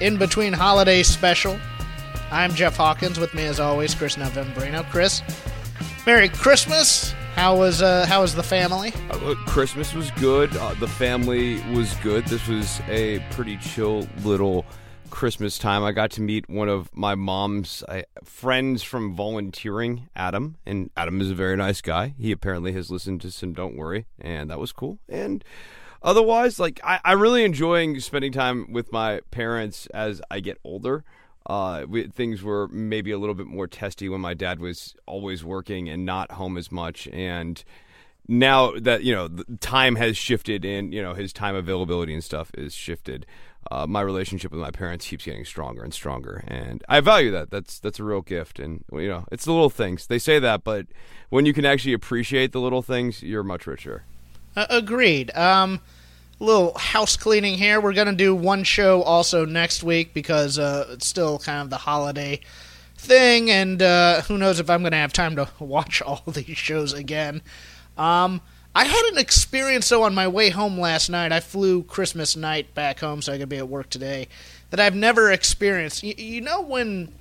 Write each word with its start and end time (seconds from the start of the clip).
in 0.00 0.18
between 0.18 0.52
holiday 0.52 1.02
special. 1.02 1.58
I'm 2.30 2.54
Jeff 2.54 2.76
Hawkins. 2.76 3.18
With 3.18 3.34
me, 3.34 3.44
as 3.44 3.60
always, 3.60 3.94
Chris 3.94 4.16
Novembrino. 4.16 4.88
Chris, 4.90 5.22
Merry 6.06 6.28
Christmas. 6.28 7.12
How 7.34 7.56
was 7.56 7.82
uh, 7.82 8.06
how 8.06 8.22
was 8.22 8.34
the 8.34 8.42
family? 8.42 8.92
Uh, 9.10 9.34
Christmas 9.46 9.92
was 9.92 10.10
good. 10.12 10.56
Uh, 10.56 10.74
the 10.74 10.88
family 10.88 11.60
was 11.72 11.94
good. 11.96 12.26
This 12.26 12.48
was 12.48 12.80
a 12.88 13.20
pretty 13.30 13.58
chill 13.58 14.08
little 14.24 14.64
Christmas 15.10 15.58
time. 15.58 15.84
I 15.84 15.92
got 15.92 16.10
to 16.12 16.22
meet 16.22 16.48
one 16.48 16.68
of 16.68 16.88
my 16.94 17.14
mom's 17.14 17.82
uh, 17.88 18.02
friends 18.24 18.82
from 18.82 19.14
volunteering, 19.14 20.08
Adam, 20.16 20.56
and 20.64 20.90
Adam 20.96 21.20
is 21.20 21.30
a 21.30 21.34
very 21.34 21.56
nice 21.56 21.80
guy. 21.80 22.14
He 22.18 22.32
apparently 22.32 22.72
has 22.72 22.90
listened 22.90 23.20
to 23.20 23.30
some 23.30 23.52
Don't 23.52 23.76
Worry, 23.76 24.06
and 24.18 24.50
that 24.50 24.58
was 24.58 24.72
cool. 24.72 24.98
And 25.08 25.44
otherwise, 26.06 26.58
like 26.58 26.80
I, 26.82 27.00
I 27.04 27.12
really 27.12 27.44
enjoying 27.44 28.00
spending 28.00 28.32
time 28.32 28.72
with 28.72 28.92
my 28.92 29.20
parents 29.30 29.86
as 29.88 30.22
I 30.30 30.40
get 30.40 30.58
older. 30.64 31.04
Uh, 31.44 31.84
we, 31.88 32.06
things 32.08 32.42
were 32.42 32.68
maybe 32.68 33.10
a 33.10 33.18
little 33.18 33.34
bit 33.34 33.46
more 33.46 33.66
testy 33.66 34.08
when 34.08 34.20
my 34.20 34.34
dad 34.34 34.58
was 34.58 34.94
always 35.06 35.44
working 35.44 35.88
and 35.88 36.06
not 36.06 36.32
home 36.32 36.56
as 36.56 36.72
much, 36.72 37.06
and 37.08 37.62
now 38.28 38.72
that 38.80 39.04
you 39.04 39.14
know 39.14 39.28
time 39.60 39.96
has 39.96 40.16
shifted 40.16 40.64
and 40.64 40.92
you 40.94 41.02
know 41.02 41.14
his 41.14 41.32
time 41.32 41.54
availability 41.54 42.14
and 42.14 42.24
stuff 42.24 42.50
is 42.54 42.74
shifted. 42.74 43.26
Uh, 43.68 43.84
my 43.84 44.00
relationship 44.00 44.52
with 44.52 44.60
my 44.60 44.70
parents 44.70 45.08
keeps 45.08 45.24
getting 45.24 45.44
stronger 45.44 45.82
and 45.82 45.92
stronger, 45.92 46.44
and 46.46 46.84
I 46.88 47.00
value 47.00 47.32
that. 47.32 47.50
That's 47.50 47.78
that's 47.80 47.98
a 47.98 48.04
real 48.04 48.22
gift, 48.22 48.58
and 48.58 48.84
you 48.92 49.08
know 49.08 49.24
it's 49.30 49.44
the 49.44 49.52
little 49.52 49.70
things. 49.70 50.06
They 50.06 50.18
say 50.18 50.38
that, 50.38 50.64
but 50.64 50.86
when 51.30 51.46
you 51.46 51.52
can 51.52 51.64
actually 51.64 51.92
appreciate 51.92 52.52
the 52.52 52.60
little 52.60 52.82
things, 52.82 53.22
you're 53.22 53.42
much 53.42 53.66
richer. 53.66 54.04
Uh, 54.56 54.66
agreed. 54.70 55.36
Um, 55.36 55.80
little 56.38 56.76
house 56.76 57.16
cleaning 57.16 57.54
here. 57.54 57.80
We're 57.80 57.94
gonna 57.94 58.12
do 58.12 58.34
one 58.34 58.64
show 58.64 59.02
also 59.02 59.44
next 59.44 59.82
week 59.82 60.12
because 60.14 60.58
uh, 60.58 60.88
it's 60.90 61.06
still 61.06 61.38
kind 61.38 61.62
of 61.62 61.70
the 61.70 61.78
holiday 61.78 62.40
thing, 62.96 63.50
and 63.50 63.80
uh, 63.80 64.22
who 64.22 64.38
knows 64.38 64.60
if 64.60 64.68
I'm 64.68 64.82
gonna 64.82 64.96
have 64.96 65.12
time 65.12 65.36
to 65.36 65.48
watch 65.58 66.02
all 66.06 66.22
these 66.26 66.58
shows 66.58 66.92
again. 66.92 67.42
Um, 67.96 68.40
I 68.74 68.84
had 68.84 69.04
an 69.12 69.18
experience 69.18 69.88
though 69.88 70.02
on 70.02 70.14
my 70.14 70.28
way 70.28 70.50
home 70.50 70.78
last 70.78 71.08
night. 71.08 71.32
I 71.32 71.40
flew 71.40 71.82
Christmas 71.82 72.36
night 72.36 72.74
back 72.74 73.00
home 73.00 73.22
so 73.22 73.32
I 73.32 73.38
could 73.38 73.48
be 73.48 73.56
at 73.56 73.68
work 73.68 73.88
today 73.88 74.28
that 74.70 74.80
I've 74.80 74.94
never 74.94 75.32
experienced. 75.32 76.02
You, 76.02 76.14
you 76.18 76.40
know 76.42 76.60
when 76.60 77.12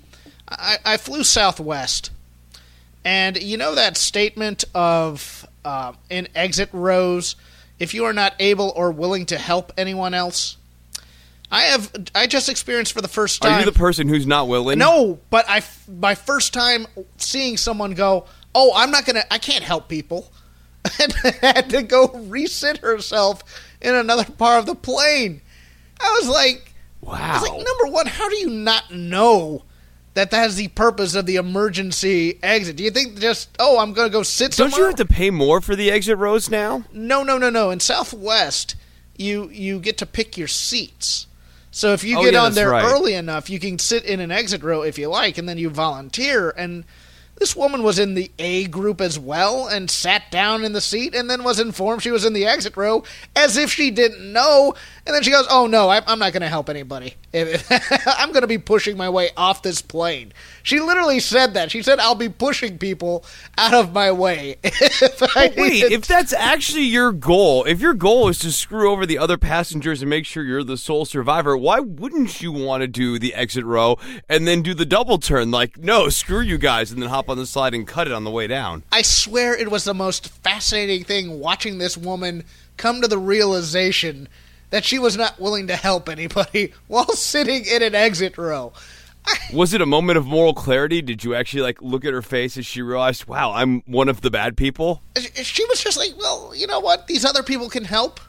I, 0.50 0.78
I 0.84 0.98
flew 0.98 1.24
Southwest, 1.24 2.12
and 3.06 3.42
you 3.42 3.56
know 3.56 3.76
that 3.76 3.96
statement 3.96 4.66
of 4.74 5.48
uh, 5.64 5.94
in 6.10 6.28
exit 6.36 6.70
rows 6.74 7.36
if 7.80 7.94
you 7.94 8.06
are 8.06 8.14
not 8.14 8.34
able 8.40 8.72
or 8.76 8.92
willing 8.92 9.26
to 9.28 9.38
help 9.38 9.74
anyone 9.78 10.14
else. 10.14 10.58
I 11.52 11.64
have 11.64 11.92
I 12.16 12.28
just 12.28 12.50
experienced 12.50 12.94
for 12.94 13.02
the 13.02 13.08
first 13.08 13.42
time. 13.42 13.54
Are 13.54 13.60
you 13.60 13.66
the 13.66 13.72
person 13.72 14.08
who's 14.08 14.26
not 14.26 14.48
willing? 14.48 14.80
No, 14.80 15.20
but 15.30 15.46
I 15.48 15.62
my 15.88 16.16
first 16.16 16.54
time 16.54 16.88
seeing 17.18 17.58
someone 17.58 17.94
go, 17.94 18.26
"Oh, 18.56 18.72
I'm 18.76 18.90
not 18.92 19.06
going 19.06 19.16
to 19.16 19.34
I 19.34 19.38
can't 19.38 19.64
help 19.64 19.88
people." 19.88 20.32
And 21.02 21.14
had 21.42 21.72
to 21.72 21.82
go 21.82 22.10
resit 22.10 22.78
herself 22.80 23.44
in 23.82 23.96
another 23.96 24.24
part 24.24 24.60
of 24.60 24.66
the 24.68 24.76
plane. 24.76 25.42
I 26.00 26.20
was 26.20 26.30
like, 26.30 26.76
Wow. 27.06 27.14
I 27.20 27.34
was 27.34 27.50
like, 27.50 27.66
number 27.66 27.94
one, 27.94 28.08
how 28.08 28.30
do 28.30 28.36
you 28.38 28.50
not 28.50 28.92
know 28.92 29.64
that 30.16 30.32
that 30.32 30.48
is 30.48 30.56
the 30.56 30.68
purpose 30.70 31.14
of 31.16 31.26
the 31.28 31.36
emergency 31.36 32.40
exit? 32.42 32.76
Do 32.78 32.84
you 32.84 32.92
think 32.92 33.20
just, 33.20 33.50
oh, 33.60 33.78
I'm 33.80 33.94
going 33.94 34.08
to 34.10 34.12
go 34.12 34.24
sit 34.24 34.52
Don't 34.54 34.72
somewhere? 34.72 34.80
you 34.80 34.86
have 34.88 34.96
to 35.08 35.14
pay 35.14 35.30
more 35.30 35.62
for 35.62 35.76
the 35.76 35.92
exit 35.92 36.18
rows 36.18 36.50
now? 36.50 36.84
No, 36.92 37.24
no, 37.24 37.38
no, 37.38 37.50
no. 37.50 37.70
In 37.70 37.80
Southwest, 37.80 38.76
you 39.18 39.50
you 39.50 39.80
get 39.80 39.98
to 40.00 40.06
pick 40.06 40.38
your 40.38 40.48
seats. 40.48 41.28
So 41.72 41.92
if 41.94 42.04
you 42.04 42.18
Oh, 42.18 42.24
get 42.24 42.34
yeah, 42.34 42.44
on 42.44 42.54
there 42.54 42.70
right. 42.72 42.84
early 42.86 43.14
enough, 43.14 43.50
you 43.50 43.60
can 43.60 43.78
sit 43.80 44.04
in 44.06 44.20
an 44.20 44.32
exit 44.32 44.64
row 44.64 44.82
if 44.82 44.98
you 44.98 45.10
like, 45.10 45.38
and 45.38 45.48
then 45.48 45.58
you 45.58 45.70
volunteer. 45.70 46.50
And 46.58 46.86
this 47.38 47.54
woman 47.54 47.84
was 47.84 48.00
in 48.00 48.14
the 48.14 48.32
A 48.40 48.66
group 48.68 49.02
as 49.02 49.20
well, 49.20 49.68
and 49.68 49.92
sat 49.92 50.32
down 50.32 50.64
in 50.64 50.72
the 50.72 50.80
seat, 50.80 51.14
and 51.14 51.30
then 51.30 51.44
was 51.44 51.60
informed 51.60 52.02
she 52.02 52.12
was 52.12 52.24
in 52.24 52.32
the 52.32 52.46
exit 52.46 52.78
row 52.78 53.04
as 53.36 53.58
if 53.58 53.72
she 53.74 53.92
didn't 53.92 54.32
know. 54.32 54.74
And 55.06 55.14
then 55.14 55.22
she 55.22 55.30
goes, 55.30 55.46
"Oh 55.52 55.68
no, 55.68 55.90
I, 55.90 56.02
I'm 56.08 56.18
not 56.18 56.34
going 56.34 56.42
to 56.42 56.50
help 56.50 56.68
anybody. 56.68 57.14
I'm 57.34 58.32
going 58.32 58.42
to 58.42 58.48
be 58.48 58.58
pushing 58.58 58.98
my 58.98 59.08
way 59.08 59.30
off 59.38 59.62
this 59.62 59.82
plane." 59.82 60.34
She 60.64 60.80
literally 60.80 61.20
said 61.20 61.54
that. 61.54 61.70
She 61.70 61.84
said, 61.84 62.00
"I'll 62.00 62.16
be 62.16 62.30
pushing 62.30 62.80
people 62.80 63.24
out 63.56 63.76
of 63.76 63.94
my 63.94 64.12
way." 64.12 64.56
if 64.64 65.22
wait, 65.56 65.84
if 65.84 66.08
that's 66.08 66.34
actually 66.34 66.86
your 66.86 67.12
goal, 67.12 67.66
if 67.66 67.82
your 67.82 67.94
goal 67.94 68.30
is 68.30 68.40
to 68.40 68.52
screw 68.52 68.92
over 68.92 69.06
the 69.06 69.20
other 69.20 69.38
passengers 69.38 70.02
and 70.02 70.10
make 70.10 70.26
sure 70.26 70.44
you're 70.44 70.64
the 70.64 70.78
sole 70.78 71.06
survivor, 71.06 71.56
why 71.56 71.80
wouldn't 71.80 72.42
you 72.42 72.52
want 72.52 72.82
to 72.82 72.88
do 72.88 73.20
the 73.20 73.36
exit 73.36 73.64
row 73.64 74.00
and 74.28 74.48
then 74.48 74.64
do 74.64 74.74
the 74.74 74.86
double 74.88 75.20
turn? 75.20 75.52
Like, 75.52 75.78
no, 75.78 76.10
screw 76.10 76.42
you 76.42 76.58
guys, 76.58 76.92
and 76.92 77.00
then 77.00 77.10
hop 77.10 77.30
on 77.30 77.38
the 77.38 77.46
slide 77.46 77.76
and 77.76 77.88
cut 77.88 78.08
it 78.08 78.14
on 78.14 78.24
the 78.24 78.32
way 78.32 78.48
down. 78.48 78.82
I 78.92 79.04
swear 79.04 79.56
it 79.56 79.70
was 79.70 79.84
the 79.84 79.94
most 79.94 80.30
fascinating 80.30 81.04
thing 81.04 81.40
watching 81.40 81.78
this 81.78 81.96
woman 81.96 82.44
come 82.78 83.02
to 83.02 83.08
the 83.08 83.20
realization 83.20 84.28
that 84.76 84.84
she 84.84 85.00
was 85.00 85.16
not 85.16 85.40
willing 85.40 85.68
to 85.68 85.76
help 85.78 86.10
anybody 86.10 86.74
while 86.88 87.08
sitting 87.14 87.64
in 87.66 87.82
an 87.82 87.96
exit 87.96 88.38
row. 88.38 88.74
Was 89.54 89.74
it 89.74 89.80
a 89.80 89.86
moment 89.86 90.18
of 90.18 90.26
moral 90.26 90.54
clarity? 90.54 91.02
Did 91.02 91.24
you 91.24 91.34
actually 91.34 91.62
like 91.64 91.82
look 91.82 92.04
at 92.04 92.12
her 92.12 92.22
face 92.22 92.58
as 92.58 92.66
she 92.66 92.82
realized, 92.82 93.24
"Wow, 93.26 93.54
I'm 93.54 93.84
one 93.86 94.10
of 94.10 94.20
the 94.20 94.30
bad 94.30 94.58
people"? 94.58 95.02
She 95.34 95.64
was 95.68 95.82
just 95.82 95.96
like, 95.96 96.12
well, 96.18 96.52
you 96.54 96.68
know 96.68 96.82
what? 96.82 97.08
These 97.08 97.24
other 97.24 97.42
people 97.42 97.70
can 97.70 97.86
help. 97.86 98.20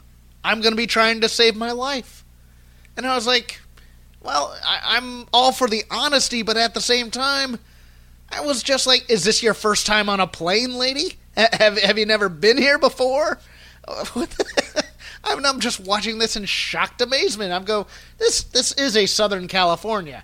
I'm 0.41 0.61
going 0.61 0.71
to 0.71 0.77
be 0.77 0.87
trying 0.87 1.19
to 1.19 1.27
save 1.27 1.57
my 1.57 1.73
life. 1.73 2.23
And 2.95 3.05
I 3.05 3.13
was 3.13 3.27
like, 3.27 3.59
well, 4.21 4.57
I, 4.63 4.95
I'm 4.95 5.27
all 5.33 5.51
for 5.51 5.67
the 5.67 5.83
honesty, 5.91 6.43
but 6.43 6.55
at 6.55 6.73
the 6.73 6.81
same 6.81 7.11
time, 7.11 7.59
I 8.31 8.39
was 8.39 8.63
just 8.63 8.87
like, 8.87 9.09
is 9.09 9.25
this 9.25 9.43
your 9.43 9.53
first 9.53 9.85
time 9.85 10.07
on 10.07 10.21
a 10.21 10.27
plane, 10.27 10.75
lady? 10.75 11.17
Have, 11.35 11.77
have 11.77 11.97
you 11.97 12.05
never 12.05 12.29
been 12.29 12.57
here 12.57 12.79
before? 12.79 13.37
I'm, 15.27 15.45
I'm 15.45 15.59
just 15.59 15.79
watching 15.79 16.19
this 16.19 16.35
in 16.35 16.45
shocked 16.45 17.01
amazement. 17.01 17.51
I'm 17.51 17.63
go, 17.63 17.87
this 18.17 18.43
this 18.43 18.71
is 18.73 18.95
a 18.95 19.05
Southern 19.05 19.47
California 19.47 20.23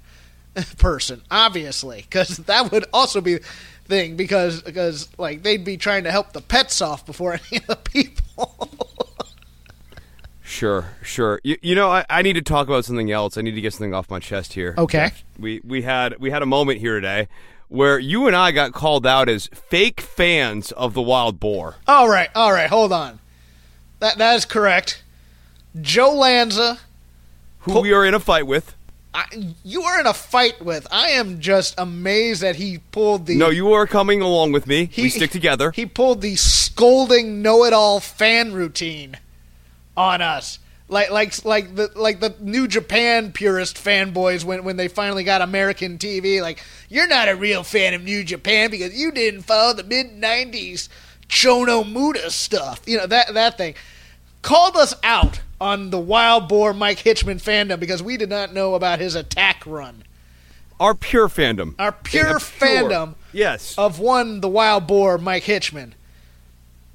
person, 0.78 1.22
obviously, 1.30 2.02
because 2.02 2.38
that 2.48 2.72
would 2.72 2.86
also 2.94 3.22
be 3.22 3.40
thing 3.86 4.16
because 4.16 4.62
because 4.62 5.10
like 5.18 5.44
they'd 5.44 5.66
be 5.66 5.78
trying 5.78 6.06
to 6.06 6.12
help 6.12 6.34
the 6.34 6.42
pets 6.42 6.82
off 6.82 7.06
before 7.06 7.34
any 7.52 7.58
of 7.58 7.68
the 7.68 7.76
people. 7.76 8.70
Sure, 10.42 10.92
sure. 11.02 11.42
You, 11.44 11.58
you 11.62 11.74
know, 11.74 11.90
I, 11.90 12.06
I 12.10 12.22
need 12.22 12.34
to 12.34 12.42
talk 12.42 12.68
about 12.68 12.86
something 12.86 13.12
else. 13.12 13.38
I 13.38 13.42
need 13.42 13.56
to 13.56 13.62
get 13.62 13.74
something 13.74 13.94
off 13.94 14.10
my 14.10 14.20
chest 14.20 14.54
here. 14.54 14.76
Okay. 14.78 15.12
We 15.40 15.62
we 15.64 15.82
had 15.82 16.20
we 16.20 16.30
had 16.30 16.42
a 16.42 16.46
moment 16.46 16.80
here 16.80 16.96
today 16.96 17.28
where 17.70 17.98
you 17.98 18.28
and 18.28 18.36
I 18.36 18.52
got 18.52 18.72
called 18.72 19.08
out 19.08 19.28
as 19.28 19.48
fake 19.48 20.00
fans 20.00 20.72
of 20.74 20.94
the 20.94 21.02
wild 21.02 21.40
boar. 21.40 21.78
all 21.88 22.08
right, 22.08 22.30
all 22.36 22.52
right, 22.52 22.70
hold 22.70 22.94
on. 22.94 23.20
That 24.04 24.18
that 24.18 24.36
is 24.36 24.44
correct. 24.44 25.02
Joe 25.80 26.12
Lanza, 26.14 26.78
who 27.60 27.80
we 27.80 27.94
are 27.94 28.06
in 28.06 28.14
a 28.14 28.20
fight 28.20 28.46
with. 28.46 28.76
I, 29.14 29.24
you 29.64 29.84
are 29.84 29.98
in 29.98 30.06
a 30.06 30.14
fight 30.14 30.62
with. 30.62 30.86
I 30.92 31.12
am 31.12 31.40
just 31.40 31.74
amazed 31.78 32.42
that 32.42 32.58
he 32.58 32.80
pulled 32.92 33.28
the 33.28 33.36
No, 33.38 33.50
you 33.50 33.72
are 33.72 33.88
coming 33.88 34.20
along 34.22 34.52
with 34.52 34.68
me. 34.68 34.90
He- 34.92 35.04
we 35.04 35.10
stick 35.10 35.32
together. 35.32 35.72
He 35.72 35.86
pulled 35.86 36.20
the 36.20 36.36
scolding 36.36 37.42
know-it-all 37.42 38.02
fan 38.02 38.52
routine 38.52 39.16
on 39.96 40.22
us. 40.22 40.60
like 40.90 41.10
like 41.10 41.46
like 41.46 41.76
the 41.76 41.90
like 41.96 42.20
the 42.20 42.36
New 42.42 42.68
Japan 42.68 43.32
purist 43.32 43.78
fanboys 43.78 44.44
when 44.44 44.66
when 44.66 44.76
they 44.76 44.90
finally 44.90 45.24
got 45.24 45.42
American 45.42 45.98
TV. 45.98 46.42
Like 46.42 46.62
you're 46.90 47.08
not 47.08 47.30
a 47.30 47.38
real 47.38 47.64
fan 47.64 47.94
of 47.94 48.04
New 48.04 48.26
Japan 48.26 48.70
because 48.70 48.94
you 49.00 49.14
didn't 49.14 49.44
follow 49.44 49.72
the 49.72 49.86
mid 49.86 50.08
'90s 50.08 50.90
Chono 51.34 51.84
Muda 51.90 52.30
stuff. 52.30 52.82
You 52.86 52.98
know 52.98 53.08
that 53.08 53.34
that 53.34 53.58
thing 53.58 53.74
called 54.44 54.78
us 54.78 54.94
out 55.04 55.42
on 55.60 55.90
the 55.90 56.00
wild 56.00 56.48
boar 56.48 56.74
Mike 56.74 57.00
Hitchman 57.00 57.42
fandom 57.42 57.80
because 57.80 58.04
we 58.04 58.18
did 58.18 58.30
not 58.30 58.54
know 58.54 58.76
about 58.76 59.00
his 59.00 59.16
attack 59.16 59.64
run. 59.66 60.04
Our 60.80 60.94
pure 60.94 61.30
fandom. 61.30 61.74
Our 61.80 61.92
pure, 61.92 62.28
Yeah, 62.34 62.38
fandom 62.38 63.16
Yes. 63.32 63.74
of 63.78 64.00
one 64.00 64.42
the 64.42 64.50
wild 64.50 64.86
boar 64.86 65.18
Mike 65.18 65.46
Hitchman 65.46 65.94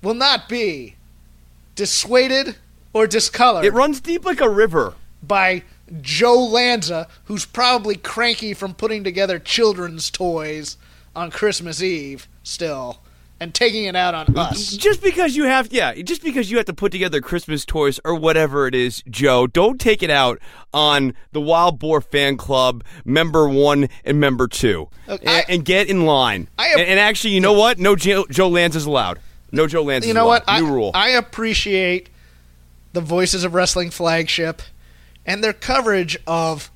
will 0.02 0.14
not 0.14 0.48
be 0.48 0.94
dissuaded 1.74 2.56
or 2.92 3.06
discolored 3.06 3.64
it 3.64 3.72
runs 3.72 4.00
deep 4.00 4.24
like 4.24 4.40
a 4.40 4.48
river. 4.48 4.94
by 5.22 5.62
Joe 6.00 6.38
Lanza, 6.44 7.08
who's 7.24 7.44
probably 7.46 7.96
cranky 7.96 8.52
from 8.54 8.74
putting 8.74 9.02
together 9.04 9.38
children's 9.38 10.10
toys 10.10 10.76
on 11.16 11.30
Christmas 11.30 11.82
Eve 11.82 12.28
still 12.44 12.98
and 13.40 13.54
taking 13.54 13.84
it 13.84 13.94
out 13.94 14.14
on 14.14 14.36
us. 14.36 14.76
Just 14.76 15.02
because 15.02 15.36
you 15.36 15.44
have, 15.44 15.72
yeah, 15.72 15.94
just 15.94 16.22
because 16.22 16.50
you 16.50 16.56
have 16.56 16.66
to 16.66 16.74
put 16.74 16.90
together 16.92 17.20
Christmas 17.20 17.64
toys 17.64 18.00
or 18.04 18.14
whatever 18.14 18.66
it 18.66 18.74
is, 18.74 19.02
Joe, 19.08 19.46
don't 19.46 19.80
take 19.80 20.02
it 20.02 20.10
out 20.10 20.38
on 20.74 21.14
the 21.32 21.40
Wild 21.40 21.78
Boar 21.78 22.00
Fan 22.00 22.36
Club 22.36 22.82
member 23.04 23.48
one 23.48 23.88
and 24.04 24.18
member 24.20 24.48
two, 24.48 24.88
Look, 25.06 25.20
and, 25.20 25.30
I- 25.30 25.44
and 25.48 25.64
get 25.64 25.88
in 25.88 26.04
line. 26.04 26.48
And, 26.58 26.80
and 26.80 26.98
actually, 27.00 27.34
you 27.34 27.40
know 27.40 27.52
what? 27.52 27.78
No 27.78 27.94
Joe, 27.96 28.26
Joe 28.30 28.48
Lanza 28.48 28.78
is 28.78 28.86
allowed. 28.86 29.18
No 29.52 29.66
Joe 29.66 29.82
Lanza. 29.82 30.08
you 30.08 30.14
know 30.14 30.26
allowed. 30.26 30.42
what? 30.46 30.60
New 30.60 30.66
I, 30.66 30.70
rule. 30.70 30.90
I 30.94 31.08
appreciate 31.10 32.10
the 32.92 33.00
Voices 33.00 33.44
of 33.44 33.54
Wrestling 33.54 33.90
flagship 33.90 34.62
and 35.24 35.44
their 35.44 35.52
coverage 35.52 36.18
of, 36.26 36.70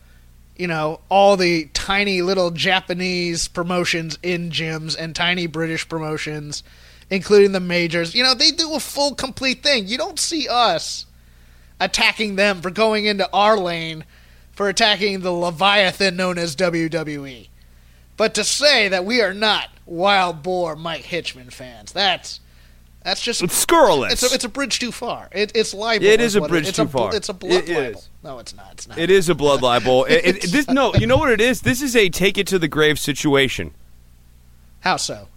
you 0.56 0.66
know, 0.66 1.00
all 1.08 1.36
the 1.36 1.66
tiny 1.72 2.22
little 2.22 2.50
Japanese 2.50 3.48
promotions 3.48 4.18
in 4.22 4.50
gyms 4.50 4.96
and 4.98 5.14
tiny 5.16 5.46
British 5.46 5.88
promotions, 5.88 6.62
including 7.10 7.52
the 7.52 7.60
majors. 7.60 8.14
You 8.14 8.22
know, 8.22 8.34
they 8.34 8.50
do 8.50 8.74
a 8.74 8.80
full, 8.80 9.14
complete 9.14 9.62
thing. 9.62 9.86
You 9.86 9.98
don't 9.98 10.18
see 10.18 10.48
us 10.48 11.06
attacking 11.80 12.36
them 12.36 12.60
for 12.60 12.70
going 12.70 13.06
into 13.06 13.28
our 13.32 13.58
lane 13.58 14.04
for 14.52 14.68
attacking 14.68 15.20
the 15.20 15.32
Leviathan 15.32 16.16
known 16.16 16.38
as 16.38 16.54
WWE. 16.54 17.48
But 18.16 18.34
to 18.34 18.44
say 18.44 18.88
that 18.88 19.04
we 19.04 19.20
are 19.22 19.34
not 19.34 19.70
wild 19.86 20.42
boar 20.42 20.76
Mike 20.76 21.04
Hitchman 21.04 21.52
fans, 21.52 21.92
that's 21.92 22.40
that's 23.04 23.20
just 23.20 23.42
it's 23.42 23.56
scurrilous. 23.56 24.12
it's 24.12 24.32
a, 24.32 24.34
it's 24.34 24.44
a 24.44 24.48
bridge 24.48 24.78
too 24.78 24.92
far. 24.92 25.28
It, 25.32 25.52
it's 25.54 25.74
libel. 25.74 26.06
It 26.06 26.20
is 26.20 26.36
a 26.36 26.40
bridge 26.42 26.68
it's 26.68 26.76
too 26.76 26.84
a, 26.84 26.88
far. 26.88 27.14
It's 27.14 27.28
a 27.28 27.34
blood 27.34 27.52
It 27.52 27.68
libel. 27.68 27.98
is. 27.98 28.08
No, 28.22 28.38
it's 28.38 28.54
not. 28.54 28.72
It's 28.72 28.88
not. 28.88 28.98
It 28.98 29.10
is 29.10 29.28
a 29.28 29.34
blood 29.34 29.62
libel. 29.62 30.04
It- 30.08 30.44
it- 30.44 30.50
this, 30.52 30.68
no, 30.68 30.94
you 30.94 31.06
know 31.06 31.16
what 31.18 31.30
it 31.30 31.40
is? 31.40 31.62
This 31.62 31.82
is 31.82 31.94
a 31.96 32.08
take 32.08 32.38
it 32.38 32.46
to 32.48 32.58
the 32.58 32.68
grave 32.68 32.98
situation. 32.98 33.72
How 34.80 34.96
so? 34.96 35.28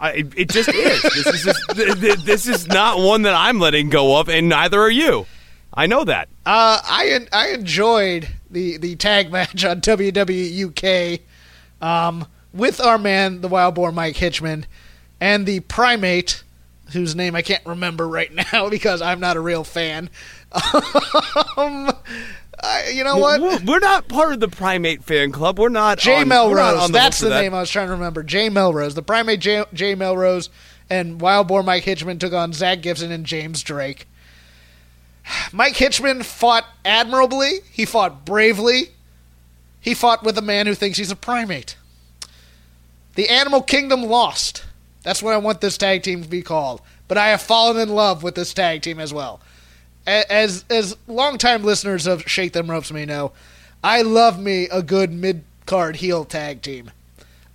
I, 0.00 0.12
it, 0.14 0.32
it 0.36 0.50
just 0.50 0.68
is. 0.68 1.02
This 1.02 1.26
is 1.28 1.42
just, 1.44 1.70
th- 1.76 2.00
th- 2.00 2.18
this 2.24 2.48
is 2.48 2.66
not 2.66 2.98
one 2.98 3.22
that 3.22 3.34
I'm 3.34 3.60
letting 3.60 3.88
go 3.88 4.18
of, 4.18 4.28
and 4.28 4.48
neither 4.48 4.80
are 4.80 4.90
you. 4.90 5.26
I 5.72 5.86
know 5.86 6.04
that. 6.04 6.28
Uh, 6.44 6.80
I 6.82 7.26
I 7.32 7.48
enjoyed 7.50 8.28
the, 8.50 8.76
the 8.78 8.96
tag 8.96 9.30
match 9.32 9.64
on 9.64 9.80
WWE 9.80 11.20
UK 11.20 11.20
um, 11.86 12.26
with 12.52 12.80
our 12.80 12.98
man, 12.98 13.40
the 13.42 13.48
Wild 13.48 13.74
Boar 13.76 13.92
Mike 13.92 14.16
Hitchman, 14.16 14.64
and 15.22 15.46
the 15.46 15.60
Primate, 15.60 16.42
whose 16.92 17.14
name 17.14 17.36
I 17.36 17.42
can't 17.42 17.64
remember 17.64 18.08
right 18.08 18.30
now 18.52 18.68
because 18.68 19.00
I'm 19.00 19.20
not 19.20 19.36
a 19.36 19.40
real 19.40 19.62
fan. 19.62 20.10
um, 21.56 21.92
I, 22.60 22.90
you 22.92 23.04
know 23.04 23.16
what? 23.18 23.40
We're, 23.40 23.60
we're 23.64 23.78
not 23.78 24.08
part 24.08 24.32
of 24.32 24.40
the 24.40 24.48
primate 24.48 25.02
fan 25.04 25.30
club. 25.30 25.58
We're 25.58 25.68
not. 25.68 25.98
Jay 25.98 26.22
on, 26.22 26.28
Melrose. 26.28 26.88
the 26.88 26.92
That's 26.92 27.20
the 27.20 27.28
that. 27.28 27.40
name 27.40 27.54
I 27.54 27.60
was 27.60 27.70
trying 27.70 27.86
to 27.86 27.92
remember. 27.92 28.22
Jay 28.24 28.48
Melrose. 28.48 28.94
The 28.94 29.02
primate 29.02 29.40
Jay, 29.40 29.64
Jay 29.72 29.94
Melrose 29.94 30.50
and 30.90 31.20
Wild 31.20 31.48
Boar 31.48 31.62
Mike 31.62 31.84
Hitchman 31.84 32.18
took 32.18 32.32
on 32.32 32.52
Zach 32.52 32.82
Gibson 32.82 33.12
and 33.12 33.24
James 33.24 33.62
Drake. 33.62 34.06
Mike 35.52 35.74
Hitchman 35.74 36.24
fought 36.24 36.66
admirably. 36.84 37.60
He 37.70 37.84
fought 37.84 38.26
bravely. 38.26 38.88
He 39.80 39.94
fought 39.94 40.24
with 40.24 40.36
a 40.36 40.42
man 40.42 40.66
who 40.66 40.74
thinks 40.74 40.98
he's 40.98 41.12
a 41.12 41.16
primate. 41.16 41.76
The 43.14 43.28
Animal 43.28 43.62
Kingdom 43.62 44.02
lost. 44.02 44.64
That's 45.02 45.22
what 45.22 45.34
I 45.34 45.38
want 45.38 45.60
this 45.60 45.78
tag 45.78 46.02
team 46.02 46.22
to 46.22 46.28
be 46.28 46.42
called. 46.42 46.80
But 47.08 47.18
I 47.18 47.28
have 47.28 47.42
fallen 47.42 47.76
in 47.76 47.88
love 47.88 48.22
with 48.22 48.34
this 48.34 48.54
tag 48.54 48.82
team 48.82 48.98
as 48.98 49.12
well. 49.12 49.40
As 50.06 50.64
as 50.68 50.96
longtime 51.06 51.62
listeners 51.62 52.06
of 52.06 52.28
Shake 52.28 52.52
Them 52.52 52.70
Ropes 52.70 52.90
may 52.90 53.04
know, 53.04 53.32
I 53.84 54.02
love 54.02 54.40
me 54.40 54.68
a 54.70 54.82
good 54.82 55.12
mid 55.12 55.44
card 55.66 55.96
heel 55.96 56.24
tag 56.24 56.62
team. 56.62 56.90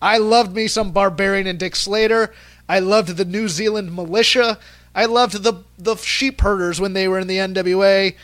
I 0.01 0.17
loved 0.17 0.55
me 0.55 0.67
some 0.67 0.91
Barbarian 0.91 1.47
and 1.47 1.59
Dick 1.59 1.75
Slater. 1.75 2.33
I 2.69 2.79
loved 2.79 3.17
the 3.17 3.25
New 3.25 3.47
Zealand 3.47 3.93
Militia. 3.95 4.59
I 4.95 5.05
loved 5.05 5.43
the 5.43 5.63
the 5.77 5.95
Sheep 5.95 6.39
Herders 6.41 6.79
when 6.79 6.93
they 6.93 7.07
were 7.07 7.19
in 7.19 7.27
the 7.27 7.37
NWA. 7.37 8.15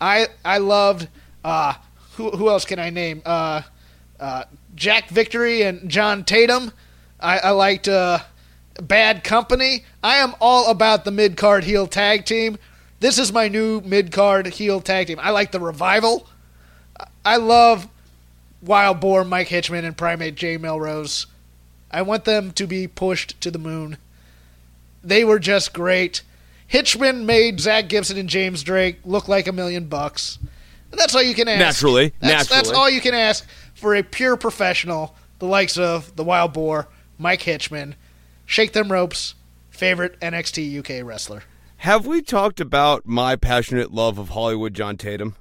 I 0.00 0.28
I 0.44 0.58
loved 0.58 1.08
uh 1.44 1.74
who 2.16 2.30
who 2.30 2.48
else 2.48 2.64
can 2.64 2.78
I 2.78 2.90
name? 2.90 3.22
Uh, 3.24 3.62
uh, 4.20 4.44
Jack 4.74 5.08
Victory 5.08 5.62
and 5.62 5.88
John 5.88 6.24
Tatum. 6.24 6.72
I, 7.18 7.38
I 7.38 7.50
liked 7.50 7.88
uh, 7.88 8.20
Bad 8.86 9.24
Company. 9.24 9.84
I 10.02 10.16
am 10.16 10.34
all 10.40 10.70
about 10.70 11.04
the 11.04 11.10
mid 11.10 11.36
card 11.36 11.64
heel 11.64 11.86
tag 11.86 12.24
team. 12.24 12.58
This 13.00 13.18
is 13.18 13.32
my 13.32 13.48
new 13.48 13.80
mid 13.80 14.12
card 14.12 14.46
heel 14.46 14.80
tag 14.80 15.06
team. 15.06 15.18
I 15.20 15.30
like 15.30 15.52
the 15.52 15.60
revival. 15.60 16.28
I 17.24 17.36
love 17.36 17.88
Wild 18.60 19.00
Boar 19.00 19.24
Mike 19.24 19.48
Hitchman 19.48 19.84
and 19.84 19.96
Primate 19.96 20.34
Jay 20.34 20.56
Melrose. 20.56 21.26
I 21.90 22.02
want 22.02 22.24
them 22.24 22.52
to 22.52 22.66
be 22.66 22.88
pushed 22.88 23.40
to 23.40 23.50
the 23.50 23.58
moon. 23.58 23.98
They 25.04 25.24
were 25.24 25.38
just 25.38 25.72
great. 25.72 26.22
Hitchman 26.70 27.24
made 27.24 27.60
Zach 27.60 27.88
Gibson 27.88 28.16
and 28.16 28.28
James 28.28 28.62
Drake 28.62 28.98
look 29.04 29.28
like 29.28 29.46
a 29.46 29.52
million 29.52 29.86
bucks. 29.86 30.38
And 30.90 30.98
that's 30.98 31.14
all 31.14 31.22
you 31.22 31.34
can 31.34 31.48
ask. 31.48 31.58
Naturally, 31.58 32.12
That's, 32.20 32.48
that's 32.48 32.70
all 32.70 32.88
you 32.88 33.00
can 33.00 33.14
ask 33.14 33.46
for 33.74 33.94
a 33.94 34.02
pure 34.02 34.36
professional, 34.36 35.14
the 35.38 35.46
likes 35.46 35.76
of 35.76 36.14
the 36.16 36.24
Wild 36.24 36.52
Boar, 36.52 36.88
Mike 37.18 37.42
Hitchman, 37.42 37.94
Shake 38.46 38.72
Them 38.72 38.90
Ropes, 38.92 39.34
favorite 39.70 40.18
NXT 40.20 40.78
UK 40.78 41.04
wrestler. 41.06 41.42
Have 41.78 42.06
we 42.06 42.22
talked 42.22 42.60
about 42.60 43.06
my 43.06 43.34
passionate 43.36 43.92
love 43.92 44.18
of 44.18 44.30
Hollywood 44.30 44.74
John 44.74 44.96
Tatum? 44.96 45.34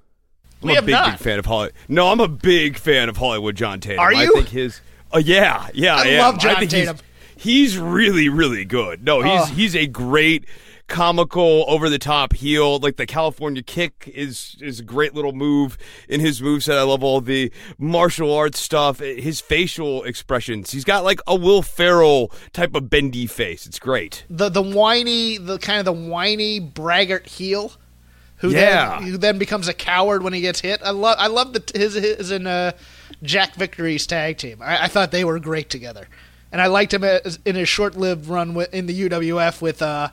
I'm 0.62 0.68
We 0.69 0.77
a 0.77 0.81
big, 0.81 0.92
not. 0.92 1.12
big 1.12 1.19
fan 1.19 1.39
of 1.39 1.45
Hollywood. 1.45 1.74
No, 1.88 2.07
I'm 2.09 2.19
a 2.19 2.27
big 2.27 2.77
fan 2.77 3.09
of 3.09 3.18
Hollywood 3.18 3.56
John 3.56 3.80
Tatum. 3.80 4.00
Are 4.00 4.13
I 4.13 4.24
you? 4.24 4.33
think 4.33 4.50
his. 4.50 4.81
Oh 5.12 5.18
yeah, 5.19 5.67
yeah. 5.74 5.96
I 5.98 6.03
am. 6.05 6.20
love 6.22 6.39
John 6.39 6.58
he's- 6.58 6.72
Tatum. 6.72 6.98
He's, 7.36 7.75
really, 7.75 8.29
really 8.29 8.65
good. 8.65 9.03
No, 9.03 9.24
he's 9.24 9.41
Oh. 9.41 9.46
he's 9.46 9.75
a 9.75 9.88
great 9.88 10.46
comical 10.91 11.63
over 11.69 11.89
the 11.89 11.98
top 11.98 12.33
heel 12.33 12.77
like 12.79 12.98
the 12.98 13.05
california 13.05 13.63
kick 13.63 14.12
is 14.13 14.57
is 14.60 14.81
a 14.81 14.83
great 14.83 15.15
little 15.15 15.31
move 15.31 15.77
in 16.10 16.19
his 16.19 16.41
moveset 16.41 16.77
i 16.77 16.81
love 16.83 17.01
all 17.01 17.21
the 17.21 17.50
martial 17.77 18.33
arts 18.33 18.60
stuff 18.60 19.00
his 19.00 19.39
facial 19.39 20.03
expressions 20.03 20.71
he's 20.71 20.83
got 20.83 21.03
like 21.05 21.21
a 21.27 21.36
will 21.36 21.62
ferrell 21.62 22.29
type 22.51 22.75
of 22.75 22.89
bendy 22.89 23.25
face 23.25 23.65
it's 23.65 23.79
great 23.79 24.25
The 24.29 24.50
the 24.50 24.62
whiny, 24.62 25.38
the 25.38 25.57
kind 25.57 25.79
of 25.79 25.86
the 25.86 25.93
whiny 25.93 26.60
braggart 26.60 27.25
heel, 27.25 27.71
who 28.38 28.50
Yeah. 28.50 29.00
then 29.00 29.07
who 29.12 29.17
then 29.17 29.38
becomes 29.38 29.67
a 29.69 29.74
coward 29.74 30.24
when 30.24 30.33
he 30.33 30.41
gets 30.41 30.60
hit. 30.60 30.81
I 30.83 30.89
love 30.91 31.15
I 31.19 31.27
love 31.27 31.53
the 31.53 31.63
his 31.74 31.93
his 31.93 32.31
in 32.31 32.48
uh, 32.48 32.74
Jack 33.24 33.55
Victory's 33.55 34.05
tag 34.05 34.38
team. 34.38 34.62
I, 34.62 34.83
I 34.86 34.88
thought 34.89 35.12
they 35.12 35.24
were 35.24 35.39
great 35.39 35.69
together, 35.69 36.07
and 36.51 36.62
I 36.62 36.67
liked 36.67 36.93
him 36.93 37.03
as, 37.03 37.39
in 37.45 37.55
his 37.55 37.69
short 37.69 37.95
lived 37.95 38.27
run 38.27 38.53
with, 38.53 38.74
in 38.74 38.88
the 38.88 39.10
UWF 39.10 39.62
with 39.62 39.81
uh, 39.81 40.10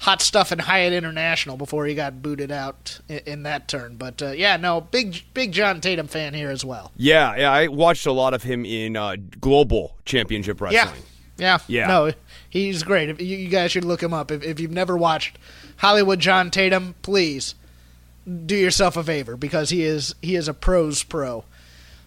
Hot 0.00 0.22
Stuff 0.22 0.50
in 0.50 0.58
Hyatt 0.60 0.92
International 0.92 1.56
before 1.56 1.84
he 1.86 1.94
got 1.94 2.22
booted 2.22 2.50
out 2.50 3.00
in, 3.08 3.18
in 3.26 3.42
that 3.44 3.68
turn. 3.68 3.96
But 3.96 4.22
uh, 4.22 4.30
yeah, 4.30 4.56
no, 4.56 4.80
big 4.80 5.22
big 5.34 5.52
John 5.52 5.80
Tatum 5.80 6.06
fan 6.08 6.34
here 6.34 6.50
as 6.50 6.64
well. 6.64 6.90
yeah 6.96 7.36
yeah 7.36 7.52
i 7.52 7.68
watched 7.68 8.06
a 8.06 8.12
lot 8.12 8.32
of 8.34 8.42
him 8.42 8.64
in 8.64 8.96
uh, 8.96 9.16
global 9.40 9.96
championship 10.04 10.60
wrestling 10.60 11.02
Yeah. 11.38 11.58
Yeah. 11.68 11.86
No, 11.86 12.12
he's 12.50 12.82
great. 12.82 13.08
If 13.08 13.18
you, 13.20 13.36
you 13.36 13.48
guys 13.48 13.72
should 13.72 13.84
look 13.86 14.02
him 14.02 14.12
up. 14.12 14.30
If, 14.30 14.42
if 14.42 14.60
you've 14.60 14.70
never 14.70 14.94
watched 14.94 15.38
Hollywood 15.78 16.20
John 16.20 16.50
Tatum, 16.50 16.94
please 17.00 17.54
do 18.46 18.54
yourself 18.54 18.94
a 18.98 19.02
favor 19.02 19.36
because 19.38 19.70
he 19.70 19.82
is 19.82 20.14
he 20.20 20.36
is 20.36 20.48
a 20.48 20.54
pros 20.54 21.02
pro. 21.02 21.44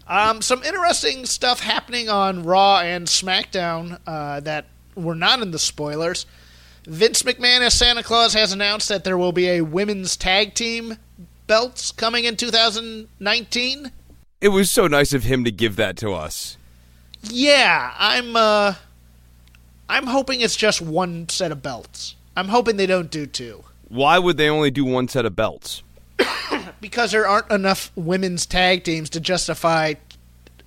Um, 0.08 0.42
some 0.42 0.62
interesting 0.64 1.26
stuff 1.26 1.62
happening 1.62 2.10
on 2.10 2.44
Raw 2.44 2.80
and 2.82 3.08
SmackDown 3.08 4.00
uh, 4.06 4.40
that 4.42 4.66
were 4.96 5.16
not 5.16 5.42
in 5.42 5.50
the 5.52 5.58
spoilers. 5.60 6.26
Vince 6.86 7.24
McMahon 7.24 7.62
as 7.62 7.74
Santa 7.74 8.04
Claus 8.04 8.34
has 8.34 8.52
announced 8.52 8.90
that 8.90 9.04
there 9.04 9.18
will 9.18 9.32
be 9.32 9.48
a 9.50 9.62
women's 9.62 10.18
tag 10.18 10.54
team 10.54 10.98
belts 11.48 11.92
coming 11.92 12.26
in 12.26 12.36
2019. 12.36 13.92
it 14.42 14.50
was 14.50 14.70
so 14.70 14.88
nice 14.88 15.14
of 15.14 15.24
him 15.24 15.44
to 15.44 15.52
give 15.52 15.76
that 15.78 15.96
to 15.98 16.12
us 16.12 16.58
Yeah, 17.22 17.94
I'm 17.98 18.36
uh 18.36 18.76
I'm 19.90 20.08
hoping 20.08 20.42
it's 20.42 20.56
just 20.56 20.82
one 20.82 21.28
set 21.30 21.52
of 21.52 21.62
belts. 21.62 22.16
I'm 22.36 22.48
hoping 22.48 22.78
they 22.78 22.86
don't 22.88 23.12
do 23.12 23.26
two. 23.26 23.64
why 23.88 24.18
would 24.20 24.38
they 24.38 24.50
only 24.50 24.72
do 24.72 24.84
one 24.86 25.08
set 25.08 25.26
of 25.26 25.36
belts 25.36 25.84
because 26.82 27.12
there 27.12 27.28
aren't 27.28 27.52
enough 27.52 27.92
women's 27.96 28.46
tag 28.46 28.84
teams 28.84 29.10
to 29.12 29.20
justify 29.20 29.94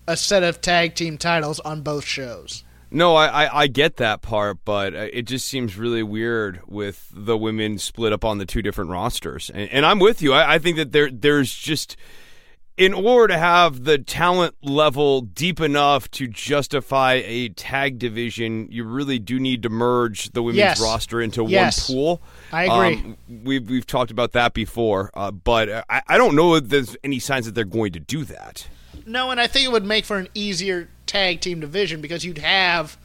a 0.06 0.16
set 0.16 0.42
of 0.42 0.60
tag 0.60 0.94
team 0.94 1.18
titles 1.18 1.58
on 1.60 1.80
both 1.82 2.04
shows. 2.04 2.62
No, 2.90 3.16
I, 3.16 3.44
I, 3.44 3.60
I, 3.62 3.66
get 3.66 3.96
that 3.96 4.22
part, 4.22 4.58
but 4.64 4.94
uh, 4.94 5.08
it 5.12 5.22
just 5.22 5.48
seems 5.48 5.76
really 5.76 6.02
weird 6.02 6.60
with 6.66 7.10
the 7.12 7.36
women 7.36 7.78
split 7.78 8.12
up 8.12 8.24
on 8.24 8.38
the 8.38 8.46
two 8.46 8.62
different 8.62 8.90
rosters. 8.90 9.50
And, 9.52 9.68
and 9.70 9.86
I'm 9.86 9.98
with 9.98 10.22
you. 10.22 10.32
I, 10.32 10.54
I, 10.54 10.58
think 10.58 10.76
that 10.76 10.92
there 10.92 11.10
there's 11.10 11.52
just 11.52 11.96
in 12.76 12.92
order 12.92 13.32
to 13.32 13.38
have 13.38 13.84
the 13.84 13.98
talent 13.98 14.54
level 14.62 15.22
deep 15.22 15.60
enough 15.60 16.10
to 16.12 16.28
justify 16.28 17.22
a 17.24 17.48
tag 17.48 17.98
division, 17.98 18.68
you 18.70 18.84
really 18.84 19.18
do 19.18 19.40
need 19.40 19.62
to 19.62 19.70
merge 19.70 20.30
the 20.32 20.42
women's 20.42 20.58
yes. 20.58 20.80
roster 20.80 21.20
into 21.20 21.44
yes. 21.46 21.88
one 21.88 21.96
pool. 21.96 22.22
I 22.52 22.64
agree. 22.64 22.96
Um, 22.96 23.16
we've 23.44 23.68
we've 23.68 23.86
talked 23.86 24.10
about 24.10 24.32
that 24.32 24.52
before, 24.52 25.10
uh, 25.14 25.30
but 25.30 25.86
I, 25.88 26.02
I 26.06 26.18
don't 26.18 26.36
know 26.36 26.54
if 26.54 26.68
there's 26.68 26.96
any 27.02 27.18
signs 27.18 27.46
that 27.46 27.54
they're 27.54 27.64
going 27.64 27.92
to 27.92 28.00
do 28.00 28.24
that. 28.24 28.68
No, 29.06 29.30
and 29.30 29.40
I 29.40 29.46
think 29.46 29.64
it 29.64 29.72
would 29.72 29.84
make 29.84 30.04
for 30.04 30.18
an 30.18 30.28
easier 30.34 30.88
tag 31.06 31.40
team 31.40 31.60
division 31.60 32.00
because 32.00 32.24
you'd 32.24 32.38
have 32.38 32.96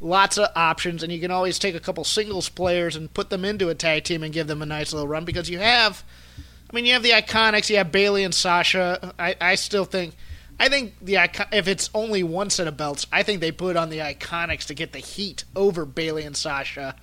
lots 0.00 0.38
of 0.38 0.50
options, 0.54 1.02
and 1.02 1.12
you 1.12 1.20
can 1.20 1.30
always 1.30 1.58
take 1.58 1.74
a 1.74 1.80
couple 1.80 2.04
singles 2.04 2.48
players 2.48 2.94
and 2.94 3.12
put 3.12 3.30
them 3.30 3.44
into 3.44 3.68
a 3.68 3.74
tag 3.74 4.04
team 4.04 4.22
and 4.22 4.32
give 4.32 4.46
them 4.46 4.62
a 4.62 4.66
nice 4.66 4.92
little 4.92 5.08
run 5.08 5.24
because 5.24 5.50
you 5.50 5.58
have 5.58 6.04
I 6.70 6.76
mean, 6.76 6.84
you 6.84 6.92
have 6.92 7.02
the 7.02 7.10
Iconics, 7.10 7.70
you 7.70 7.76
have 7.76 7.90
Bayley 7.90 8.24
and 8.24 8.34
Sasha. 8.34 9.14
I, 9.18 9.36
I 9.40 9.54
still 9.54 9.86
think, 9.86 10.14
I 10.60 10.68
think 10.68 10.94
the 11.00 11.16
if 11.52 11.66
it's 11.66 11.88
only 11.94 12.22
one 12.22 12.50
set 12.50 12.66
of 12.66 12.76
belts, 12.76 13.06
I 13.10 13.22
think 13.22 13.40
they 13.40 13.52
put 13.52 13.76
on 13.76 13.88
the 13.88 13.98
Iconics 13.98 14.66
to 14.66 14.74
get 14.74 14.92
the 14.92 14.98
heat 14.98 15.44
over 15.56 15.86
Bayley 15.86 16.24
and 16.24 16.36
Sasha, 16.36 16.94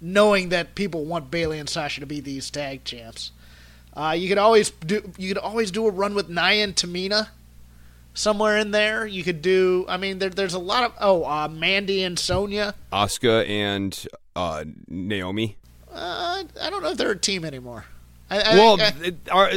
knowing 0.00 0.50
that 0.50 0.74
people 0.74 1.06
want 1.06 1.30
Bayley 1.30 1.58
and 1.58 1.68
Sasha 1.68 2.00
to 2.00 2.06
be 2.06 2.20
these 2.20 2.50
tag 2.50 2.84
champs. 2.84 3.30
Uh, 3.96 4.14
you 4.18 4.28
could 4.28 4.38
always 4.38 4.70
do 4.70 5.10
you 5.16 5.28
could 5.28 5.38
always 5.38 5.70
do 5.70 5.86
a 5.86 5.90
run 5.90 6.14
with 6.14 6.28
Nia 6.28 6.64
and 6.64 6.74
Tamina 6.74 7.28
somewhere 8.14 8.56
in 8.56 8.70
there. 8.70 9.06
You 9.06 9.22
could 9.22 9.42
do. 9.42 9.84
I 9.88 9.96
mean, 9.96 10.18
there, 10.18 10.30
there's 10.30 10.54
a 10.54 10.58
lot 10.58 10.84
of 10.84 10.94
oh, 11.00 11.24
uh, 11.24 11.48
Mandy 11.48 12.02
and 12.02 12.18
Sonya, 12.18 12.74
Asuka 12.92 13.46
and 13.48 14.06
uh, 14.34 14.64
Naomi. 14.88 15.56
Uh, 15.92 16.44
I 16.60 16.70
don't 16.70 16.82
know 16.82 16.90
if 16.90 16.98
they're 16.98 17.10
a 17.10 17.18
team 17.18 17.44
anymore. 17.44 17.84
I, 18.30 18.40
I 18.40 18.54
well, 18.54 18.80
uh, 18.80 19.10
are, 19.30 19.50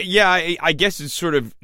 yeah, 0.00 0.30
I, 0.30 0.56
I, 0.60 0.72
guess 0.72 1.00
it's 1.00 1.12
sort 1.12 1.34
of 1.34 1.54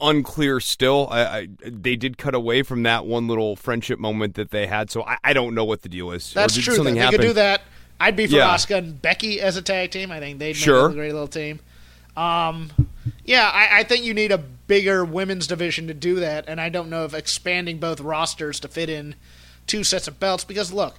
unclear 0.00 0.60
still. 0.60 1.08
I, 1.10 1.48
they 1.64 1.96
did 1.96 2.16
cut 2.16 2.34
away 2.34 2.62
from 2.62 2.84
that 2.84 3.06
one 3.06 3.26
little 3.26 3.56
friendship 3.56 3.98
moment 3.98 4.36
that 4.36 4.50
they 4.50 4.68
had, 4.68 4.90
so 4.90 5.04
I, 5.22 5.32
don't 5.32 5.54
know 5.54 5.64
what 5.64 5.82
the 5.82 5.88
deal 5.88 6.12
is. 6.12 6.32
That's 6.32 6.56
true. 6.56 6.76
Something 6.76 6.94
they 6.94 7.10
could 7.10 7.20
do 7.20 7.32
that. 7.32 7.62
I'd 7.98 8.16
be 8.16 8.26
for 8.28 8.36
yeah. 8.36 8.54
Asuka 8.54 8.78
and 8.78 9.02
Becky 9.02 9.40
as 9.40 9.56
a 9.56 9.62
tag 9.62 9.90
team. 9.90 10.10
I 10.12 10.20
think 10.20 10.38
they'd 10.38 10.54
sure. 10.54 10.88
make 10.88 10.92
a 10.92 11.00
great 11.00 11.12
little 11.12 11.28
team. 11.28 11.60
Um, 12.16 12.70
yeah, 13.24 13.50
I, 13.52 13.80
I 13.80 13.82
think 13.84 14.04
you 14.04 14.14
need 14.14 14.32
a 14.32 14.38
bigger 14.38 15.04
women's 15.04 15.46
division 15.46 15.86
to 15.88 15.94
do 15.94 16.16
that, 16.16 16.44
and 16.48 16.60
I 16.60 16.68
don't 16.68 16.90
know 16.90 17.04
if 17.04 17.14
expanding 17.14 17.78
both 17.78 18.00
rosters 18.00 18.60
to 18.60 18.68
fit 18.68 18.88
in 18.88 19.14
two 19.66 19.84
sets 19.84 20.08
of 20.08 20.18
belts 20.20 20.44
because 20.44 20.72
look, 20.72 20.98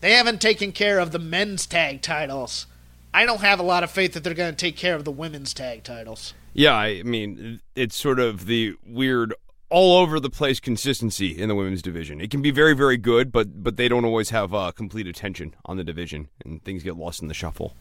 they 0.00 0.12
haven't 0.12 0.40
taken 0.40 0.72
care 0.72 0.98
of 0.98 1.12
the 1.12 1.18
men's 1.18 1.66
tag 1.66 2.02
titles 2.02 2.66
I 3.14 3.26
don't 3.26 3.40
have 3.40 3.60
a 3.60 3.62
lot 3.62 3.84
of 3.84 3.90
faith 3.90 4.14
that 4.14 4.24
they're 4.24 4.34
going 4.34 4.54
to 4.54 4.56
take 4.56 4.76
care 4.76 4.94
of 4.94 5.04
the 5.04 5.10
women's 5.10 5.52
tag 5.52 5.84
titles. 5.84 6.34
Yeah, 6.54 6.74
I 6.74 7.02
mean, 7.02 7.60
it's 7.74 7.96
sort 7.96 8.18
of 8.18 8.46
the 8.46 8.74
weird 8.86 9.34
all 9.68 9.98
over 9.98 10.20
the 10.20 10.30
place 10.30 10.60
consistency 10.60 11.38
in 11.38 11.48
the 11.48 11.54
women's 11.54 11.80
division. 11.82 12.20
It 12.20 12.30
can 12.30 12.42
be 12.42 12.50
very, 12.50 12.74
very 12.74 12.96
good, 12.96 13.32
but 13.32 13.62
but 13.62 13.76
they 13.76 13.88
don't 13.88 14.04
always 14.04 14.30
have 14.30 14.52
uh, 14.54 14.70
complete 14.72 15.06
attention 15.06 15.54
on 15.64 15.76
the 15.76 15.84
division, 15.84 16.28
and 16.44 16.62
things 16.62 16.82
get 16.82 16.96
lost 16.96 17.22
in 17.22 17.28
the 17.28 17.34
shuffle. 17.34 17.74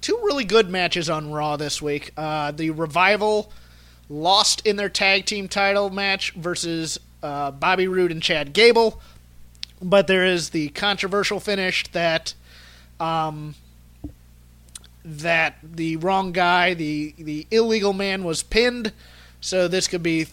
Two 0.00 0.18
really 0.22 0.44
good 0.44 0.70
matches 0.70 1.10
on 1.10 1.30
Raw 1.30 1.56
this 1.56 1.82
week. 1.82 2.12
Uh, 2.16 2.52
the 2.52 2.70
Revival 2.70 3.52
lost 4.08 4.66
in 4.66 4.76
their 4.76 4.88
tag 4.88 5.26
team 5.26 5.48
title 5.48 5.90
match 5.90 6.32
versus 6.32 6.98
uh, 7.22 7.50
Bobby 7.50 7.88
Roode 7.88 8.12
and 8.12 8.22
Chad 8.22 8.52
Gable, 8.52 9.00
but 9.82 10.06
there 10.06 10.24
is 10.24 10.50
the 10.50 10.68
controversial 10.70 11.40
finish 11.40 11.86
that 11.92 12.34
um, 13.00 13.54
that 15.04 15.56
the 15.62 15.96
wrong 15.96 16.32
guy, 16.32 16.74
the 16.74 17.14
the 17.18 17.46
illegal 17.50 17.92
man, 17.92 18.24
was 18.24 18.42
pinned. 18.42 18.92
So 19.40 19.68
this 19.68 19.88
could 19.88 20.02
be 20.02 20.26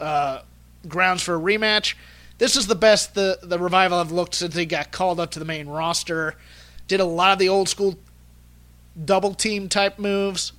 uh, 0.00 0.42
grounds 0.88 1.22
for 1.22 1.34
a 1.34 1.40
rematch. 1.40 1.94
This 2.38 2.56
is 2.56 2.66
the 2.66 2.74
best 2.74 3.14
the 3.14 3.38
the 3.42 3.58
revival 3.58 3.98
have 3.98 4.12
looked 4.12 4.34
since 4.34 4.54
they 4.54 4.66
got 4.66 4.92
called 4.92 5.18
up 5.18 5.30
to 5.32 5.38
the 5.38 5.44
main 5.44 5.66
roster. 5.66 6.36
Did 6.86 7.00
a 7.00 7.04
lot 7.04 7.32
of 7.32 7.38
the 7.38 7.48
old 7.48 7.68
school 7.68 7.96
double 9.02 9.34
team 9.34 9.68
type 9.68 9.98
moves. 9.98 10.52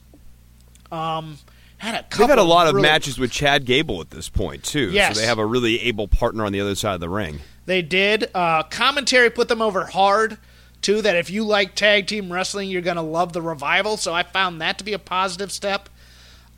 Um, 0.91 1.37
had 1.77 1.95
a 1.95 2.03
couple 2.03 2.19
They've 2.19 2.29
had 2.29 2.39
a 2.39 2.43
lot 2.43 2.67
really, 2.67 2.79
of 2.79 2.81
matches 2.81 3.17
with 3.17 3.31
Chad 3.31 3.65
Gable 3.65 4.01
at 4.01 4.09
this 4.09 4.29
point 4.29 4.63
too. 4.63 4.91
Yes. 4.91 5.15
so 5.15 5.21
they 5.21 5.27
have 5.27 5.39
a 5.39 5.45
really 5.45 5.81
able 5.81 6.07
partner 6.07 6.45
on 6.45 6.51
the 6.51 6.61
other 6.61 6.75
side 6.75 6.95
of 6.95 7.01
the 7.01 7.09
ring. 7.09 7.39
They 7.65 7.81
did. 7.81 8.29
Uh, 8.33 8.63
commentary 8.63 9.29
put 9.29 9.47
them 9.47 9.61
over 9.61 9.85
hard 9.85 10.37
too 10.81 11.01
that 11.01 11.15
if 11.15 11.29
you 11.29 11.43
like 11.43 11.75
tag 11.75 12.07
team 12.07 12.31
wrestling, 12.31 12.69
you're 12.69 12.81
going 12.81 12.95
to 12.95 13.01
love 13.01 13.33
the 13.33 13.41
revival. 13.41 13.97
So 13.97 14.13
I 14.13 14.23
found 14.23 14.61
that 14.61 14.77
to 14.77 14.83
be 14.83 14.93
a 14.93 14.99
positive 14.99 15.51
step. 15.51 15.89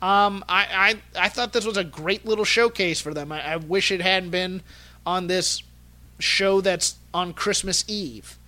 Um, 0.00 0.44
I, 0.48 0.94
I 1.16 1.24
I 1.24 1.28
thought 1.28 1.52
this 1.52 1.64
was 1.64 1.76
a 1.76 1.82
great 1.82 2.24
little 2.24 2.44
showcase 2.44 3.00
for 3.00 3.12
them. 3.12 3.32
I, 3.32 3.54
I 3.54 3.56
wish 3.56 3.90
it 3.90 4.00
hadn't 4.00 4.30
been 4.30 4.62
on 5.04 5.26
this 5.26 5.62
show 6.20 6.60
that's 6.60 6.96
on 7.12 7.32
Christmas 7.32 7.84
Eve, 7.88 8.38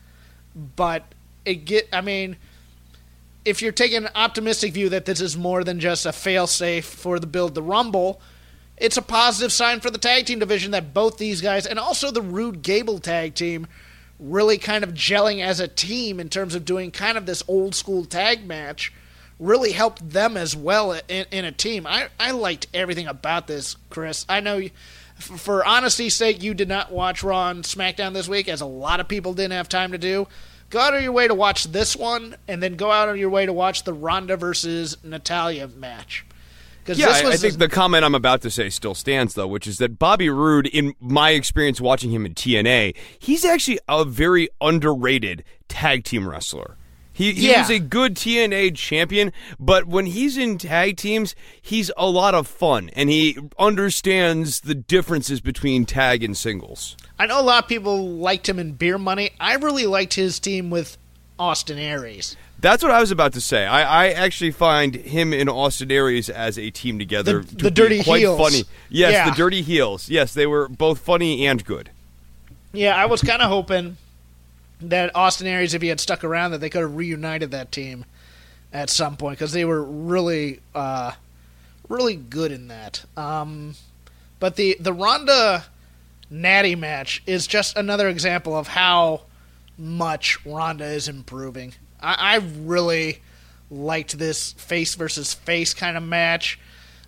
but 0.76 1.04
it 1.44 1.64
get. 1.64 1.88
I 1.92 2.02
mean, 2.02 2.36
if 3.44 3.62
you're 3.62 3.72
taking 3.72 4.04
an 4.04 4.10
optimistic 4.14 4.72
view 4.72 4.88
that 4.90 5.06
this 5.06 5.20
is 5.20 5.36
more 5.36 5.64
than 5.64 5.80
just 5.80 6.06
a 6.06 6.10
failsafe 6.10 6.84
for 6.84 7.18
the 7.18 7.26
build 7.26 7.54
the 7.54 7.62
Rumble, 7.62 8.20
it's 8.76 8.96
a 8.96 9.02
positive 9.02 9.52
sign 9.52 9.80
for 9.80 9.90
the 9.90 9.98
tag 9.98 10.26
team 10.26 10.38
division 10.38 10.72
that 10.72 10.94
both 10.94 11.18
these 11.18 11.40
guys 11.40 11.66
and 11.66 11.78
also 11.78 12.10
the 12.10 12.22
Roode 12.22 12.62
Gable 12.62 12.98
tag 12.98 13.34
team 13.34 13.66
really 14.18 14.58
kind 14.58 14.84
of 14.84 14.94
gelling 14.94 15.42
as 15.42 15.60
a 15.60 15.68
team 15.68 16.20
in 16.20 16.28
terms 16.28 16.54
of 16.54 16.64
doing 16.64 16.90
kind 16.90 17.16
of 17.16 17.26
this 17.26 17.42
old 17.48 17.74
school 17.74 18.04
tag 18.04 18.46
match 18.46 18.92
really 19.38 19.72
helped 19.72 20.10
them 20.10 20.36
as 20.36 20.54
well 20.54 20.92
in, 21.08 21.26
in 21.30 21.44
a 21.44 21.52
team. 21.52 21.86
I, 21.86 22.08
I 22.18 22.32
liked 22.32 22.66
everything 22.74 23.06
about 23.06 23.46
this, 23.46 23.76
Chris. 23.88 24.26
I 24.28 24.40
know, 24.40 24.58
you, 24.58 24.70
for 25.16 25.62
honesty's 25.62 26.14
sake, 26.14 26.42
you 26.42 26.52
did 26.52 26.68
not 26.68 26.92
watch 26.92 27.22
Raw 27.22 27.48
and 27.48 27.64
SmackDown 27.64 28.12
this 28.12 28.28
week, 28.28 28.48
as 28.48 28.60
a 28.60 28.66
lot 28.66 29.00
of 29.00 29.08
people 29.08 29.32
didn't 29.32 29.52
have 29.52 29.68
time 29.68 29.92
to 29.92 29.98
do. 29.98 30.28
Go 30.70 30.78
out 30.78 30.94
of 30.94 31.02
your 31.02 31.12
way 31.12 31.26
to 31.26 31.34
watch 31.34 31.64
this 31.64 31.96
one, 31.96 32.36
and 32.46 32.62
then 32.62 32.76
go 32.76 32.90
out 32.90 33.08
of 33.08 33.16
your 33.16 33.28
way 33.28 33.44
to 33.44 33.52
watch 33.52 33.82
the 33.82 33.92
Ronda 33.92 34.36
versus 34.36 34.96
Natalya 35.02 35.66
match. 35.68 36.24
Yeah, 36.86 37.08
I, 37.08 37.32
I, 37.32 37.36
think 37.36 37.58
the 37.58 37.68
comment 37.68 38.04
I'm 38.04 38.14
about 38.14 38.40
to 38.42 38.50
say 38.50 38.68
still 38.68 38.94
stands, 38.94 39.34
though, 39.34 39.46
which 39.46 39.66
is 39.66 39.78
that 39.78 39.98
Bobby 39.98 40.28
Roode, 40.28 40.66
in 40.66 40.94
my 40.98 41.30
experience 41.30 41.80
watching 41.80 42.10
him 42.10 42.24
in 42.26 42.34
TNA, 42.34 42.96
he's 43.18 43.44
actually 43.44 43.78
a 43.88 44.04
very 44.04 44.48
underrated 44.60 45.44
tag 45.68 46.04
team 46.04 46.28
wrestler. 46.28 46.76
He, 47.20 47.32
he 47.32 47.50
yeah. 47.50 47.60
was 47.60 47.68
a 47.68 47.78
good 47.78 48.14
TNA 48.14 48.74
champion, 48.76 49.34
but 49.58 49.84
when 49.84 50.06
he's 50.06 50.38
in 50.38 50.56
tag 50.56 50.96
teams, 50.96 51.34
he's 51.60 51.90
a 51.98 52.08
lot 52.08 52.34
of 52.34 52.48
fun, 52.48 52.88
and 52.94 53.10
he 53.10 53.36
understands 53.58 54.60
the 54.60 54.74
differences 54.74 55.42
between 55.42 55.84
tag 55.84 56.24
and 56.24 56.34
singles. 56.34 56.96
I 57.18 57.26
know 57.26 57.38
a 57.38 57.42
lot 57.42 57.64
of 57.64 57.68
people 57.68 58.08
liked 58.08 58.48
him 58.48 58.58
in 58.58 58.72
Beer 58.72 58.96
Money. 58.96 59.32
I 59.38 59.56
really 59.56 59.84
liked 59.84 60.14
his 60.14 60.40
team 60.40 60.70
with 60.70 60.96
Austin 61.38 61.76
Aries. 61.76 62.38
That's 62.58 62.82
what 62.82 62.90
I 62.90 63.00
was 63.00 63.10
about 63.10 63.34
to 63.34 63.40
say. 63.42 63.66
I, 63.66 64.06
I 64.06 64.08
actually 64.12 64.52
find 64.52 64.94
him 64.94 65.34
and 65.34 65.50
Austin 65.50 65.92
Aries 65.92 66.30
as 66.30 66.58
a 66.58 66.70
team 66.70 66.98
together 66.98 67.40
the, 67.42 67.56
to 67.56 67.64
the 67.64 67.70
dirty 67.70 68.02
quite 68.02 68.20
heels. 68.20 68.40
funny. 68.40 68.64
Yes, 68.88 69.12
yeah. 69.12 69.28
the 69.28 69.36
dirty 69.36 69.60
heels. 69.60 70.08
Yes, 70.08 70.32
they 70.32 70.46
were 70.46 70.68
both 70.68 71.00
funny 71.00 71.46
and 71.46 71.62
good. 71.66 71.90
Yeah, 72.72 72.96
I 72.96 73.04
was 73.04 73.20
kind 73.20 73.42
of 73.42 73.50
hoping 73.50 73.98
that 74.82 75.14
Austin 75.14 75.46
Aries, 75.46 75.74
if 75.74 75.82
he 75.82 75.88
had 75.88 76.00
stuck 76.00 76.24
around, 76.24 76.52
that 76.52 76.58
they 76.58 76.70
could 76.70 76.82
have 76.82 76.96
reunited 76.96 77.50
that 77.50 77.72
team 77.72 78.04
at 78.72 78.90
some 78.90 79.16
point 79.16 79.38
because 79.38 79.52
they 79.52 79.64
were 79.64 79.82
really, 79.82 80.60
uh, 80.74 81.12
really 81.88 82.16
good 82.16 82.52
in 82.52 82.68
that. 82.68 83.04
Um, 83.16 83.74
but 84.38 84.56
the 84.56 84.76
the 84.80 84.92
Ronda 84.92 85.64
Natty 86.30 86.74
match 86.74 87.22
is 87.26 87.46
just 87.46 87.76
another 87.76 88.08
example 88.08 88.56
of 88.56 88.68
how 88.68 89.22
much 89.76 90.44
Ronda 90.46 90.86
is 90.86 91.08
improving. 91.08 91.74
I, 92.00 92.14
I 92.18 92.36
really 92.36 93.20
liked 93.70 94.18
this 94.18 94.52
face 94.52 94.94
versus 94.94 95.34
face 95.34 95.74
kind 95.74 95.96
of 95.96 96.02
match 96.02 96.58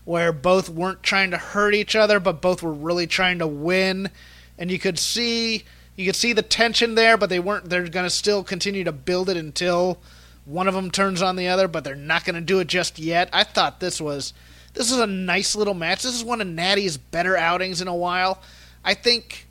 where 0.05 0.33
both 0.33 0.69
weren't 0.69 1.03
trying 1.03 1.31
to 1.31 1.39
hurt 1.39 1.75
each 1.75 1.95
other, 1.95 2.19
but 2.19 2.41
both 2.41 2.63
were 2.63 2.73
really 2.73 3.07
trying 3.07 3.39
to 3.39 3.47
win. 3.47 4.11
And 4.59 4.71
you 4.71 4.79
could 4.79 4.99
see 4.99 5.65
you 5.97 6.07
could 6.07 6.17
see 6.17 6.33
the 6.33 6.43
tension 6.43 6.95
there, 6.95 7.17
but 7.17 7.29
they 7.29 7.41
weren't. 7.41 7.69
They're 7.69 7.89
going 7.89 8.07
to 8.07 8.11
still 8.11 8.43
continue 8.43 8.85
to 8.85 8.93
build 8.93 9.29
it 9.29 9.37
until 9.37 9.99
one 10.45 10.69
of 10.69 10.75
them 10.75 10.91
turns 10.91 11.23
on 11.23 11.37
the 11.37 11.49
other, 11.49 11.69
but 11.69 11.85
they're 11.85 11.95
not 11.95 12.25
going 12.25 12.35
to 12.35 12.41
do 12.41 12.59
it 12.61 12.67
just 12.67 12.99
yet. 12.99 13.29
I 13.33 13.45
thought 13.45 13.81
this 13.81 14.01
was 14.01 14.33
this 14.75 14.91
is 14.91 14.99
a 14.99 15.07
nice 15.07 15.55
little 15.55 15.75
match. 15.75 16.03
This 16.03 16.15
is 16.15 16.25
one 16.25 16.41
of 16.41 16.47
Natty's 16.47 16.97
better 16.97 17.37
outings 17.37 17.81
in 17.81 17.89
a 17.89 17.95
while. 17.95 18.41
I 18.85 18.95
think 18.95 19.47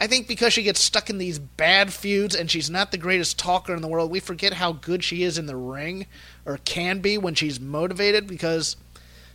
I 0.00 0.08
think 0.08 0.26
because 0.26 0.52
she 0.52 0.64
gets 0.64 0.80
stuck 0.80 1.10
in 1.10 1.18
these 1.18 1.38
bad 1.38 1.92
feuds 1.92 2.34
and 2.34 2.50
she's 2.50 2.68
not 2.68 2.90
the 2.90 2.98
greatest 2.98 3.38
talker 3.38 3.72
in 3.74 3.82
the 3.82 3.88
world, 3.88 4.10
we 4.10 4.18
forget 4.18 4.54
how 4.54 4.72
good 4.72 5.04
she 5.04 5.22
is 5.22 5.38
in 5.38 5.46
the 5.46 5.56
ring 5.56 6.06
or 6.44 6.58
can 6.64 6.98
be 6.98 7.18
when 7.18 7.34
she's 7.34 7.60
motivated 7.60 8.26
because 8.26 8.76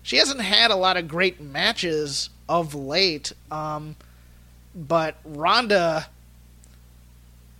she 0.03 0.17
hasn't 0.17 0.41
had 0.41 0.71
a 0.71 0.75
lot 0.75 0.97
of 0.97 1.07
great 1.07 1.39
matches 1.39 2.29
of 2.49 2.75
late. 2.75 3.31
Um, 3.49 3.95
but 4.77 5.15
Ronda 5.25 6.07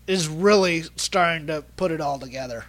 is 0.06 0.28
really 0.28 0.84
starting 0.96 1.48
to 1.48 1.64
put 1.76 1.92
it 1.92 2.00
all 2.00 2.20
together 2.20 2.66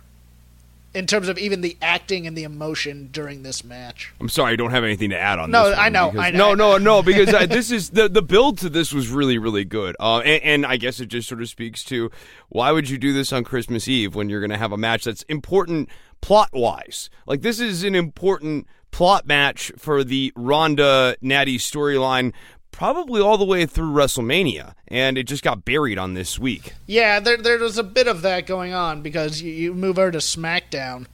in 0.94 1.06
terms 1.06 1.28
of 1.28 1.38
even 1.38 1.60
the 1.60 1.76
acting 1.82 2.26
and 2.26 2.36
the 2.36 2.42
emotion 2.44 3.10
during 3.12 3.42
this 3.42 3.62
match. 3.62 4.12
I'm 4.20 4.28
sorry, 4.30 4.54
I 4.54 4.56
don't 4.56 4.70
have 4.70 4.82
anything 4.84 5.10
to 5.10 5.18
add 5.18 5.38
on. 5.38 5.50
No, 5.50 5.72
I 5.72 5.90
know, 5.90 6.10
because- 6.10 6.26
I 6.26 6.30
know. 6.30 6.54
No, 6.54 6.76
no, 6.76 6.78
no, 6.78 7.02
because 7.02 7.32
uh, 7.32 7.46
this 7.46 7.70
is 7.70 7.90
the 7.90 8.08
the 8.08 8.22
build 8.22 8.58
to 8.58 8.68
this 8.70 8.92
was 8.92 9.08
really, 9.08 9.38
really 9.38 9.64
good. 9.64 9.94
Uh, 10.00 10.18
and, 10.20 10.42
and 10.42 10.66
I 10.66 10.78
guess 10.78 10.98
it 10.98 11.06
just 11.06 11.28
sort 11.28 11.42
of 11.42 11.48
speaks 11.48 11.84
to 11.84 12.10
why 12.48 12.72
would 12.72 12.88
you 12.88 12.98
do 12.98 13.12
this 13.12 13.32
on 13.32 13.44
Christmas 13.44 13.86
Eve 13.86 14.14
when 14.14 14.28
you're 14.30 14.40
going 14.40 14.50
to 14.50 14.56
have 14.58 14.72
a 14.72 14.78
match 14.78 15.04
that's 15.04 15.22
important 15.24 15.90
plot 16.22 16.50
wise? 16.52 17.10
Like 17.26 17.42
this 17.42 17.60
is 17.60 17.84
an 17.84 17.94
important 17.94 18.66
plot 18.90 19.26
match 19.26 19.70
for 19.76 20.02
the 20.02 20.32
Ronda 20.34 21.16
Natty 21.20 21.58
storyline. 21.58 22.32
Probably 22.78 23.20
all 23.20 23.36
the 23.36 23.44
way 23.44 23.66
through 23.66 23.90
WrestleMania, 23.90 24.74
and 24.86 25.18
it 25.18 25.24
just 25.24 25.42
got 25.42 25.64
buried 25.64 25.98
on 25.98 26.14
this 26.14 26.38
week. 26.38 26.74
Yeah, 26.86 27.18
there 27.18 27.36
there 27.36 27.58
was 27.58 27.76
a 27.76 27.82
bit 27.82 28.06
of 28.06 28.22
that 28.22 28.46
going 28.46 28.72
on 28.72 29.02
because 29.02 29.42
you, 29.42 29.52
you 29.52 29.74
move 29.74 29.98
over 29.98 30.12
to 30.12 30.18
SmackDown, 30.18 31.06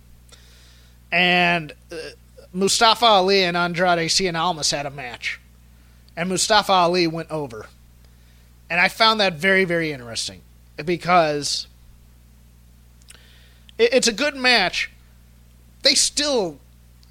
and 1.11 1.73
uh, 1.91 1.97
Mustafa 2.53 3.07
Ali 3.07 3.45
and 3.45 3.57
Andrade 3.57 4.11
Cien 4.11 4.39
Almas 4.39 4.73
had 4.73 4.85
a 4.85 4.91
match, 4.91 5.41
and 6.15 6.29
Mustafa 6.29 6.71
Ali 6.71 7.07
went 7.07 7.31
over, 7.31 7.65
and 8.69 8.79
I 8.79 8.89
found 8.89 9.19
that 9.21 9.33
very 9.33 9.65
very 9.65 9.91
interesting 9.91 10.43
because 10.77 11.67
it, 13.79 13.95
it's 13.95 14.07
a 14.07 14.13
good 14.13 14.37
match. 14.37 14.91
They 15.83 15.95
still. 15.95 16.59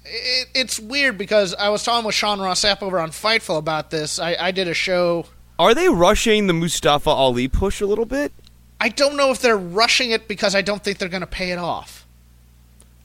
It, 0.04 0.48
it's 0.54 0.78
weird 0.78 1.16
because 1.16 1.54
I 1.54 1.68
was 1.70 1.82
talking 1.82 2.04
with 2.06 2.14
Sean 2.14 2.40
Ross 2.40 2.64
Sapp 2.64 2.82
over 2.82 2.98
on 2.98 3.10
Fightful 3.10 3.58
about 3.58 3.90
this. 3.90 4.18
I, 4.18 4.36
I 4.38 4.50
did 4.50 4.68
a 4.68 4.74
show 4.74 5.26
Are 5.58 5.74
they 5.74 5.88
rushing 5.88 6.46
the 6.46 6.52
Mustafa 6.52 7.10
Ali 7.10 7.48
push 7.48 7.80
a 7.80 7.86
little 7.86 8.04
bit? 8.04 8.32
I 8.80 8.88
don't 8.90 9.16
know 9.16 9.30
if 9.30 9.40
they're 9.40 9.56
rushing 9.56 10.10
it 10.10 10.28
because 10.28 10.54
I 10.54 10.62
don't 10.62 10.82
think 10.84 10.98
they're 10.98 11.08
going 11.08 11.20
to 11.20 11.26
pay 11.26 11.50
it 11.52 11.58
off. 11.58 12.06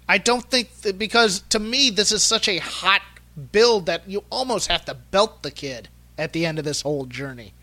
I 0.10 0.18
don't 0.18 0.44
think 0.44 0.74
that 0.82 0.98
because 0.98 1.42
to 1.50 1.60
me 1.60 1.90
this 1.90 2.12
is 2.12 2.24
such 2.24 2.48
a 2.48 2.58
hot 2.58 3.02
build 3.52 3.86
that 3.86 4.10
you 4.10 4.24
almost 4.30 4.68
have 4.68 4.84
to 4.86 4.94
belt 4.94 5.44
the 5.44 5.52
kid 5.52 5.88
at 6.18 6.34
the 6.34 6.46
end 6.46 6.60
of 6.60 6.66
this 6.66 6.82
whole 6.82 7.06
journey. 7.06 7.54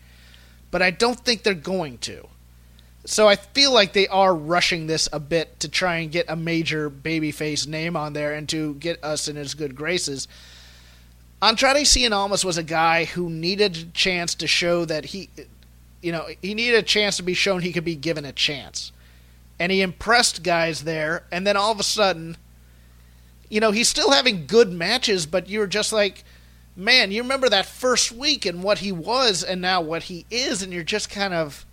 But 0.71 0.81
I 0.81 0.91
don't 0.91 1.19
think 1.19 1.43
they're 1.43 1.53
going 1.53 1.97
to. 1.99 2.27
So 3.09 3.29
I 3.29 3.37
feel 3.37 3.73
like 3.73 3.93
they 3.93 4.09
are 4.09 4.35
rushing 4.35 4.87
this 4.87 5.07
a 5.13 5.19
bit 5.21 5.61
to 5.61 5.69
try 5.69 5.95
and 5.99 6.11
get 6.11 6.25
a 6.27 6.35
major 6.35 6.89
babyface 6.89 7.65
name 7.65 7.95
on 7.95 8.11
there 8.11 8.33
and 8.33 8.49
to 8.49 8.73
get 8.73 9.01
us 9.01 9.29
in 9.29 9.37
his 9.37 9.53
good 9.53 9.77
graces. 9.77 10.27
Andrade 11.41 11.85
Cien 11.85 12.11
Almas 12.11 12.43
was 12.43 12.57
a 12.57 12.63
guy 12.63 13.05
who 13.05 13.29
needed 13.29 13.77
a 13.77 13.85
chance 13.93 14.35
to 14.35 14.45
show 14.45 14.83
that 14.83 15.05
he, 15.05 15.29
you 16.01 16.11
know, 16.11 16.27
he 16.41 16.53
needed 16.53 16.75
a 16.75 16.83
chance 16.83 17.15
to 17.15 17.23
be 17.23 17.33
shown 17.33 17.61
he 17.61 17.71
could 17.71 17.85
be 17.85 17.95
given 17.95 18.25
a 18.25 18.33
chance. 18.33 18.91
And 19.57 19.71
he 19.71 19.81
impressed 19.81 20.43
guys 20.43 20.83
there, 20.83 21.23
and 21.31 21.47
then 21.47 21.55
all 21.55 21.71
of 21.71 21.79
a 21.79 21.83
sudden, 21.83 22.35
you 23.47 23.61
know, 23.61 23.71
he's 23.71 23.87
still 23.87 24.11
having 24.11 24.47
good 24.47 24.73
matches, 24.73 25.25
but 25.25 25.47
you're 25.47 25.65
just 25.65 25.93
like, 25.93 26.25
man, 26.75 27.11
you 27.13 27.21
remember 27.21 27.47
that 27.47 27.67
first 27.67 28.11
week 28.11 28.45
and 28.45 28.61
what 28.61 28.79
he 28.79 28.91
was 28.91 29.45
and 29.45 29.61
now 29.61 29.79
what 29.79 30.03
he 30.03 30.25
is, 30.29 30.61
and 30.61 30.73
you're 30.73 30.83
just 30.83 31.09
kind 31.09 31.33
of. 31.33 31.65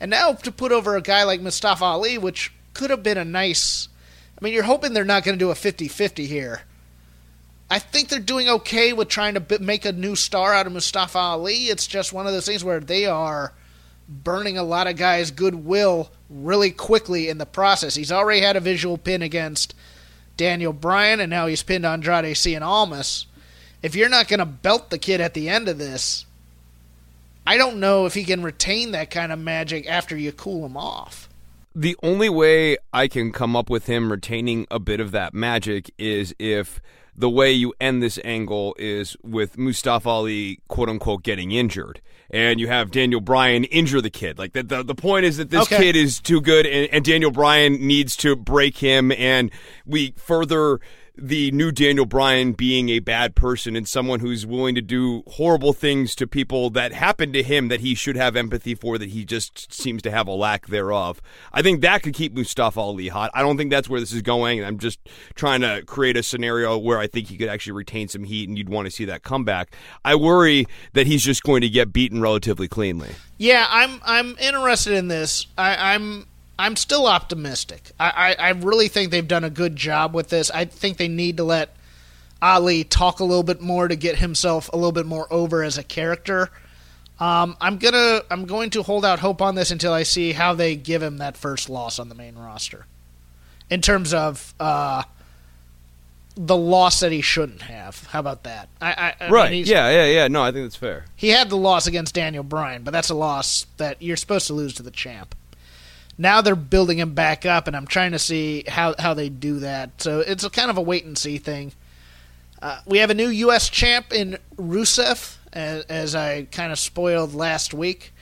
And 0.00 0.10
now 0.10 0.32
to 0.32 0.50
put 0.50 0.72
over 0.72 0.96
a 0.96 1.02
guy 1.02 1.24
like 1.24 1.40
Mustafa 1.40 1.84
Ali, 1.84 2.16
which 2.16 2.52
could 2.72 2.90
have 2.90 3.02
been 3.02 3.18
a 3.18 3.24
nice. 3.24 3.88
I 4.38 4.44
mean, 4.44 4.54
you're 4.54 4.62
hoping 4.62 4.94
they're 4.94 5.04
not 5.04 5.24
going 5.24 5.38
to 5.38 5.44
do 5.44 5.50
a 5.50 5.54
50 5.54 5.88
50 5.88 6.26
here. 6.26 6.62
I 7.70 7.78
think 7.78 8.08
they're 8.08 8.18
doing 8.18 8.48
okay 8.48 8.92
with 8.92 9.08
trying 9.08 9.34
to 9.34 9.60
make 9.60 9.84
a 9.84 9.92
new 9.92 10.16
star 10.16 10.52
out 10.52 10.66
of 10.66 10.72
Mustafa 10.72 11.18
Ali. 11.18 11.66
It's 11.66 11.86
just 11.86 12.12
one 12.12 12.26
of 12.26 12.32
those 12.32 12.46
things 12.46 12.64
where 12.64 12.80
they 12.80 13.06
are 13.06 13.52
burning 14.08 14.58
a 14.58 14.64
lot 14.64 14.88
of 14.88 14.96
guys' 14.96 15.30
goodwill 15.30 16.10
really 16.28 16.72
quickly 16.72 17.28
in 17.28 17.38
the 17.38 17.46
process. 17.46 17.94
He's 17.94 18.10
already 18.10 18.40
had 18.40 18.56
a 18.56 18.60
visual 18.60 18.98
pin 18.98 19.22
against 19.22 19.74
Daniel 20.36 20.72
Bryan, 20.72 21.20
and 21.20 21.30
now 21.30 21.46
he's 21.46 21.62
pinned 21.62 21.86
Andrade 21.86 22.34
Cien 22.34 22.62
Almas. 22.62 23.26
If 23.82 23.94
you're 23.94 24.08
not 24.08 24.26
going 24.26 24.40
to 24.40 24.46
belt 24.46 24.90
the 24.90 24.98
kid 24.98 25.20
at 25.20 25.34
the 25.34 25.48
end 25.48 25.68
of 25.68 25.78
this, 25.78 26.26
I 27.50 27.56
don't 27.56 27.80
know 27.80 28.06
if 28.06 28.14
he 28.14 28.22
can 28.24 28.42
retain 28.44 28.92
that 28.92 29.10
kind 29.10 29.32
of 29.32 29.38
magic 29.40 29.88
after 29.88 30.16
you 30.16 30.30
cool 30.30 30.64
him 30.66 30.76
off. 30.76 31.28
the 31.74 31.96
only 32.02 32.28
way 32.28 32.76
I 32.92 33.08
can 33.08 33.32
come 33.32 33.56
up 33.56 33.68
with 33.68 33.86
him 33.86 34.10
retaining 34.12 34.66
a 34.70 34.78
bit 34.78 35.00
of 35.00 35.10
that 35.12 35.34
magic 35.34 35.90
is 35.98 36.32
if 36.38 36.80
the 37.16 37.28
way 37.28 37.50
you 37.50 37.74
end 37.80 38.02
this 38.02 38.18
angle 38.24 38.74
is 38.78 39.16
with 39.22 39.58
Mustafa 39.58 40.08
Ali, 40.08 40.60
quote 40.68 40.88
unquote, 40.88 41.22
getting 41.24 41.50
injured. 41.50 42.00
And 42.30 42.60
you 42.60 42.68
have 42.68 42.92
Daniel 42.92 43.20
Bryan 43.20 43.64
injure 43.64 44.00
the 44.00 44.10
kid. 44.10 44.38
Like 44.38 44.52
the 44.52 44.62
the, 44.62 44.82
the 44.84 44.94
point 44.94 45.24
is 45.24 45.36
that 45.38 45.50
this 45.50 45.62
Okay. 45.64 45.78
kid 45.78 45.96
is 45.96 46.20
too 46.20 46.40
good, 46.40 46.64
and, 46.66 46.88
and 46.92 47.04
Daniel 47.04 47.32
Bryan 47.32 47.84
needs 47.84 48.14
to 48.18 48.36
break 48.36 48.76
him, 48.78 49.10
and 49.12 49.50
we 49.84 50.12
further 50.16 50.78
the 51.20 51.50
new 51.50 51.70
Daniel 51.70 52.06
Bryan 52.06 52.52
being 52.52 52.88
a 52.88 52.98
bad 52.98 53.34
person 53.34 53.76
and 53.76 53.86
someone 53.86 54.20
who's 54.20 54.46
willing 54.46 54.74
to 54.74 54.80
do 54.80 55.22
horrible 55.26 55.72
things 55.72 56.14
to 56.16 56.26
people 56.26 56.70
that 56.70 56.92
happened 56.92 57.34
to 57.34 57.42
him 57.42 57.68
that 57.68 57.80
he 57.80 57.94
should 57.94 58.16
have 58.16 58.36
empathy 58.36 58.74
for 58.74 58.96
that 58.96 59.10
he 59.10 59.24
just 59.24 59.72
seems 59.72 60.00
to 60.02 60.10
have 60.10 60.26
a 60.26 60.32
lack 60.32 60.68
thereof. 60.68 61.20
I 61.52 61.62
think 61.62 61.82
that 61.82 62.02
could 62.02 62.14
keep 62.14 62.34
Mustafa 62.34 62.80
Ali 62.80 63.08
hot. 63.08 63.30
I 63.34 63.42
don't 63.42 63.56
think 63.56 63.70
that's 63.70 63.88
where 63.88 64.00
this 64.00 64.12
is 64.12 64.22
going. 64.22 64.58
and 64.58 64.66
I'm 64.66 64.78
just 64.78 64.98
trying 65.34 65.60
to 65.60 65.82
create 65.86 66.16
a 66.16 66.22
scenario 66.22 66.78
where 66.78 66.98
I 66.98 67.06
think 67.06 67.28
he 67.28 67.36
could 67.36 67.48
actually 67.48 67.72
retain 67.72 68.08
some 68.08 68.24
heat 68.24 68.48
and 68.48 68.56
you'd 68.56 68.68
want 68.70 68.86
to 68.86 68.90
see 68.90 69.04
that 69.04 69.22
comeback. 69.22 69.74
I 70.04 70.14
worry 70.14 70.66
that 70.94 71.06
he's 71.06 71.22
just 71.22 71.42
going 71.42 71.60
to 71.60 71.68
get 71.68 71.92
beaten 71.92 72.20
relatively 72.22 72.68
cleanly. 72.68 73.10
Yeah, 73.36 73.66
I'm 73.68 74.00
I'm 74.04 74.36
interested 74.38 74.94
in 74.94 75.08
this. 75.08 75.46
I, 75.56 75.94
I'm 75.94 76.26
I'm 76.60 76.76
still 76.76 77.06
optimistic. 77.06 77.90
I, 77.98 78.34
I, 78.38 78.48
I 78.48 78.50
really 78.50 78.88
think 78.88 79.10
they've 79.10 79.26
done 79.26 79.44
a 79.44 79.50
good 79.50 79.76
job 79.76 80.14
with 80.14 80.28
this. 80.28 80.50
I 80.50 80.64
think 80.66 80.96
they 80.98 81.08
need 81.08 81.38
to 81.38 81.44
let 81.44 81.74
Ali 82.42 82.84
talk 82.84 83.20
a 83.20 83.24
little 83.24 83.42
bit 83.42 83.60
more 83.60 83.88
to 83.88 83.96
get 83.96 84.16
himself 84.16 84.68
a 84.72 84.76
little 84.76 84.92
bit 84.92 85.06
more 85.06 85.26
over 85.32 85.62
as 85.62 85.78
a 85.78 85.82
character. 85.82 86.50
Um, 87.18 87.56
I'm 87.60 87.76
gonna 87.78 88.22
I'm 88.30 88.46
going 88.46 88.70
to 88.70 88.82
hold 88.82 89.04
out 89.04 89.18
hope 89.18 89.42
on 89.42 89.54
this 89.54 89.70
until 89.70 89.92
I 89.92 90.04
see 90.04 90.32
how 90.32 90.54
they 90.54 90.74
give 90.76 91.02
him 91.02 91.18
that 91.18 91.36
first 91.36 91.68
loss 91.68 91.98
on 91.98 92.08
the 92.08 92.14
main 92.14 92.34
roster. 92.36 92.86
In 93.68 93.82
terms 93.82 94.14
of 94.14 94.54
uh, 94.58 95.02
the 96.36 96.56
loss 96.56 97.00
that 97.00 97.12
he 97.12 97.20
shouldn't 97.20 97.62
have. 97.62 98.06
How 98.06 98.20
about 98.20 98.44
that? 98.44 98.68
I, 98.80 99.14
I, 99.20 99.26
I 99.26 99.30
Right. 99.30 99.52
he's- 99.52 99.68
yeah, 99.68 99.90
yeah, 99.90 100.06
yeah. 100.06 100.28
No, 100.28 100.42
I 100.42 100.50
think 100.52 100.64
that's 100.64 100.76
fair. 100.76 101.04
he 101.16 101.28
had 101.28 101.50
the 101.50 101.56
loss 101.56 101.86
against 101.86 102.14
Daniel 102.14 102.42
Bryan, 102.42 102.82
but 102.82 102.92
that's 102.92 103.10
a 103.10 103.14
loss 103.14 103.66
that 103.76 104.00
you're 104.00 104.16
supposed 104.16 104.46
to 104.46 104.54
lose 104.54 104.72
to 104.74 104.82
the 104.82 104.90
champ. 104.90 105.34
Now 106.20 106.42
they're 106.42 106.54
building 106.54 106.98
him 106.98 107.14
back 107.14 107.46
up, 107.46 107.66
and 107.66 107.74
I'm 107.74 107.86
trying 107.86 108.12
to 108.12 108.18
see 108.18 108.64
how, 108.68 108.94
how 108.98 109.14
they 109.14 109.30
do 109.30 109.60
that. 109.60 110.02
So 110.02 110.20
it's 110.20 110.44
a 110.44 110.50
kind 110.50 110.68
of 110.68 110.76
a 110.76 110.82
wait 110.82 111.06
and 111.06 111.16
see 111.16 111.38
thing. 111.38 111.72
Uh, 112.60 112.78
we 112.84 112.98
have 112.98 113.08
a 113.08 113.14
new 113.14 113.28
U.S. 113.28 113.70
champ 113.70 114.12
in 114.12 114.36
Rusev, 114.56 115.38
as, 115.50 115.84
as 115.84 116.14
I 116.14 116.42
kind 116.52 116.72
of 116.72 116.78
spoiled 116.78 117.32
last 117.32 117.72
week. 117.72 118.12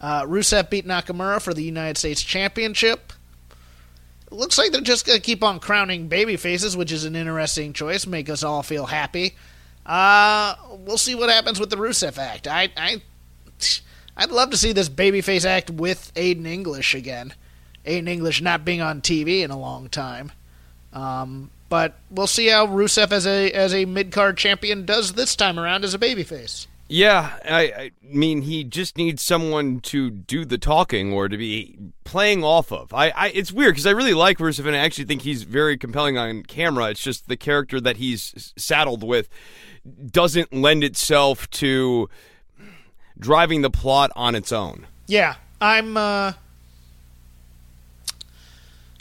Uh, 0.00 0.22
Rusev 0.26 0.70
beat 0.70 0.86
Nakamura 0.86 1.42
for 1.42 1.52
the 1.52 1.64
United 1.64 1.98
States 1.98 2.22
Championship. 2.22 3.12
Looks 4.30 4.56
like 4.56 4.70
they're 4.70 4.80
just 4.80 5.04
going 5.04 5.18
to 5.18 5.24
keep 5.24 5.42
on 5.42 5.58
crowning 5.58 6.06
baby 6.06 6.36
faces, 6.36 6.76
which 6.76 6.92
is 6.92 7.04
an 7.04 7.16
interesting 7.16 7.72
choice. 7.72 8.06
Make 8.06 8.30
us 8.30 8.44
all 8.44 8.62
feel 8.62 8.86
happy. 8.86 9.34
Uh, 9.84 10.54
we'll 10.70 10.98
see 10.98 11.16
what 11.16 11.28
happens 11.28 11.58
with 11.58 11.70
the 11.70 11.76
Rusev 11.76 12.16
act. 12.16 12.46
I, 12.46 12.68
I, 12.76 13.02
I'd 14.16 14.30
love 14.30 14.50
to 14.50 14.56
see 14.56 14.72
this 14.72 14.88
babyface 14.88 15.44
act 15.44 15.68
with 15.68 16.12
Aiden 16.14 16.46
English 16.46 16.94
again. 16.94 17.34
Aiden 17.86 18.08
English 18.08 18.40
not 18.40 18.64
being 18.64 18.80
on 18.80 19.00
TV 19.00 19.42
in 19.42 19.50
a 19.50 19.58
long 19.58 19.88
time. 19.88 20.32
Um, 20.92 21.50
but 21.68 21.94
we'll 22.10 22.26
see 22.26 22.48
how 22.48 22.66
Rusev 22.66 23.12
as 23.12 23.26
a 23.26 23.50
as 23.52 23.72
a 23.72 23.84
mid 23.84 24.10
card 24.10 24.36
champion 24.36 24.84
does 24.84 25.12
this 25.12 25.36
time 25.36 25.58
around 25.58 25.84
as 25.84 25.94
a 25.94 25.98
babyface. 25.98 26.66
Yeah, 26.92 27.38
I, 27.44 27.60
I 27.60 27.90
mean, 28.02 28.42
he 28.42 28.64
just 28.64 28.98
needs 28.98 29.22
someone 29.22 29.78
to 29.82 30.10
do 30.10 30.44
the 30.44 30.58
talking 30.58 31.12
or 31.12 31.28
to 31.28 31.36
be 31.36 31.78
playing 32.02 32.42
off 32.42 32.72
of. 32.72 32.92
I, 32.92 33.10
I 33.10 33.28
it's 33.28 33.52
weird 33.52 33.74
because 33.74 33.86
I 33.86 33.92
really 33.92 34.12
like 34.12 34.38
Rusev 34.38 34.66
and 34.66 34.74
I 34.74 34.80
actually 34.80 35.04
think 35.04 35.22
he's 35.22 35.44
very 35.44 35.78
compelling 35.78 36.18
on 36.18 36.42
camera. 36.42 36.90
It's 36.90 37.00
just 37.00 37.28
the 37.28 37.36
character 37.36 37.80
that 37.80 37.98
he's 37.98 38.52
saddled 38.56 39.04
with 39.04 39.28
doesn't 40.10 40.52
lend 40.52 40.82
itself 40.82 41.48
to 41.50 42.10
driving 43.16 43.62
the 43.62 43.70
plot 43.70 44.10
on 44.16 44.34
its 44.34 44.50
own. 44.50 44.88
Yeah, 45.06 45.36
I'm. 45.60 45.96
Uh, 45.96 46.32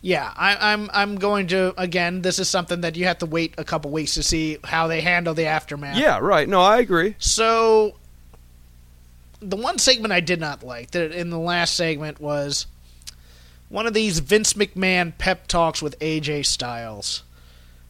yeah, 0.01 0.31
I, 0.35 0.73
I'm. 0.73 0.89
I'm 0.93 1.15
going 1.15 1.47
to 1.47 1.73
again. 1.77 2.21
This 2.21 2.39
is 2.39 2.47
something 2.47 2.81
that 2.81 2.95
you 2.95 3.05
have 3.05 3.17
to 3.19 3.25
wait 3.25 3.53
a 3.57 3.63
couple 3.63 3.91
weeks 3.91 4.13
to 4.13 4.23
see 4.23 4.57
how 4.63 4.87
they 4.87 5.01
handle 5.01 5.33
the 5.33 5.45
aftermath. 5.45 5.97
Yeah, 5.97 6.19
right. 6.19 6.47
No, 6.47 6.61
I 6.61 6.79
agree. 6.79 7.15
So 7.19 7.95
the 9.41 9.57
one 9.57 9.77
segment 9.77 10.13
I 10.13 10.21
did 10.21 10.39
not 10.39 10.63
like 10.63 10.91
that 10.91 11.11
in 11.11 11.29
the 11.29 11.39
last 11.39 11.75
segment 11.75 12.19
was 12.21 12.65
one 13.67 13.87
of 13.87 13.93
these 13.93 14.19
Vince 14.19 14.53
McMahon 14.53 15.17
pep 15.17 15.47
talks 15.47 15.81
with 15.81 15.99
AJ 15.99 16.45
Styles, 16.45 17.23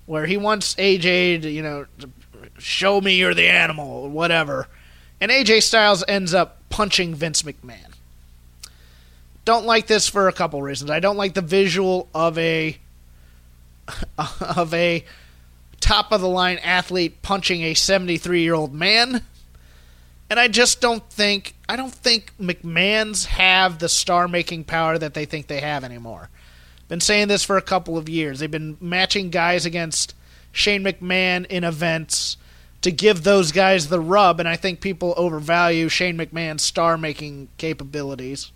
where 0.06 0.26
he 0.26 0.38
wants 0.38 0.76
AJ 0.76 1.44
to, 1.44 1.50
you 1.50 1.62
know, 1.62 1.86
to 2.00 2.10
show 2.58 3.00
me 3.02 3.16
you're 3.16 3.34
the 3.36 3.48
animal, 3.48 3.88
or 3.88 4.10
whatever. 4.10 4.68
And 5.22 5.32
AJ 5.32 5.64
Styles 5.64 6.04
ends 6.08 6.34
up 6.34 6.58
punching 6.70 7.14
Vince 7.14 7.44
McMahon. 7.44 7.89
Don't 9.50 9.66
like 9.66 9.88
this 9.88 10.08
for 10.08 10.28
a 10.28 10.32
couple 10.32 10.62
reasons. 10.62 10.92
I 10.92 11.00
don't 11.00 11.18
like 11.18 11.34
the 11.34 11.42
visual 11.42 12.08
of 12.14 12.38
a 12.38 12.78
of 14.40 14.72
a 14.76 15.04
top 15.80 16.12
of 16.12 16.22
the 16.22 16.30
line 16.30 16.60
athlete 16.60 17.24
punching 17.24 17.64
a 17.64 17.74
73 17.74 18.44
year 18.44 18.54
old 18.54 18.76
man. 18.76 19.24
And 20.30 20.40
I 20.40 20.50
just 20.50 20.82
don't 20.82 21.04
think 21.10 21.56
I 21.68 21.78
don't 21.78 21.92
think 21.92 22.32
McMahon's 22.40 23.26
have 23.26 23.80
the 23.80 23.90
star 23.90 24.28
making 24.28 24.66
power 24.66 25.00
that 25.00 25.16
they 25.16 25.26
think 25.26 25.48
they 25.48 25.62
have 25.62 25.84
anymore. 25.84 26.30
Been 26.88 27.02
saying 27.02 27.28
this 27.28 27.44
for 27.44 27.58
a 27.58 27.64
couple 27.64 27.98
of 27.98 28.08
years. 28.08 28.38
They've 28.38 28.52
been 28.52 28.78
matching 28.80 29.32
guys 29.32 29.66
against 29.66 30.14
Shane 30.52 30.84
McMahon 30.84 31.48
in 31.48 31.64
events 31.64 32.38
to 32.84 32.92
give 32.92 33.24
those 33.24 33.52
guys 33.52 33.90
the 33.90 34.00
rub, 34.00 34.40
and 34.40 34.48
I 34.48 34.58
think 34.58 34.80
people 34.80 35.16
overvalue 35.18 35.90
Shane 35.90 36.20
McMahon's 36.20 36.62
star 36.62 37.00
making 37.00 37.48
capabilities. 37.58 38.52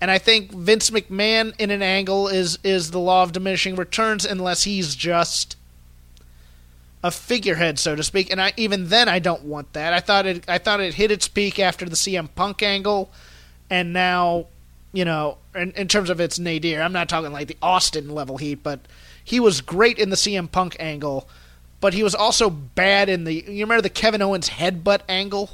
And 0.00 0.10
I 0.10 0.18
think 0.18 0.52
Vince 0.52 0.90
McMahon 0.90 1.54
in 1.58 1.70
an 1.70 1.82
angle 1.82 2.28
is 2.28 2.58
is 2.62 2.90
the 2.90 2.98
law 2.98 3.22
of 3.22 3.32
diminishing 3.32 3.76
returns 3.76 4.24
unless 4.24 4.64
he's 4.64 4.94
just 4.94 5.56
a 7.02 7.10
figurehead, 7.10 7.78
so 7.78 7.94
to 7.96 8.02
speak. 8.02 8.30
And 8.30 8.40
I, 8.40 8.52
even 8.56 8.88
then, 8.88 9.08
I 9.08 9.18
don't 9.18 9.44
want 9.44 9.72
that. 9.72 9.92
I 9.92 10.00
thought 10.00 10.26
it. 10.26 10.44
I 10.48 10.58
thought 10.58 10.80
it 10.80 10.94
hit 10.94 11.10
its 11.10 11.28
peak 11.28 11.58
after 11.58 11.86
the 11.86 11.96
CM 11.96 12.28
Punk 12.34 12.62
angle, 12.62 13.10
and 13.70 13.92
now, 13.92 14.46
you 14.92 15.04
know, 15.04 15.38
in, 15.54 15.72
in 15.72 15.88
terms 15.88 16.10
of 16.10 16.20
its 16.20 16.38
nadir, 16.38 16.82
I'm 16.82 16.92
not 16.92 17.08
talking 17.08 17.32
like 17.32 17.48
the 17.48 17.56
Austin 17.62 18.10
level 18.10 18.36
heat, 18.36 18.62
but 18.62 18.80
he 19.24 19.40
was 19.40 19.60
great 19.60 19.98
in 19.98 20.10
the 20.10 20.16
CM 20.16 20.50
Punk 20.50 20.76
angle, 20.78 21.28
but 21.80 21.94
he 21.94 22.02
was 22.02 22.14
also 22.14 22.50
bad 22.50 23.08
in 23.08 23.24
the. 23.24 23.34
You 23.34 23.64
remember 23.64 23.82
the 23.82 23.90
Kevin 23.90 24.20
Owens 24.20 24.50
headbutt 24.50 25.00
angle? 25.08 25.50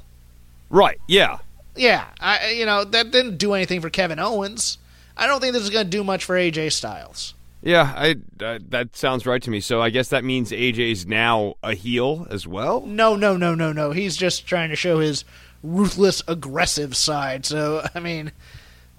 Right. 0.68 0.98
Yeah. 1.06 1.38
Yeah. 1.76 2.06
I. 2.20 2.50
You 2.50 2.66
know 2.66 2.84
that 2.84 3.10
didn't 3.10 3.38
do 3.38 3.54
anything 3.54 3.80
for 3.80 3.90
Kevin 3.90 4.18
Owens. 4.18 4.78
I 5.16 5.26
don't 5.26 5.40
think 5.40 5.52
this 5.52 5.62
is 5.62 5.70
going 5.70 5.84
to 5.84 5.90
do 5.90 6.04
much 6.04 6.24
for 6.24 6.36
AJ 6.36 6.72
Styles. 6.72 7.34
Yeah, 7.62 7.92
I 7.94 8.16
uh, 8.44 8.58
that 8.70 8.96
sounds 8.96 9.24
right 9.24 9.40
to 9.42 9.50
me. 9.50 9.60
So 9.60 9.80
I 9.80 9.90
guess 9.90 10.08
that 10.08 10.24
means 10.24 10.50
AJ's 10.50 11.06
now 11.06 11.54
a 11.62 11.74
heel 11.74 12.26
as 12.28 12.46
well. 12.46 12.80
No, 12.80 13.14
no, 13.14 13.36
no, 13.36 13.54
no, 13.54 13.72
no. 13.72 13.92
He's 13.92 14.16
just 14.16 14.46
trying 14.46 14.70
to 14.70 14.76
show 14.76 14.98
his 14.98 15.24
ruthless, 15.62 16.22
aggressive 16.26 16.96
side. 16.96 17.46
So 17.46 17.86
I 17.94 18.00
mean, 18.00 18.32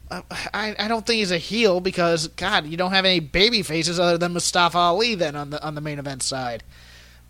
I 0.09 0.75
I 0.79 0.87
don't 0.87 1.05
think 1.05 1.17
he's 1.17 1.31
a 1.31 1.37
heel 1.37 1.81
because 1.81 2.29
God, 2.29 2.65
you 2.65 2.77
don't 2.77 2.91
have 2.91 3.03
any 3.03 3.19
baby 3.19 3.63
faces 3.63 3.99
other 3.99 4.17
than 4.17 4.31
Mustafa 4.31 4.77
Ali 4.77 5.15
then 5.15 5.35
on 5.35 5.49
the 5.49 5.61
on 5.61 5.75
the 5.75 5.81
main 5.81 5.99
event 5.99 6.23
side. 6.23 6.63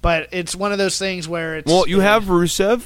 But 0.03 0.29
it's 0.31 0.55
one 0.55 0.71
of 0.71 0.77
those 0.77 0.99
things 0.99 1.27
where 1.27 1.57
it's 1.57 1.71
well, 1.71 1.87
you 1.87 2.01
have 2.01 2.25
Rusev. 2.25 2.83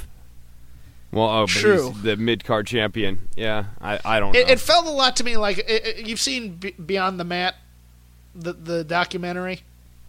Well, 1.11 1.27
oh, 1.29 1.41
but 1.45 1.49
True. 1.49 1.91
he's 1.91 2.01
the 2.01 2.17
mid 2.17 2.43
card 2.43 2.67
champion. 2.67 3.29
Yeah, 3.35 3.65
I 3.81 3.99
I 4.03 4.19
don't 4.19 4.33
know. 4.33 4.39
It, 4.39 4.49
it 4.49 4.59
felt 4.59 4.85
a 4.85 4.91
lot 4.91 5.15
to 5.17 5.23
me 5.23 5.37
like 5.37 5.57
it, 5.59 5.69
it- 5.69 6.07
you've 6.07 6.19
seen 6.19 6.55
B- 6.55 6.71
Beyond 6.73 7.19
the 7.19 7.23
Mat, 7.23 7.55
the 8.35 8.53
the 8.53 8.83
documentary. 8.83 9.61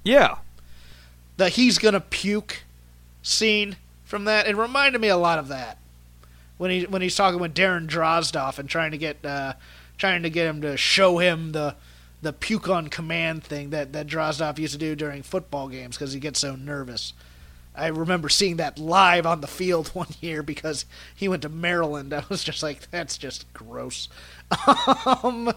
yeah, 0.04 0.36
the 1.36 1.48
he's 1.48 1.78
gonna 1.78 2.00
puke 2.00 2.64
scene 3.22 3.76
from 4.04 4.24
that. 4.24 4.48
It 4.48 4.56
reminded 4.56 5.00
me 5.00 5.08
a 5.08 5.16
lot 5.16 5.38
of 5.38 5.48
that 5.48 5.78
when 6.56 6.70
he 6.72 6.84
when 6.84 7.00
he's 7.02 7.14
talking 7.14 7.40
with 7.40 7.54
Darren 7.54 7.86
Drozdov 7.86 8.58
and 8.58 8.68
trying 8.68 8.90
to 8.90 8.98
get 8.98 9.24
uh, 9.24 9.52
trying 9.98 10.22
to 10.24 10.30
get 10.30 10.46
him 10.46 10.60
to 10.62 10.76
show 10.76 11.18
him 11.18 11.52
the 11.52 11.76
the 12.20 12.32
puke 12.32 12.68
on 12.68 12.88
command 12.88 13.44
thing 13.44 13.70
that 13.70 13.92
that 13.92 14.08
Drozdov 14.08 14.58
used 14.58 14.72
to 14.72 14.78
do 14.78 14.96
during 14.96 15.22
football 15.22 15.68
games 15.68 15.96
because 15.96 16.12
he 16.12 16.18
gets 16.18 16.40
so 16.40 16.56
nervous. 16.56 17.12
I 17.78 17.88
remember 17.88 18.28
seeing 18.28 18.56
that 18.56 18.78
live 18.78 19.26
on 19.26 19.40
the 19.40 19.46
field 19.46 19.88
one 19.94 20.08
year 20.20 20.42
because 20.42 20.84
he 21.14 21.28
went 21.28 21.42
to 21.42 21.48
Maryland. 21.48 22.12
I 22.12 22.24
was 22.28 22.44
just 22.44 22.62
like, 22.62 22.90
that's 22.90 23.16
just 23.18 23.52
gross. 23.52 24.08
um, 25.22 25.52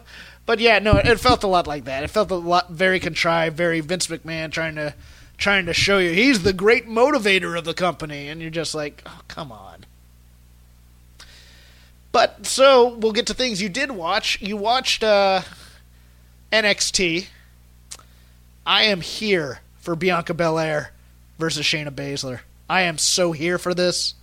but 0.45 0.59
yeah, 0.59 0.79
no, 0.79 0.97
it 0.97 1.19
felt 1.19 1.43
a 1.43 1.47
lot 1.47 1.67
like 1.67 1.85
that. 1.85 2.03
It 2.03 2.09
felt 2.09 2.31
a 2.31 2.35
lot 2.35 2.71
very 2.71 2.99
contrived, 2.99 3.55
very 3.57 3.79
Vince 3.79 4.07
McMahon 4.07 4.51
trying 4.51 4.75
to 4.75 4.93
trying 5.37 5.65
to 5.65 5.73
show 5.73 5.97
you 5.97 6.11
he's 6.11 6.43
the 6.43 6.53
great 6.53 6.87
motivator 6.87 7.57
of 7.57 7.65
the 7.65 7.73
company, 7.73 8.27
and 8.27 8.41
you're 8.41 8.51
just 8.51 8.75
like, 8.75 9.01
oh, 9.07 9.21
come 9.27 9.51
on. 9.51 9.85
But 12.11 12.45
so 12.45 12.95
we'll 12.95 13.13
get 13.13 13.27
to 13.27 13.33
things 13.33 13.61
you 13.61 13.69
did 13.69 13.91
watch. 13.91 14.39
You 14.41 14.57
watched 14.57 15.03
uh, 15.03 15.41
NXT. 16.51 17.27
I 18.65 18.83
am 18.83 19.01
here 19.01 19.61
for 19.79 19.95
Bianca 19.95 20.33
Belair 20.33 20.91
versus 21.41 21.65
Shayna 21.65 21.89
Baszler. 21.89 22.41
I 22.69 22.83
am 22.83 22.99
so 22.99 23.31
here 23.33 23.57
for 23.57 23.73
this. 23.73 24.13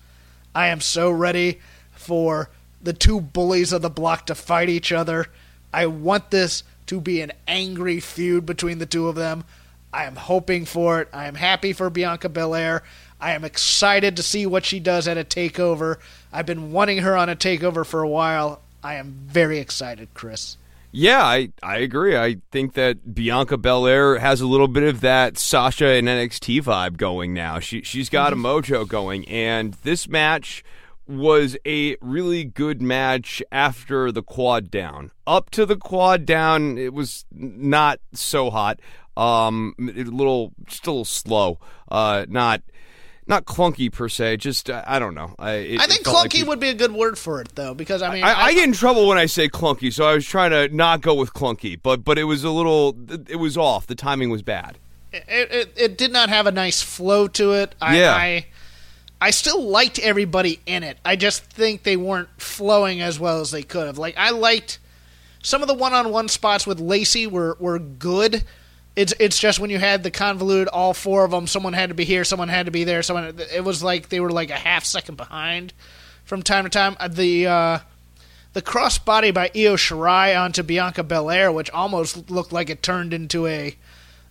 I 0.54 0.68
am 0.68 0.81
so 0.81 1.11
ready 1.11 1.59
for 1.90 2.48
the 2.81 2.92
two 2.92 3.20
bullies 3.20 3.72
of 3.72 3.83
the 3.83 3.90
block 3.90 4.26
to 4.26 4.37
fight 4.37 4.68
each 4.68 4.92
other. 4.92 5.26
I 5.72 5.87
want 5.87 6.31
this 6.31 6.62
to 6.87 7.00
be 7.00 7.20
an 7.20 7.33
angry 7.48 7.98
feud 7.98 8.46
between 8.46 8.78
the 8.78 8.87
two 8.87 9.09
of 9.09 9.16
them. 9.16 9.44
I 9.92 10.04
am 10.04 10.14
hoping 10.14 10.64
for 10.64 11.00
it. 11.00 11.09
I 11.12 11.26
am 11.26 11.35
happy 11.35 11.72
for 11.72 11.90
Bianca 11.90 12.28
Belair. 12.28 12.85
I 13.20 13.33
am 13.33 13.44
excited 13.44 14.16
to 14.16 14.22
see 14.22 14.46
what 14.46 14.64
she 14.64 14.78
does 14.78 15.09
at 15.09 15.18
a 15.18 15.24
takeover. 15.24 15.96
I've 16.33 16.46
been 16.46 16.70
wanting 16.70 16.98
her 16.98 17.16
on 17.16 17.28
a 17.28 17.35
takeover 17.35 17.85
for 17.85 18.02
a 18.02 18.09
while. 18.09 18.62
I 18.81 18.94
am 18.94 19.12
very 19.26 19.59
excited, 19.59 20.09
Chris. 20.14 20.57
Yeah, 20.92 21.22
I 21.22 21.53
I 21.62 21.79
agree. 21.79 22.16
I 22.16 22.37
think 22.51 22.74
that 22.74 23.14
Bianca 23.14 23.57
Belair 23.57 24.18
has 24.18 24.40
a 24.40 24.46
little 24.46 24.68
bit 24.68 24.85
of 24.85 25.01
that 25.01 25.38
Sasha 25.38 25.88
and 25.88 26.09
NXT 26.09 26.62
vibe 26.62 26.96
going 26.96 27.35
now. 27.35 27.59
She 27.59 27.83
she's 27.83 28.09
got 28.09 28.33
a 28.33 28.37
mojo 28.37 28.87
going, 28.88 29.27
and 29.29 29.74
this 29.83 30.09
match 30.09 30.64
was 31.09 31.57
a 31.66 31.96
really 32.01 32.44
good 32.44 32.83
match 32.83 33.42
after 33.51 34.12
the 34.12 34.22
quad 34.22 34.70
down. 34.70 35.11
Up 35.27 35.51
to 35.51 35.64
the 35.64 35.77
quad 35.77 36.27
down, 36.27 36.77
it 36.77 36.92
was 36.92 37.24
not 37.33 37.98
so 38.12 38.51
hot. 38.51 38.79
Um, 39.16 39.74
a 39.81 40.05
little, 40.05 40.53
just 40.66 40.87
a 40.87 40.90
little 40.90 41.05
slow. 41.05 41.59
Uh, 41.90 42.27
not, 42.29 42.62
not 43.28 43.44
clunky 43.44 43.92
per 43.92 44.08
se. 44.08 44.38
Just 44.38 44.70
uh, 44.70 44.82
I 44.86 44.98
don't 44.98 45.14
know. 45.14 45.34
I, 45.38 45.52
it, 45.52 45.80
I 45.80 45.86
think 45.86 46.04
felt 46.04 46.16
like 46.16 46.30
clunky 46.30 46.46
would 46.46 46.60
be 46.60 46.68
a 46.68 46.74
good 46.74 46.92
word 46.92 47.18
for 47.18 47.40
it, 47.40 47.54
though, 47.54 47.74
because 47.74 48.02
I 48.02 48.12
mean, 48.12 48.24
I, 48.24 48.46
I 48.46 48.54
get 48.54 48.64
in 48.64 48.72
trouble 48.72 49.06
when 49.06 49.18
I 49.18 49.26
say 49.26 49.48
clunky, 49.48 49.92
so 49.92 50.04
I 50.06 50.14
was 50.14 50.26
trying 50.26 50.50
to 50.50 50.74
not 50.74 51.00
go 51.02 51.14
with 51.14 51.32
clunky, 51.34 51.78
but 51.80 52.04
but 52.04 52.18
it 52.18 52.24
was 52.24 52.42
a 52.44 52.50
little, 52.50 52.96
it 53.28 53.36
was 53.36 53.56
off. 53.56 53.86
The 53.86 53.94
timing 53.94 54.30
was 54.30 54.42
bad. 54.42 54.78
it, 55.12 55.24
it, 55.28 55.72
it 55.76 55.98
did 55.98 56.12
not 56.12 56.28
have 56.28 56.46
a 56.46 56.52
nice 56.52 56.82
flow 56.82 57.28
to 57.28 57.52
it. 57.52 57.74
I, 57.80 57.98
Yeah. 57.98 58.14
I 58.14 58.46
I 59.20 59.30
still 59.30 59.62
liked 59.68 59.98
everybody 59.98 60.60
in 60.64 60.82
it. 60.82 60.98
I 61.04 61.16
just 61.16 61.42
think 61.44 61.82
they 61.82 61.96
weren't 61.96 62.28
flowing 62.40 63.00
as 63.00 63.18
well 63.18 63.40
as 63.40 63.50
they 63.50 63.62
could 63.62 63.86
have. 63.86 63.98
Like 63.98 64.14
I 64.16 64.30
liked 64.30 64.78
some 65.42 65.60
of 65.62 65.68
the 65.68 65.74
one-on-one 65.74 66.28
spots 66.28 66.66
with 66.66 66.80
Lacey 66.80 67.26
were 67.26 67.56
were 67.58 67.78
good. 67.78 68.44
It's 68.98 69.14
it's 69.20 69.38
just 69.38 69.61
when 69.61 69.70
you 69.70 69.78
had 69.78 70.02
the 70.02 70.11
convoluted 70.11 70.68
all 70.68 70.92
four 70.92 71.24
of 71.24 71.30
them, 71.30 71.46
someone 71.46 71.72
had 71.72 71.90
to 71.90 71.94
be 71.94 72.04
here, 72.04 72.24
someone 72.24 72.48
had 72.48 72.66
to 72.66 72.72
be 72.72 72.82
there, 72.84 73.02
someone. 73.02 73.38
It 73.54 73.62
was 73.62 73.82
like 73.82 74.08
they 74.08 74.18
were 74.20 74.30
like 74.30 74.50
a 74.50 74.56
half 74.56 74.84
second 74.84 75.16
behind 75.16 75.72
from 76.24 76.42
time 76.42 76.64
to 76.64 76.70
time. 76.70 76.96
Uh, 76.98 77.06
The 77.08 77.46
uh, 77.46 77.78
the 78.54 78.62
crossbody 78.62 79.32
by 79.32 79.50
Io 79.54 79.76
Shirai 79.76 80.38
onto 80.38 80.62
Bianca 80.64 81.04
Belair, 81.04 81.52
which 81.52 81.70
almost 81.70 82.28
looked 82.30 82.52
like 82.52 82.70
it 82.70 82.82
turned 82.82 83.12
into 83.14 83.46
a 83.46 83.76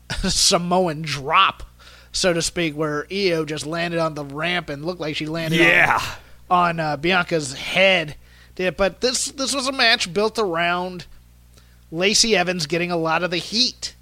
Samoan 0.28 1.02
drop, 1.02 1.64
so 2.12 2.34
to 2.34 2.42
speak, 2.42 2.76
where 2.76 3.08
Io 3.12 3.46
just 3.46 3.66
landed 3.66 4.00
on 4.00 4.16
the 4.16 4.26
ramp 4.26 4.70
and 4.70 4.84
looked 4.86 5.00
like 5.00 5.16
she 5.16 5.28
landed 5.28 5.60
Yeah. 5.60 6.02
on, 6.50 6.80
on 6.80 6.80
uh, 6.80 6.98
Bianca's 6.98 7.54
head. 7.54 8.16
Yeah, 8.58 8.72
But 8.72 9.02
this 9.02 9.26
this 9.32 9.54
was 9.54 9.68
a 9.68 9.72
match 9.72 10.12
built 10.14 10.40
around 10.40 11.06
Lacey 11.92 12.36
Evans 12.36 12.66
getting 12.66 12.92
a 12.92 12.98
lot 12.98 13.22
of 13.24 13.30
the 13.32 13.38
heat, 13.38 13.94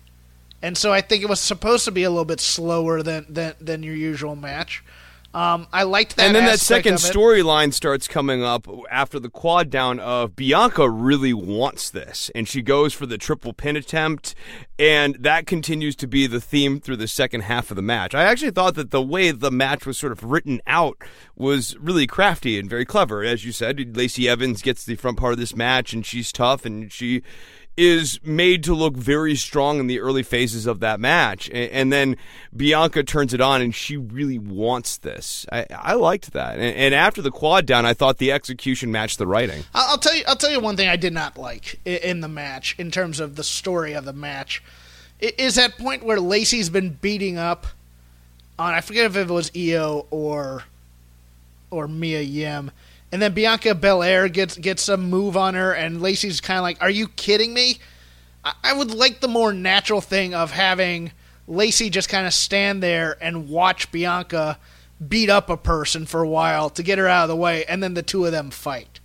and 0.66 0.76
so 0.76 0.92
I 0.92 1.02
think 1.02 1.22
it 1.22 1.30
was 1.30 1.40
supposed 1.40 1.86
to 1.86 1.92
be 1.92 2.02
a 2.04 2.10
little 2.10 2.26
bit 2.26 2.40
slower 2.40 3.04
than 3.04 3.28
than, 3.30 3.54
than 3.62 3.84
your 3.84 3.96
usual 3.96 4.36
match. 4.36 4.84
Um, 5.32 5.68
I 5.74 5.84
liked 5.84 6.16
that, 6.16 6.28
and 6.28 6.36
then 6.36 6.46
that 6.46 6.62
second 6.62 6.94
storyline 6.94 7.74
starts 7.74 8.08
coming 8.08 8.42
up 8.42 8.68
after 8.90 9.20
the 9.20 9.30
quad 9.30 9.70
down 9.70 10.00
of 10.00 10.34
Bianca 10.34 10.90
really 10.90 11.34
wants 11.34 11.90
this, 11.90 12.32
and 12.34 12.48
she 12.48 12.62
goes 12.62 12.94
for 12.94 13.06
the 13.06 13.18
triple 13.18 13.52
pin 13.52 13.76
attempt, 13.76 14.34
and 14.80 15.16
that 15.20 15.46
continues 15.46 15.94
to 15.98 16.08
be 16.08 16.26
the 16.26 16.40
theme 16.40 16.80
through 16.80 16.96
the 16.96 17.08
second 17.08 17.42
half 17.42 17.70
of 17.70 17.76
the 17.76 17.82
match. 17.82 18.16
I 18.16 18.24
actually 18.24 18.52
thought 18.52 18.76
that 18.76 18.92
the 18.92 19.02
way 19.02 19.32
the 19.32 19.52
match 19.52 19.86
was 19.86 19.98
sort 19.98 20.14
of 20.14 20.24
written 20.24 20.62
out 20.66 20.98
was 21.36 21.76
really 21.80 22.08
crafty 22.08 22.58
and 22.58 22.70
very 22.70 22.86
clever. 22.86 23.22
As 23.22 23.44
you 23.44 23.52
said, 23.52 23.98
Lacey 23.98 24.30
Evans 24.30 24.62
gets 24.62 24.86
the 24.86 24.96
front 24.96 25.18
part 25.18 25.34
of 25.34 25.40
this 25.40 25.54
match, 25.54 25.92
and 25.92 26.06
she's 26.06 26.32
tough, 26.32 26.66
and 26.66 26.90
she 26.90 27.24
is 27.78 28.20
made 28.24 28.64
to 28.64 28.74
look 28.74 28.96
very 28.96 29.36
strong 29.36 29.80
in 29.80 29.88
the 29.88 30.00
early 30.00 30.24
phases 30.24 30.66
of 30.66 30.80
that 30.80 31.00
match, 31.00 31.50
and, 31.50 31.72
and 31.72 31.94
then 31.94 32.18
Bianca 32.56 33.04
turns 33.04 33.34
it 33.34 33.42
on, 33.42 33.62
and 33.62 33.76
she 33.76 33.98
really 33.98 34.40
wants 34.40 34.98
this. 34.98 35.46
I, 35.52 35.66
I 35.72 35.94
liked 35.96 36.32
that, 36.34 36.54
and, 36.54 36.76
and, 36.76 36.96
after 36.96 37.22
the 37.22 37.32
quad 37.32 37.66
down, 37.66 37.86
I 37.86 37.94
thought 37.94 38.18
the 38.18 38.32
execution 38.32 38.92
matched 38.92 39.18
the 39.18 39.28
writing. 39.28 39.64
I'll, 39.74 39.98
tell 39.98 40.16
you. 40.16 40.24
I'll 40.28 40.38
tell 40.38 40.52
you 40.52 40.60
one 40.62 40.78
thing 40.78 40.88
I 40.88 40.96
did 40.96 41.14
not 41.14 41.38
like 41.38 41.80
in, 41.86 42.22
the 42.22 42.30
match, 42.30 42.76
in 42.78 42.92
terms 42.92 43.20
of 43.20 43.36
the 43.36 43.44
story 43.44 43.94
of 43.94 44.06
the 44.06 44.14
match, 44.14 44.64
is 45.20 45.56
that 45.56 45.78
point 45.78 46.04
where 46.06 46.20
Lacey's 46.20 46.70
been 46.70 46.92
beating 46.92 47.38
up 47.38 47.68
on. 48.58 48.74
I 48.74 48.82
forget 48.82 49.06
if 49.06 49.18
it 49.18 49.28
was 49.28 49.52
Io 49.56 50.08
or 50.12 50.64
or 51.72 51.88
Mia 51.90 52.22
Yim 52.22 52.72
and 53.16 53.22
then 53.22 53.32
Bianca 53.32 53.74
Belair 53.74 54.28
gets 54.28 54.58
gets 54.58 54.84
some 54.84 55.10
move 55.10 55.38
on 55.38 55.54
her, 55.54 55.72
and 55.72 56.02
Lacey's 56.02 56.42
kind 56.42 56.58
of 56.58 56.64
like, 56.64 56.82
"Are 56.82 56.90
you 56.90 57.08
kidding 57.08 57.54
me?" 57.54 57.78
I, 58.44 58.52
I 58.62 58.74
would 58.74 58.94
like 58.94 59.22
the 59.22 59.30
more 59.30 59.54
natural 59.54 60.02
thing 60.02 60.34
of 60.34 60.52
having 60.52 61.14
Lacey 61.48 61.90
just 61.90 62.10
kind 62.10 62.28
of 62.28 62.34
stand 62.34 62.84
there 62.84 63.16
and 63.22 63.48
watch 63.48 63.90
Bianca 63.90 64.60
beat 65.08 65.30
up 65.30 65.50
a 65.50 65.56
person 65.56 66.06
for 66.06 66.24
a 66.24 66.28
while 66.28 66.70
to 66.72 66.84
get 66.84 66.98
her 66.98 67.08
out 67.08 67.24
of 67.24 67.30
the 67.30 67.38
way, 67.38 67.64
and 67.64 67.82
then 67.82 67.94
the 67.94 68.04
two 68.04 68.26
of 68.26 68.34
them 68.34 68.52
fight. 68.52 69.00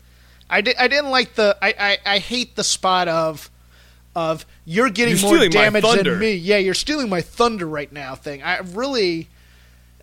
I, 0.50 0.60
di- 0.60 0.74
I 0.76 0.88
didn't 0.88 1.10
like 1.10 1.36
the 1.36 1.56
I, 1.62 1.74
I, 1.78 2.14
I 2.14 2.18
hate 2.18 2.56
the 2.56 2.64
spot 2.64 3.06
of 3.06 3.48
of 4.16 4.44
you're 4.64 4.90
getting 4.90 5.16
you're 5.18 5.38
more 5.38 5.48
damage 5.48 5.84
than 5.84 6.18
me. 6.18 6.34
Yeah, 6.34 6.56
you're 6.56 6.74
stealing 6.74 7.08
my 7.08 7.20
thunder 7.20 7.64
right 7.64 7.92
now. 7.92 8.16
Thing 8.16 8.42
I 8.42 8.58
really 8.58 9.28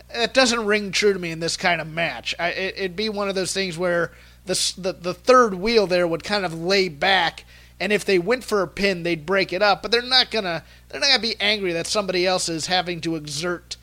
it 0.10 0.34
doesn't 0.34 0.66
ring 0.66 0.92
true 0.92 1.14
to 1.14 1.20
me 1.20 1.32
in 1.32 1.40
this 1.40 1.58
kind 1.58 1.82
of 1.82 1.88
match. 1.88 2.36
I, 2.40 2.50
it, 2.50 2.82
would 2.82 2.96
be 2.96 3.10
one 3.10 3.30
of 3.30 3.36
those 3.36 3.54
things 3.54 3.78
where 3.78 4.12
the, 4.46 4.74
the 4.78 4.94
the 4.94 5.14
third 5.14 5.54
wheel 5.56 5.88
there 5.88 6.08
would 6.08 6.24
kind 6.24 6.46
of 6.46 6.54
lay 6.54 6.90
back, 6.90 7.46
and 7.80 7.92
if 7.92 8.06
they 8.06 8.20
went 8.20 8.44
for 8.44 8.62
a 8.62 8.68
pin, 8.68 9.04
they'd 9.04 9.26
break 9.26 9.54
it 9.54 9.62
up. 9.62 9.82
But 9.82 9.92
they're 9.92 10.02
not 10.02 10.32
gonna 10.32 10.64
they're 10.90 11.00
not 11.00 11.10
gonna 11.10 11.22
be 11.22 11.36
angry 11.40 11.74
that 11.74 11.88
somebody 11.88 12.26
else 12.26 12.50
is 12.50 12.68
having 12.68 13.02
to 13.02 13.16
exert 13.16 13.77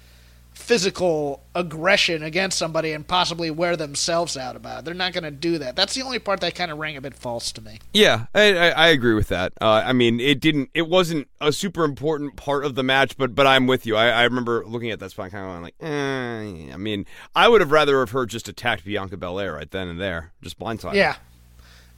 physical 0.65 1.45
aggression 1.55 2.23
against 2.23 2.57
somebody 2.57 2.93
and 2.93 3.07
possibly 3.07 3.51
wear 3.51 3.77
themselves 3.77 4.35
out 4.35 4.57
about 4.57 4.79
it. 4.79 4.85
They're 4.87 4.95
not 4.95 5.13
going 5.13 5.25
to 5.25 5.31
do 5.31 5.59
that. 5.59 5.77
That's 5.77 5.93
the 5.93 6.01
only 6.01 6.19
part 6.19 6.41
that 6.41 6.55
kind 6.55 6.71
of 6.71 6.79
rang 6.79 6.97
a 6.97 7.03
bit 7.03 7.15
false 7.15 7.53
to 7.53 7.61
me. 7.61 7.81
Yeah, 7.93 8.27
I, 8.35 8.55
I, 8.55 8.69
I 8.71 8.89
agree 8.89 9.13
with 9.13 9.29
that. 9.29 9.53
Uh, 9.61 9.83
I 9.85 9.93
mean, 9.93 10.21
it 10.21 10.41
didn't. 10.41 10.71
It 10.73 10.89
wasn't 10.89 11.29
a 11.39 11.53
super 11.53 11.85
important 11.85 12.37
part 12.37 12.65
of 12.65 12.77
the 12.77 12.83
match, 12.83 13.19
but 13.19 13.35
but 13.35 13.47
I'm 13.47 13.67
with 13.67 13.85
you. 13.85 13.95
I, 13.95 14.09
I 14.09 14.23
remember 14.23 14.65
looking 14.67 14.91
at 14.91 15.01
that 15.01 15.11
spot, 15.11 15.33
kind 15.33 15.57
of 15.57 15.63
like, 15.63 15.75
eh, 15.81 16.73
I 16.73 16.77
mean, 16.79 17.05
I 17.35 17.47
would 17.47 17.61
have 17.61 17.71
rather 17.71 17.99
have 17.99 18.11
her 18.13 18.25
just 18.25 18.49
attacked 18.49 18.87
Bianca 18.87 19.19
Belair 19.19 19.53
right 19.53 19.71
then 19.71 19.89
and 19.89 20.01
there, 20.01 20.33
just 20.41 20.59
blindsided. 20.59 20.95
Yeah, 20.95 21.17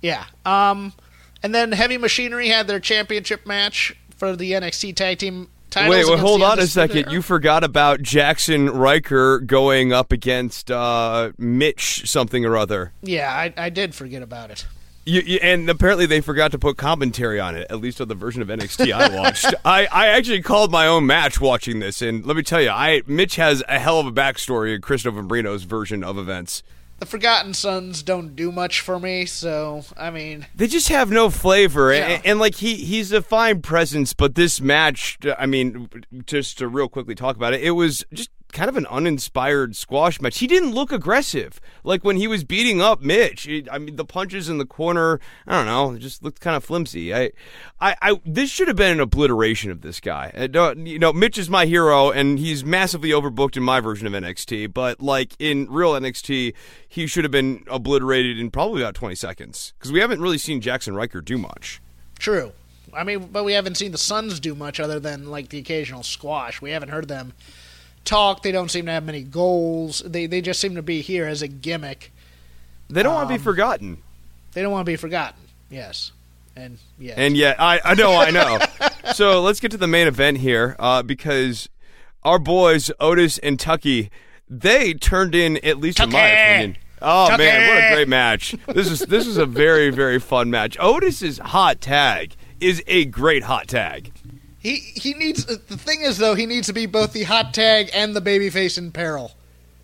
yeah. 0.00 0.24
Um, 0.44 0.92
and 1.40 1.54
then 1.54 1.70
Heavy 1.70 1.98
Machinery 1.98 2.48
had 2.48 2.66
their 2.66 2.80
championship 2.80 3.46
match 3.46 3.96
for 4.16 4.34
the 4.34 4.52
NXT 4.52 4.96
Tag 4.96 5.18
Team 5.18 5.50
Wait, 5.76 6.06
wait, 6.06 6.18
hold 6.18 6.42
on 6.42 6.58
a 6.58 6.66
second. 6.66 7.10
You 7.10 7.22
forgot 7.22 7.62
about 7.62 8.02
Jackson 8.02 8.70
Ryker 8.70 9.40
going 9.40 9.92
up 9.92 10.10
against 10.10 10.70
uh, 10.70 11.32
Mitch 11.38 12.08
something 12.08 12.44
or 12.44 12.56
other. 12.56 12.92
Yeah, 13.02 13.30
I, 13.30 13.52
I 13.56 13.70
did 13.70 13.94
forget 13.94 14.22
about 14.22 14.50
it. 14.50 14.66
You, 15.04 15.20
you, 15.20 15.38
and 15.40 15.70
apparently 15.70 16.06
they 16.06 16.20
forgot 16.20 16.50
to 16.50 16.58
put 16.58 16.76
commentary 16.76 17.38
on 17.38 17.54
it, 17.54 17.68
at 17.70 17.80
least 17.80 18.00
on 18.00 18.08
the 18.08 18.16
version 18.16 18.42
of 18.42 18.48
NXT 18.48 18.92
I 18.92 19.14
watched. 19.20 19.54
I, 19.64 19.86
I 19.86 20.08
actually 20.08 20.42
called 20.42 20.72
my 20.72 20.88
own 20.88 21.06
match 21.06 21.40
watching 21.40 21.78
this, 21.78 22.02
and 22.02 22.26
let 22.26 22.36
me 22.36 22.42
tell 22.42 22.60
you, 22.60 22.70
I 22.70 23.02
Mitch 23.06 23.36
has 23.36 23.62
a 23.68 23.78
hell 23.78 24.00
of 24.00 24.06
a 24.06 24.12
backstory 24.12 24.74
in 24.74 24.80
Chris 24.80 25.04
Novembrino's 25.04 25.62
version 25.62 26.02
of 26.02 26.18
events 26.18 26.64
the 26.98 27.06
Forgotten 27.06 27.54
Sons 27.54 28.02
don't 28.02 28.34
do 28.34 28.50
much 28.50 28.80
for 28.80 28.98
me, 28.98 29.26
so 29.26 29.84
I 29.96 30.10
mean 30.10 30.46
they 30.54 30.66
just 30.66 30.88
have 30.88 31.10
no 31.10 31.30
flavor, 31.30 31.92
yeah. 31.92 32.06
and, 32.06 32.26
and, 32.26 32.38
like 32.38 32.56
he 32.56 32.76
he's 32.76 33.12
a 33.12 33.22
fine 33.22 33.62
presence, 33.62 34.12
but 34.12 34.34
this 34.34 34.60
match, 34.60 35.18
I 35.38 35.46
mean, 35.46 35.88
just 36.26 36.58
to 36.58 36.68
real 36.68 36.88
quickly 36.88 37.14
talk 37.14 37.36
about 37.36 37.54
it, 37.54 37.62
it 37.62 37.72
was 37.72 38.04
just 38.12 38.30
kind 38.56 38.70
of 38.70 38.76
an 38.78 38.86
uninspired 38.86 39.76
squash 39.76 40.18
match. 40.18 40.38
He 40.38 40.46
didn't 40.46 40.72
look 40.72 40.90
aggressive. 40.90 41.60
Like 41.84 42.04
when 42.04 42.16
he 42.16 42.26
was 42.26 42.42
beating 42.42 42.80
up 42.80 43.02
Mitch, 43.02 43.46
I 43.70 43.78
mean, 43.78 43.96
the 43.96 44.04
punches 44.04 44.48
in 44.48 44.56
the 44.56 44.64
corner, 44.64 45.20
I 45.46 45.58
don't 45.58 45.66
know, 45.66 45.92
it 45.92 45.98
just 45.98 46.24
looked 46.24 46.40
kind 46.40 46.56
of 46.56 46.64
flimsy. 46.64 47.14
I, 47.14 47.32
I, 47.80 47.96
I 48.00 48.20
this 48.24 48.48
should 48.50 48.68
have 48.68 48.76
been 48.76 48.92
an 48.92 49.00
obliteration 49.00 49.70
of 49.70 49.82
this 49.82 50.00
guy. 50.00 50.32
Uh, 50.34 50.74
you 50.74 50.98
know, 50.98 51.12
Mitch 51.12 51.36
is 51.36 51.50
my 51.50 51.66
hero, 51.66 52.10
and 52.10 52.38
he's 52.38 52.64
massively 52.64 53.10
overbooked 53.10 53.58
in 53.58 53.62
my 53.62 53.80
version 53.80 54.06
of 54.06 54.14
NXT. 54.14 54.72
But 54.72 55.02
like 55.02 55.34
in 55.38 55.70
real 55.70 55.92
NXT, 55.92 56.54
he 56.88 57.06
should 57.06 57.24
have 57.24 57.32
been 57.32 57.62
obliterated 57.68 58.40
in 58.40 58.50
probably 58.50 58.80
about 58.80 58.94
20 58.94 59.14
seconds 59.16 59.74
because 59.78 59.92
we 59.92 60.00
haven't 60.00 60.22
really 60.22 60.38
seen 60.38 60.62
Jackson 60.62 60.94
Ryker 60.94 61.20
do 61.20 61.36
much. 61.36 61.82
True. 62.18 62.52
I 62.94 63.04
mean, 63.04 63.26
but 63.26 63.44
we 63.44 63.52
haven't 63.52 63.76
seen 63.76 63.92
the 63.92 63.98
Sons 63.98 64.40
do 64.40 64.54
much 64.54 64.80
other 64.80 64.98
than 64.98 65.30
like 65.30 65.50
the 65.50 65.58
occasional 65.58 66.02
squash. 66.02 66.62
We 66.62 66.70
haven't 66.70 66.88
heard 66.88 67.08
them 67.08 67.34
talk. 68.06 68.42
They 68.42 68.52
don't 68.52 68.70
seem 68.70 68.86
to 68.86 68.92
have 68.92 69.04
many 69.04 69.22
goals. 69.22 70.02
They 70.06 70.26
they 70.26 70.40
just 70.40 70.60
seem 70.60 70.74
to 70.76 70.82
be 70.82 71.00
here 71.02 71.26
as 71.26 71.42
a 71.42 71.48
gimmick. 71.48 72.12
They 72.88 73.02
don't 73.02 73.12
um, 73.12 73.18
want 73.18 73.28
to 73.28 73.34
be 73.34 73.42
forgotten. 73.42 74.02
They 74.52 74.62
don't 74.62 74.72
want 74.72 74.86
to 74.86 74.90
be 74.90 74.96
forgotten. 74.96 75.40
Yes. 75.70 76.12
And 76.56 76.78
yeah. 76.98 77.14
And 77.16 77.36
yet, 77.36 77.60
I, 77.60 77.80
I 77.84 77.94
know, 77.94 78.16
I 78.16 78.30
know. 78.30 78.58
so 79.12 79.42
let's 79.42 79.60
get 79.60 79.70
to 79.72 79.76
the 79.76 79.86
main 79.86 80.06
event 80.06 80.38
here 80.38 80.74
uh, 80.78 81.02
because 81.02 81.68
our 82.22 82.38
boys, 82.38 82.90
Otis 82.98 83.38
and 83.38 83.60
Tucky, 83.60 84.10
they 84.48 84.94
turned 84.94 85.34
in, 85.34 85.58
at 85.58 85.78
least 85.78 85.98
Tucky! 85.98 86.08
in 86.08 86.12
my 86.14 86.26
opinion. 86.26 86.76
Oh 87.02 87.28
Tucky! 87.28 87.42
man, 87.42 87.68
what 87.68 87.84
a 87.84 87.94
great 87.94 88.08
match! 88.08 88.56
This 88.68 88.90
is 88.90 89.00
this 89.00 89.26
is 89.26 89.36
a 89.36 89.44
very 89.44 89.90
very 89.90 90.18
fun 90.18 90.48
match. 90.48 90.78
Otis's 90.80 91.38
hot 91.38 91.82
tag 91.82 92.34
is 92.58 92.82
a 92.86 93.04
great 93.04 93.42
hot 93.42 93.68
tag. 93.68 94.12
He 94.66 94.78
he 94.96 95.14
needs 95.14 95.46
uh, 95.48 95.58
the 95.68 95.76
thing 95.76 96.00
is 96.00 96.18
though 96.18 96.34
he 96.34 96.44
needs 96.44 96.66
to 96.66 96.72
be 96.72 96.86
both 96.86 97.12
the 97.12 97.22
hot 97.22 97.54
tag 97.54 97.88
and 97.94 98.16
the 98.16 98.20
babyface 98.20 98.76
in 98.76 98.90
peril 98.90 99.30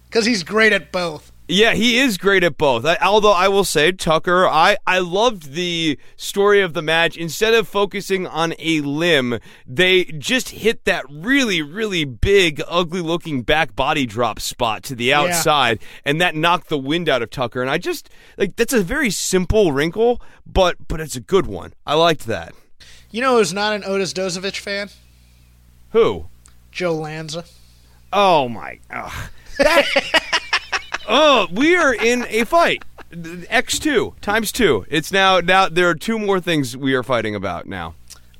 because 0.06 0.26
he's 0.26 0.42
great 0.42 0.72
at 0.72 0.90
both. 0.90 1.30
Yeah, 1.46 1.74
he 1.74 2.00
is 2.00 2.18
great 2.18 2.42
at 2.42 2.58
both. 2.58 2.84
I, 2.84 2.96
although 3.00 3.32
I 3.32 3.46
will 3.46 3.62
say, 3.62 3.92
Tucker, 3.92 4.48
I, 4.48 4.78
I 4.84 4.98
loved 4.98 5.52
the 5.52 5.98
story 6.16 6.62
of 6.62 6.72
the 6.72 6.82
match. 6.82 7.16
Instead 7.16 7.54
of 7.54 7.68
focusing 7.68 8.26
on 8.26 8.54
a 8.58 8.80
limb, 8.80 9.38
they 9.66 10.04
just 10.04 10.48
hit 10.48 10.84
that 10.86 11.04
really, 11.08 11.62
really 11.62 12.04
big, 12.04 12.60
ugly 12.66 13.02
looking 13.02 13.42
back 13.42 13.76
body 13.76 14.04
drop 14.04 14.40
spot 14.40 14.82
to 14.84 14.96
the 14.96 15.12
outside, 15.12 15.78
yeah. 15.80 15.88
and 16.06 16.20
that 16.20 16.34
knocked 16.34 16.70
the 16.70 16.78
wind 16.78 17.08
out 17.08 17.22
of 17.22 17.30
Tucker. 17.30 17.60
And 17.60 17.70
I 17.70 17.78
just, 17.78 18.08
like, 18.36 18.56
that's 18.56 18.72
a 18.72 18.82
very 18.82 19.10
simple 19.10 19.72
wrinkle, 19.72 20.22
but, 20.46 20.88
but 20.88 21.00
it's 21.00 21.16
a 21.16 21.20
good 21.20 21.46
one. 21.46 21.72
I 21.86 21.94
liked 21.94 22.26
that. 22.26 22.54
You 23.12 23.20
know 23.20 23.36
who's 23.36 23.52
not 23.52 23.74
an 23.74 23.84
Otis 23.84 24.14
Dozovic 24.14 24.58
fan? 24.58 24.88
Who? 25.90 26.24
Joe 26.70 26.94
Lanza. 26.94 27.44
Oh 28.10 28.48
my! 28.48 28.78
Oh, 28.90 29.28
oh, 31.08 31.46
we 31.52 31.76
are 31.76 31.94
in 31.94 32.24
a 32.28 32.44
fight. 32.44 32.82
X 33.50 33.78
two 33.78 34.14
times 34.22 34.50
two. 34.50 34.86
It's 34.88 35.12
now 35.12 35.40
now 35.40 35.68
there 35.68 35.90
are 35.90 35.94
two 35.94 36.18
more 36.18 36.40
things 36.40 36.74
we 36.74 36.94
are 36.94 37.02
fighting 37.02 37.34
about 37.34 37.66
now. 37.66 37.94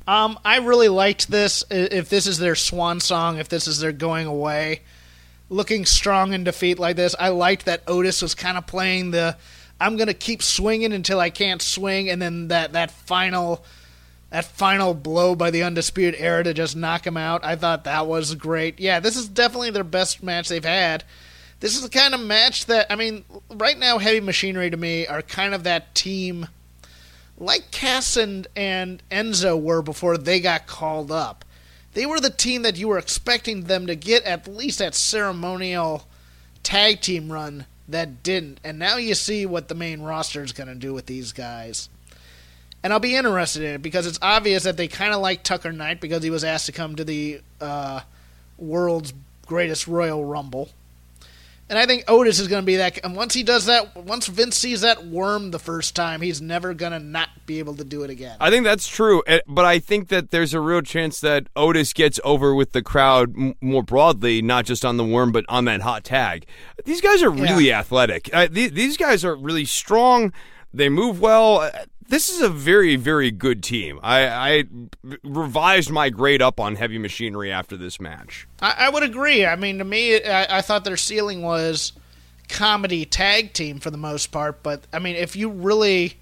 Um, 0.06 0.38
I 0.42 0.58
really 0.58 0.88
liked 0.88 1.30
this. 1.30 1.62
If 1.70 2.08
this 2.08 2.26
is 2.26 2.38
their 2.38 2.54
swan 2.54 3.00
song, 3.00 3.36
if 3.36 3.50
this 3.50 3.66
is 3.66 3.80
their 3.80 3.92
going 3.92 4.26
away, 4.26 4.80
looking 5.50 5.84
strong 5.84 6.32
in 6.32 6.44
defeat 6.44 6.78
like 6.78 6.96
this, 6.96 7.14
I 7.20 7.28
liked 7.28 7.66
that 7.66 7.82
Otis 7.86 8.22
was 8.22 8.34
kind 8.34 8.56
of 8.56 8.66
playing 8.66 9.10
the 9.10 9.36
"I'm 9.78 9.98
going 9.98 10.06
to 10.08 10.14
keep 10.14 10.42
swinging 10.42 10.94
until 10.94 11.20
I 11.20 11.28
can't 11.28 11.60
swing," 11.60 12.08
and 12.08 12.22
then 12.22 12.48
that 12.48 12.72
that 12.72 12.90
final 12.90 13.62
that 14.32 14.46
final 14.46 14.94
blow 14.94 15.34
by 15.34 15.50
the 15.50 15.62
Undisputed 15.62 16.18
Era 16.18 16.42
to 16.42 16.54
just 16.54 16.74
knock 16.74 17.06
him 17.06 17.18
out, 17.18 17.44
I 17.44 17.54
thought 17.54 17.84
that 17.84 18.06
was 18.06 18.34
great. 18.34 18.80
Yeah, 18.80 18.98
this 18.98 19.14
is 19.14 19.28
definitely 19.28 19.70
their 19.70 19.84
best 19.84 20.22
match 20.22 20.48
they've 20.48 20.64
had. 20.64 21.04
This 21.60 21.76
is 21.76 21.82
the 21.82 21.90
kind 21.90 22.14
of 22.14 22.20
match 22.20 22.64
that, 22.64 22.86
I 22.90 22.96
mean, 22.96 23.26
right 23.50 23.78
now, 23.78 23.98
Heavy 23.98 24.20
Machinery 24.20 24.70
to 24.70 24.76
me 24.78 25.06
are 25.06 25.20
kind 25.20 25.54
of 25.54 25.64
that 25.64 25.94
team 25.94 26.48
like 27.36 27.70
Cass 27.72 28.16
and, 28.16 28.46
and 28.56 29.02
Enzo 29.10 29.60
were 29.60 29.82
before 29.82 30.16
they 30.16 30.40
got 30.40 30.66
called 30.66 31.12
up. 31.12 31.44
They 31.92 32.06
were 32.06 32.18
the 32.18 32.30
team 32.30 32.62
that 32.62 32.78
you 32.78 32.88
were 32.88 32.98
expecting 32.98 33.64
them 33.64 33.86
to 33.86 33.94
get 33.94 34.24
at 34.24 34.48
least 34.48 34.78
that 34.78 34.94
ceremonial 34.94 36.06
tag 36.62 37.02
team 37.02 37.30
run 37.30 37.66
that 37.86 38.22
didn't. 38.22 38.60
And 38.64 38.78
now 38.78 38.96
you 38.96 39.14
see 39.14 39.44
what 39.44 39.68
the 39.68 39.74
main 39.74 40.00
roster 40.00 40.42
is 40.42 40.52
going 40.52 40.68
to 40.68 40.74
do 40.74 40.94
with 40.94 41.04
these 41.04 41.32
guys 41.32 41.90
and 42.82 42.92
I'll 42.92 43.00
be 43.00 43.14
interested 43.14 43.62
in 43.62 43.74
it 43.74 43.82
because 43.82 44.06
it's 44.06 44.18
obvious 44.20 44.64
that 44.64 44.76
they 44.76 44.88
kind 44.88 45.14
of 45.14 45.20
like 45.20 45.42
Tucker 45.42 45.72
Knight 45.72 46.00
because 46.00 46.22
he 46.22 46.30
was 46.30 46.44
asked 46.44 46.66
to 46.66 46.72
come 46.72 46.96
to 46.96 47.04
the 47.04 47.40
uh, 47.60 48.00
world's 48.58 49.14
greatest 49.46 49.86
Royal 49.86 50.24
Rumble. 50.24 50.70
And 51.68 51.78
I 51.78 51.86
think 51.86 52.04
Otis 52.06 52.38
is 52.38 52.48
going 52.48 52.60
to 52.60 52.66
be 52.66 52.76
that. 52.76 52.98
And 53.02 53.16
once 53.16 53.32
he 53.32 53.42
does 53.42 53.64
that, 53.64 53.96
once 53.96 54.26
Vince 54.26 54.58
sees 54.58 54.82
that 54.82 55.06
worm 55.06 55.52
the 55.52 55.58
first 55.58 55.96
time, 55.96 56.20
he's 56.20 56.42
never 56.42 56.74
going 56.74 56.92
to 56.92 56.98
not 56.98 57.30
be 57.46 57.60
able 57.60 57.74
to 57.76 57.84
do 57.84 58.02
it 58.02 58.10
again. 58.10 58.36
I 58.40 58.50
think 58.50 58.64
that's 58.64 58.86
true. 58.86 59.22
Eh, 59.26 59.40
but 59.46 59.64
I 59.64 59.78
think 59.78 60.08
that 60.08 60.32
there's 60.32 60.52
a 60.52 60.60
real 60.60 60.82
chance 60.82 61.20
that 61.20 61.46
Otis 61.56 61.94
gets 61.94 62.20
over 62.24 62.54
with 62.54 62.72
the 62.72 62.82
crowd 62.82 63.34
more 63.62 63.82
broadly, 63.82 64.42
not 64.42 64.66
just 64.66 64.84
on 64.84 64.98
the 64.98 65.04
worm, 65.04 65.32
but 65.32 65.46
on 65.48 65.64
that 65.64 65.80
hot 65.80 66.04
tag. 66.04 66.44
These 66.84 67.00
guys 67.00 67.22
are 67.22 67.30
really 67.30 67.68
yeah. 67.68 67.78
athletic. 67.78 68.28
Uh, 68.34 68.48
these 68.50 68.98
guys 68.98 69.24
are 69.24 69.34
really 69.34 69.64
strong. 69.64 70.32
They 70.74 70.90
move 70.90 71.20
well 71.20 71.70
this 72.12 72.28
is 72.28 72.42
a 72.42 72.48
very, 72.50 72.96
very 72.96 73.30
good 73.30 73.62
team. 73.62 73.98
I, 74.02 74.26
I 74.28 74.64
revised 75.24 75.90
my 75.90 76.10
grade 76.10 76.42
up 76.42 76.60
on 76.60 76.76
Heavy 76.76 76.98
Machinery 76.98 77.50
after 77.50 77.74
this 77.74 77.98
match. 77.98 78.46
I, 78.60 78.74
I 78.80 78.88
would 78.90 79.02
agree. 79.02 79.46
I 79.46 79.56
mean, 79.56 79.78
to 79.78 79.84
me, 79.84 80.22
I, 80.22 80.58
I 80.58 80.60
thought 80.60 80.84
their 80.84 80.98
ceiling 80.98 81.40
was 81.40 81.94
comedy 82.50 83.06
tag 83.06 83.54
team 83.54 83.80
for 83.80 83.90
the 83.90 83.96
most 83.96 84.26
part. 84.26 84.62
But 84.62 84.82
I 84.92 84.98
mean, 84.98 85.16
if 85.16 85.36
you 85.36 85.48
really, 85.48 86.18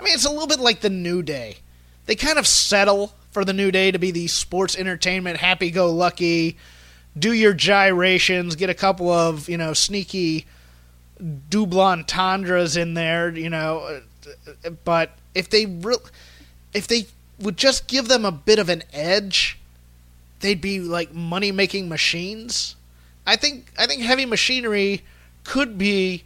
I 0.00 0.02
mean, 0.02 0.14
it's 0.14 0.24
a 0.24 0.30
little 0.30 0.46
bit 0.46 0.60
like 0.60 0.80
the 0.80 0.88
New 0.88 1.22
Day. 1.22 1.58
They 2.06 2.14
kind 2.14 2.38
of 2.38 2.46
settle 2.46 3.12
for 3.32 3.44
the 3.44 3.52
New 3.52 3.70
Day 3.70 3.90
to 3.90 3.98
be 3.98 4.12
the 4.12 4.28
sports 4.28 4.78
entertainment, 4.78 5.36
happy-go-lucky, 5.36 6.56
do 7.18 7.34
your 7.34 7.52
gyrations, 7.52 8.56
get 8.56 8.70
a 8.70 8.74
couple 8.74 9.10
of 9.10 9.46
you 9.46 9.58
know 9.58 9.74
sneaky 9.74 10.46
double 11.50 11.82
entendres 11.82 12.78
in 12.78 12.94
there, 12.94 13.28
you 13.36 13.50
know. 13.50 14.00
But 14.84 15.10
if 15.34 15.48
they 15.48 15.66
re- 15.66 15.96
if 16.72 16.86
they 16.86 17.06
would 17.38 17.56
just 17.56 17.86
give 17.86 18.08
them 18.08 18.24
a 18.24 18.32
bit 18.32 18.58
of 18.58 18.68
an 18.68 18.82
edge, 18.92 19.58
they'd 20.40 20.60
be 20.60 20.80
like 20.80 21.12
money 21.14 21.52
making 21.52 21.88
machines. 21.88 22.76
I 23.26 23.36
think 23.36 23.72
I 23.78 23.86
think 23.86 24.02
Heavy 24.02 24.26
Machinery 24.26 25.02
could 25.44 25.78
be 25.78 26.24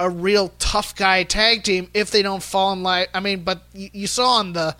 a 0.00 0.10
real 0.10 0.52
tough 0.58 0.94
guy 0.96 1.22
tag 1.22 1.62
team 1.62 1.88
if 1.94 2.10
they 2.10 2.22
don't 2.22 2.42
fall 2.42 2.72
in 2.72 2.82
line. 2.82 3.06
I 3.14 3.20
mean, 3.20 3.42
but 3.42 3.62
you, 3.72 3.90
you 3.92 4.06
saw 4.06 4.38
on 4.38 4.52
the 4.52 4.76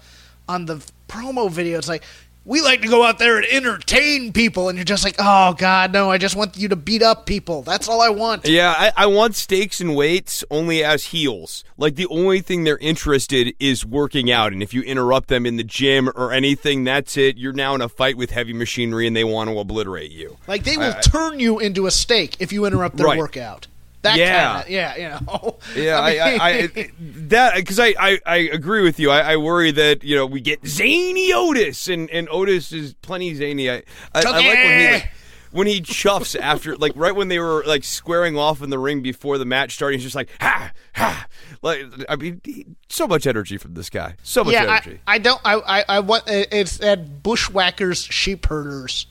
on 0.49 0.67
the 0.67 0.85
promo 1.09 1.51
video, 1.51 1.79
it's 1.79 1.89
like 1.89 2.03
we 2.45 2.61
like 2.61 2.83
to 2.83 2.89
go 2.89 3.05
out 3.05 3.19
there 3.19 3.37
and 3.39 3.47
entertain 3.47 4.33
people, 4.33 4.69
and 4.69 4.77
you're 4.77 4.85
just 4.85 5.05
like, 5.05 5.17
oh 5.19 5.55
god, 5.55 5.93
no, 5.93 6.11
I 6.11 6.19
just 6.19 6.37
want 6.37 6.57
you 6.57 6.69
to 6.69 6.77
beat 6.77 7.03
up 7.03 7.27
people. 7.27 7.63
That's 7.63 7.89
all 7.89 8.01
I 8.01 8.11
want. 8.11 8.47
Yeah, 8.47 8.75
I, 8.77 8.93
I 8.97 9.07
want 9.07 9.35
steaks 9.35 9.81
and 9.81 9.97
weights 9.97 10.45
only 10.51 10.85
as 10.85 11.05
heels. 11.07 11.65
Like 11.77 11.97
the 11.97 12.07
only 12.09 12.41
thing 12.41 12.65
they're 12.65 12.79
interested 12.79 13.55
is 13.59 13.85
working 13.85 14.31
out, 14.31 14.53
and 14.53 14.63
if 14.63 14.75
you 14.75 14.83
interrupt 14.83 15.29
them 15.29 15.47
in 15.47 15.57
the 15.57 15.65
gym 15.65 16.09
or 16.15 16.33
anything, 16.33 16.85
that's 16.85 17.17
it. 17.17 17.37
You're 17.39 17.53
now 17.53 17.75
in 17.75 17.81
a 17.81 17.89
fight 17.89 18.17
with 18.17 18.31
heavy 18.31 18.53
machinery, 18.53 19.07
and 19.07 19.17
they 19.17 19.25
want 19.25 19.51
to 19.51 19.59
obliterate 19.59 20.11
you. 20.11 20.37
Like 20.47 20.65
they 20.65 20.77
will 20.77 20.95
turn 21.03 21.41
you 21.41 21.59
into 21.59 21.87
a 21.87 21.91
steak 21.91 22.37
if 22.41 22.53
you 22.53 22.67
interrupt 22.67 22.97
their 22.97 23.07
Right. 23.07 23.19
workout. 23.19 23.67
That 24.05 24.17
Yeah. 24.19 24.63
kinda, 24.63 24.73
yeah, 24.73 24.97
you 24.97 25.09
know. 25.09 25.59
Yeah, 25.77 25.99
I, 25.99 26.11
I, 26.11 26.49
I, 26.49 26.91
that 27.29 27.57
because 27.57 27.81
I, 27.81 27.95
I, 27.99 28.21
I 28.25 28.37
agree 28.37 28.83
with 28.83 29.01
you. 29.01 29.11
I, 29.11 29.33
I 29.33 29.37
worry 29.37 29.71
that 29.73 30.05
you 30.05 30.15
know 30.15 30.27
we 30.27 30.41
get 30.41 30.65
zany 30.67 31.33
Otis, 31.33 31.89
and, 31.89 32.09
and 32.11 32.29
Otis 32.31 32.71
is 32.71 32.95
plenty 32.95 33.35
zany. 33.35 33.71
I, 33.71 33.77
I, 33.77 33.83
I 34.15 34.21
like 34.21 34.35
when 34.45 34.79
he 34.81 34.93
like, 34.93 35.11
when 35.53 35.67
he 35.67 35.81
chuffs 35.81 36.39
after 36.39 36.77
like 36.77 36.93
right 36.97 37.15
when 37.17 37.29
they 37.29 37.39
were 37.39 37.65
like 37.67 37.83
squaring 37.83 38.37
off 38.37 38.61
in 38.63 38.71
the 38.71 38.79
ring 38.79 39.01
before 39.03 39.39
the 39.39 39.45
match 39.47 39.75
started. 39.75 39.97
He's 39.97 40.05
just 40.05 40.15
like 40.17 40.29
ha 40.41 40.71
ha. 40.95 41.27
Like 41.63 41.87
I 42.09 42.17
mean, 42.17 42.41
he- 42.45 42.67
so 42.89 43.07
much 43.07 43.27
energy 43.27 43.57
from 43.57 43.75
this 43.75 43.89
guy. 43.89 44.17
So 44.23 44.45
much 44.45 44.53
yeah, 44.53 44.65
energy. 44.65 45.01
I, 45.07 45.15
I 45.15 45.19
don't. 45.19 45.41
I, 45.45 45.55
I, 45.81 45.85
I 45.89 46.01
want. 46.01 46.25
It's 46.27 46.77
that 46.79 47.23
bushwhackers, 47.23 48.05
sheep 48.05 48.47
herders 48.47 49.07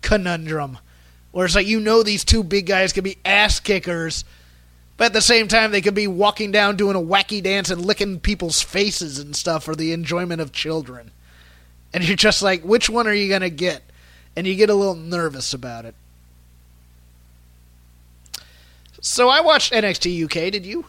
conundrum, 0.00 0.78
where 1.32 1.44
it's 1.44 1.54
like 1.54 1.66
you 1.66 1.80
know 1.80 2.02
these 2.02 2.24
two 2.24 2.44
big 2.44 2.66
guys 2.66 2.92
could 2.92 3.04
be 3.04 3.18
ass 3.24 3.58
kickers, 3.60 4.24
but 4.96 5.06
at 5.06 5.12
the 5.12 5.20
same 5.20 5.48
time 5.48 5.70
they 5.72 5.80
could 5.80 5.94
be 5.94 6.06
walking 6.06 6.52
down 6.52 6.76
doing 6.76 6.94
a 6.96 7.00
wacky 7.00 7.42
dance 7.42 7.70
and 7.70 7.84
licking 7.84 8.20
people's 8.20 8.62
faces 8.62 9.18
and 9.18 9.34
stuff 9.34 9.64
for 9.64 9.74
the 9.74 9.92
enjoyment 9.92 10.40
of 10.40 10.52
children, 10.52 11.10
and 11.92 12.06
you're 12.06 12.16
just 12.16 12.42
like, 12.42 12.62
which 12.62 12.88
one 12.88 13.06
are 13.06 13.12
you 13.14 13.28
gonna 13.28 13.50
get? 13.50 13.82
And 14.36 14.46
you 14.46 14.54
get 14.54 14.70
a 14.70 14.74
little 14.74 14.94
nervous 14.94 15.52
about 15.52 15.84
it. 15.84 15.94
So 19.00 19.28
I 19.28 19.40
watched 19.40 19.72
NXT 19.72 20.24
UK. 20.24 20.52
Did 20.52 20.64
you? 20.64 20.86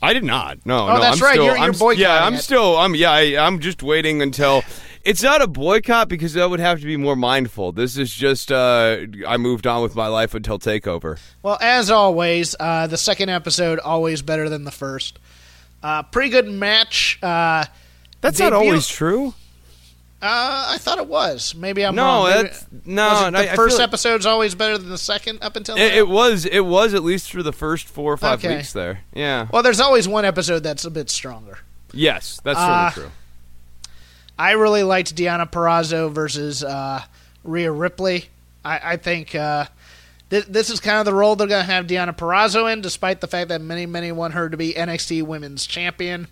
I 0.00 0.12
did 0.12 0.24
not. 0.24 0.58
No, 0.64 0.88
Oh, 0.88 0.94
no. 0.94 1.00
that's 1.00 1.20
I'm 1.20 1.24
right. 1.24 1.32
Still, 1.34 1.44
You're- 1.46 1.58
you're 1.58 1.66
I'm, 1.68 1.72
boycotting 1.78 2.00
Yeah, 2.02 2.24
I'm 2.24 2.34
it. 2.34 2.38
still. 2.42 2.76
I'm. 2.76 2.94
Yeah, 2.94 3.10
I, 3.10 3.46
I'm 3.46 3.58
just 3.60 3.82
waiting 3.82 4.22
until. 4.22 4.62
It's 5.04 5.22
not 5.22 5.42
a 5.42 5.46
boycott 5.46 6.08
because 6.08 6.32
that 6.34 6.48
would 6.48 6.60
have 6.60 6.80
to 6.80 6.86
be 6.86 6.96
more 6.96 7.14
mindful. 7.16 7.72
This 7.72 7.98
is 7.98 8.12
just. 8.12 8.50
Uh, 8.50 8.98
I 9.28 9.36
moved 9.36 9.66
on 9.66 9.82
with 9.82 9.94
my 9.94 10.06
life 10.06 10.34
until 10.34 10.58
Takeover. 10.58 11.18
Well, 11.42 11.58
as 11.60 11.90
always, 11.90 12.56
uh, 12.58 12.86
the 12.86 12.96
second 12.96 13.28
episode 13.28 13.78
always 13.80 14.22
better 14.22 14.48
than 14.48 14.64
the 14.64 14.70
first. 14.70 15.18
Uh, 15.82 16.02
pretty 16.04 16.30
good 16.30 16.48
match. 16.48 17.18
Uh, 17.22 17.66
That's 18.22 18.38
not 18.38 18.54
always 18.54 18.88
true. 18.88 19.34
uh, 20.22 20.68
I 20.70 20.78
thought 20.78 20.96
it 20.96 21.06
was. 21.06 21.54
Maybe 21.54 21.84
I'm 21.84 21.94
No, 21.94 22.02
wrong. 22.04 22.30
Maybe- 22.30 22.42
that's 22.48 22.66
no. 22.86 23.06
was 23.08 23.32
the 23.32 23.38
I- 23.38 23.42
I 23.52 23.54
first 23.56 23.76
feel 23.76 23.80
like- 23.80 23.88
episode's 23.90 24.24
always 24.24 24.54
better 24.54 24.78
than 24.78 24.88
the 24.88 24.96
second 24.96 25.40
up 25.42 25.54
until 25.56 25.76
It, 25.76 25.92
it 25.94 26.08
was. 26.08 26.46
It 26.46 26.60
was 26.64 26.94
at 26.94 27.04
least 27.04 27.30
for 27.30 27.42
the 27.42 27.52
first 27.52 27.86
four 27.88 28.10
or 28.10 28.16
five 28.16 28.38
Okay. 28.42 28.56
weeks 28.56 28.72
there. 28.72 29.00
Yeah. 29.12 29.48
well, 29.52 29.62
there's 29.62 29.80
always 29.80 30.08
one 30.08 30.24
episode 30.24 30.60
that's 30.62 30.86
a 30.86 30.90
bit 30.90 31.10
stronger. 31.10 31.58
yes, 31.92 32.40
that's 32.42 32.58
Uh, 32.58 32.90
certainly 32.90 33.08
true. 33.10 33.16
I 34.38 34.52
really 34.52 34.82
liked 34.82 35.14
Deonna 35.14 35.50
Purrazzo 35.50 36.10
versus 36.10 36.64
uh, 36.64 37.02
Rhea 37.44 37.70
Ripley. 37.70 38.26
I, 38.64 38.92
I 38.92 38.96
think 38.96 39.34
uh, 39.34 39.66
th- 40.30 40.46
this 40.46 40.70
is 40.70 40.80
kind 40.80 40.98
of 40.98 41.04
the 41.04 41.14
role 41.14 41.36
they're 41.36 41.46
going 41.46 41.64
to 41.64 41.72
have 41.72 41.86
Deonna 41.86 42.16
Purrazzo 42.16 42.72
in, 42.72 42.80
despite 42.80 43.20
the 43.20 43.28
fact 43.28 43.48
that 43.48 43.60
many, 43.60 43.86
many 43.86 44.10
want 44.10 44.34
her 44.34 44.48
to 44.48 44.56
be 44.56 44.72
NXT 44.72 45.22
Women's 45.22 45.66
Champion. 45.66 46.28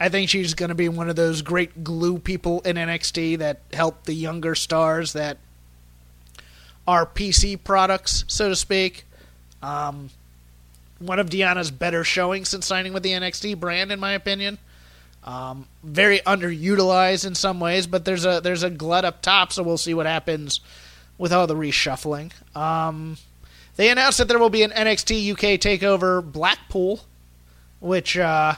I 0.00 0.08
think 0.08 0.30
she's 0.30 0.54
going 0.54 0.68
to 0.68 0.76
be 0.76 0.88
one 0.88 1.10
of 1.10 1.16
those 1.16 1.42
great 1.42 1.82
glue 1.82 2.18
people 2.18 2.60
in 2.60 2.76
NXT 2.76 3.38
that 3.38 3.60
help 3.72 4.04
the 4.04 4.14
younger 4.14 4.54
stars 4.54 5.12
that 5.14 5.38
are 6.86 7.04
PC 7.04 7.62
products, 7.62 8.24
so 8.28 8.48
to 8.48 8.56
speak. 8.56 9.04
Um, 9.60 10.10
one 11.00 11.18
of 11.18 11.30
Deonna's 11.30 11.72
better 11.72 12.04
showings 12.04 12.48
since 12.48 12.66
signing 12.66 12.92
with 12.92 13.02
the 13.02 13.10
NXT 13.10 13.58
brand, 13.58 13.90
in 13.90 13.98
my 13.98 14.12
opinion. 14.12 14.58
Um, 15.28 15.66
very 15.84 16.20
underutilized 16.20 17.26
in 17.26 17.34
some 17.34 17.60
ways, 17.60 17.86
but 17.86 18.06
there's 18.06 18.24
a 18.24 18.40
there's 18.42 18.62
a 18.62 18.70
glut 18.70 19.04
up 19.04 19.20
top, 19.20 19.52
so 19.52 19.62
we'll 19.62 19.76
see 19.76 19.92
what 19.92 20.06
happens 20.06 20.60
with 21.18 21.34
all 21.34 21.46
the 21.46 21.54
reshuffling. 21.54 22.32
Um, 22.56 23.18
they 23.76 23.90
announced 23.90 24.16
that 24.16 24.28
there 24.28 24.38
will 24.38 24.48
be 24.48 24.62
an 24.62 24.70
NXT 24.70 25.32
UK 25.32 25.60
takeover 25.60 26.24
Blackpool, 26.24 27.00
which 27.78 28.16
uh, 28.16 28.54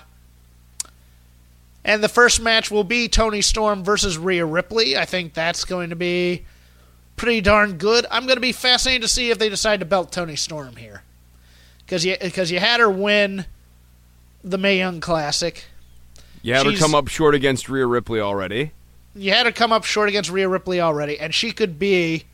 and 1.84 2.04
the 2.04 2.08
first 2.08 2.40
match 2.40 2.70
will 2.70 2.84
be 2.84 3.08
Toni 3.08 3.42
Storm 3.42 3.82
versus 3.82 4.16
Rhea 4.16 4.46
Ripley. 4.46 4.96
I 4.96 5.06
think 5.06 5.34
that's 5.34 5.64
going 5.64 5.90
to 5.90 5.96
be 5.96 6.44
pretty 7.16 7.40
darn 7.40 7.78
good. 7.78 8.06
I'm 8.12 8.26
going 8.26 8.36
to 8.36 8.40
be 8.40 8.52
fascinated 8.52 9.02
to 9.02 9.08
see 9.08 9.30
if 9.30 9.40
they 9.40 9.48
decide 9.48 9.80
to 9.80 9.86
belt 9.86 10.12
Toni 10.12 10.36
Storm 10.36 10.76
here, 10.76 11.02
because 11.84 12.04
you 12.04 12.16
because 12.20 12.52
you 12.52 12.60
had 12.60 12.78
her 12.78 12.88
win 12.88 13.46
the 14.44 14.56
Mae 14.56 14.78
Young 14.78 15.00
Classic. 15.00 15.64
You 16.42 16.54
had 16.54 16.66
her 16.66 16.72
come 16.76 16.94
up 16.94 17.08
short 17.08 17.34
against 17.34 17.68
Rhea 17.68 17.86
Ripley 17.86 18.20
already. 18.20 18.72
you 19.14 19.32
had 19.32 19.46
her 19.46 19.52
come 19.52 19.72
up 19.72 19.84
short 19.84 20.08
against 20.08 20.30
Rhea 20.30 20.48
Ripley 20.48 20.80
already, 20.80 21.18
and 21.18 21.34
she 21.34 21.52
could 21.52 21.78
be 21.78 22.24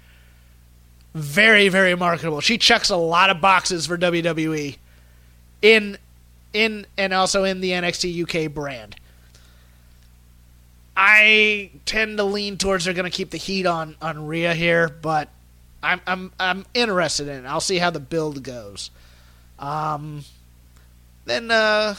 very, 1.14 1.69
very 1.69 1.95
marketable. 1.95 2.40
She 2.40 2.59
checks 2.59 2.90
a 2.90 2.97
lot 2.97 3.31
of 3.31 3.40
boxes 3.40 3.87
for 3.87 3.97
WWE 3.97 4.77
in 5.62 5.99
in 6.53 6.87
and 6.97 7.12
also 7.12 7.45
in 7.45 7.61
the 7.61 7.71
NXT 7.71 8.47
UK 8.47 8.53
brand. 8.53 8.97
I 10.97 11.71
tend 11.85 12.16
to 12.19 12.25
lean 12.25 12.57
towards 12.57 12.85
they're 12.87 12.95
going 12.95 13.11
to 13.11 13.14
keep 13.14 13.31
the 13.31 13.37
heat 13.38 13.66
on 13.66 13.97
on 14.01 14.27
Rhea 14.27 14.55
here, 14.55 14.88
but 14.88 15.29
I'm 15.83 16.01
I'm 16.07 16.33
I'm 16.38 16.66
interested 16.75 17.29
in 17.29 17.45
it. 17.45 17.49
I'll 17.49 17.61
see 17.61 17.79
how 17.79 17.90
the 17.90 18.01
build 18.01 18.42
goes. 18.42 18.90
Um, 19.59 20.25
then 21.25 21.51
uh, 21.51 21.97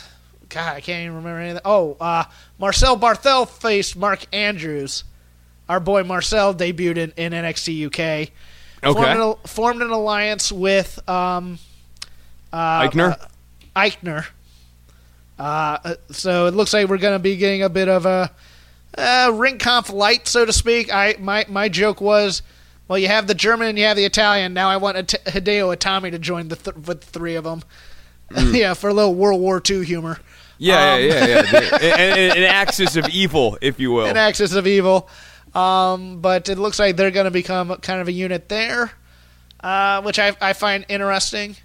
God, 0.49 0.75
I 0.75 0.81
can't 0.81 1.03
even 1.03 1.15
remember 1.17 1.39
anything. 1.39 1.61
Oh, 1.65 1.97
uh, 1.99 2.23
Marcel 2.59 2.97
Barthel 2.97 3.47
faced 3.49 3.95
Mark 3.97 4.25
Andrews. 4.33 5.03
Our 5.67 5.79
boy 5.79 6.03
Marcel 6.03 6.53
debuted 6.55 6.97
in, 6.97 7.11
in 7.17 7.33
NXT 7.33 7.87
UK. 7.87 8.29
Formed, 8.83 8.97
Okay. 8.99 9.21
an, 9.21 9.35
formed 9.45 9.81
an 9.81 9.89
alliance 9.89 10.51
with 10.51 10.97
um, 11.09 11.59
uh, 12.53 12.81
Aichner? 12.87 13.19
uh, 13.19 13.25
Aichner. 13.75 14.27
Uh, 15.37 15.95
so 16.11 16.45
it 16.45 16.53
looks 16.53 16.73
like 16.73 16.87
we're 16.87 16.97
going 16.97 17.15
to 17.15 17.19
be 17.19 17.35
getting 17.35 17.63
a 17.63 17.69
bit 17.69 17.89
of 17.89 18.05
a 18.05 18.31
uh, 18.97 19.29
Ringkampf 19.31 19.91
light, 19.93 20.27
so 20.27 20.45
to 20.45 20.53
speak. 20.53 20.93
I 20.93 21.15
my 21.19 21.45
my 21.49 21.69
joke 21.69 22.01
was, 22.01 22.41
well, 22.87 22.97
you 22.97 23.07
have 23.07 23.27
the 23.27 23.35
German 23.35 23.67
and 23.67 23.77
you 23.77 23.85
have 23.85 23.97
the 23.97 24.05
Italian. 24.05 24.53
Now 24.53 24.69
I 24.69 24.77
want 24.77 24.97
Hideo 24.97 25.75
Itami 25.75 26.11
to 26.11 26.19
join 26.19 26.47
the 26.47 26.55
th- 26.55 26.77
with 26.77 27.01
the 27.01 27.07
three 27.07 27.35
of 27.35 27.43
them. 27.43 27.63
yeah, 28.51 28.73
for 28.73 28.89
a 28.89 28.93
little 28.93 29.13
World 29.15 29.39
War 29.41 29.61
II 29.67 29.85
humor. 29.85 30.19
Yeah, 30.57 30.93
Um, 30.93 31.01
yeah, 31.01 31.25
yeah, 31.25 31.43
yeah. 31.51 31.77
An, 31.81 32.37
an- 32.37 32.43
axis 32.43 32.95
of 32.95 33.07
evil, 33.09 33.57
if 33.61 33.79
you 33.79 33.91
will. 33.91 34.05
an 34.07 34.17
axis 34.17 34.53
of 34.53 34.65
evil. 34.67 35.07
Um, 35.55 36.19
but 36.21 36.49
it 36.49 36.57
looks 36.57 36.77
like 36.79 36.97
they're 36.97 37.11
going 37.11 37.25
to 37.25 37.31
become 37.31 37.75
kind 37.77 38.01
of 38.01 38.07
a 38.07 38.11
unit 38.11 38.49
there, 38.49 38.91
uh, 39.61 40.01
which 40.01 40.19
I, 40.19 40.35
I 40.41 40.53
find 40.53 40.85
interesting. 40.89 41.55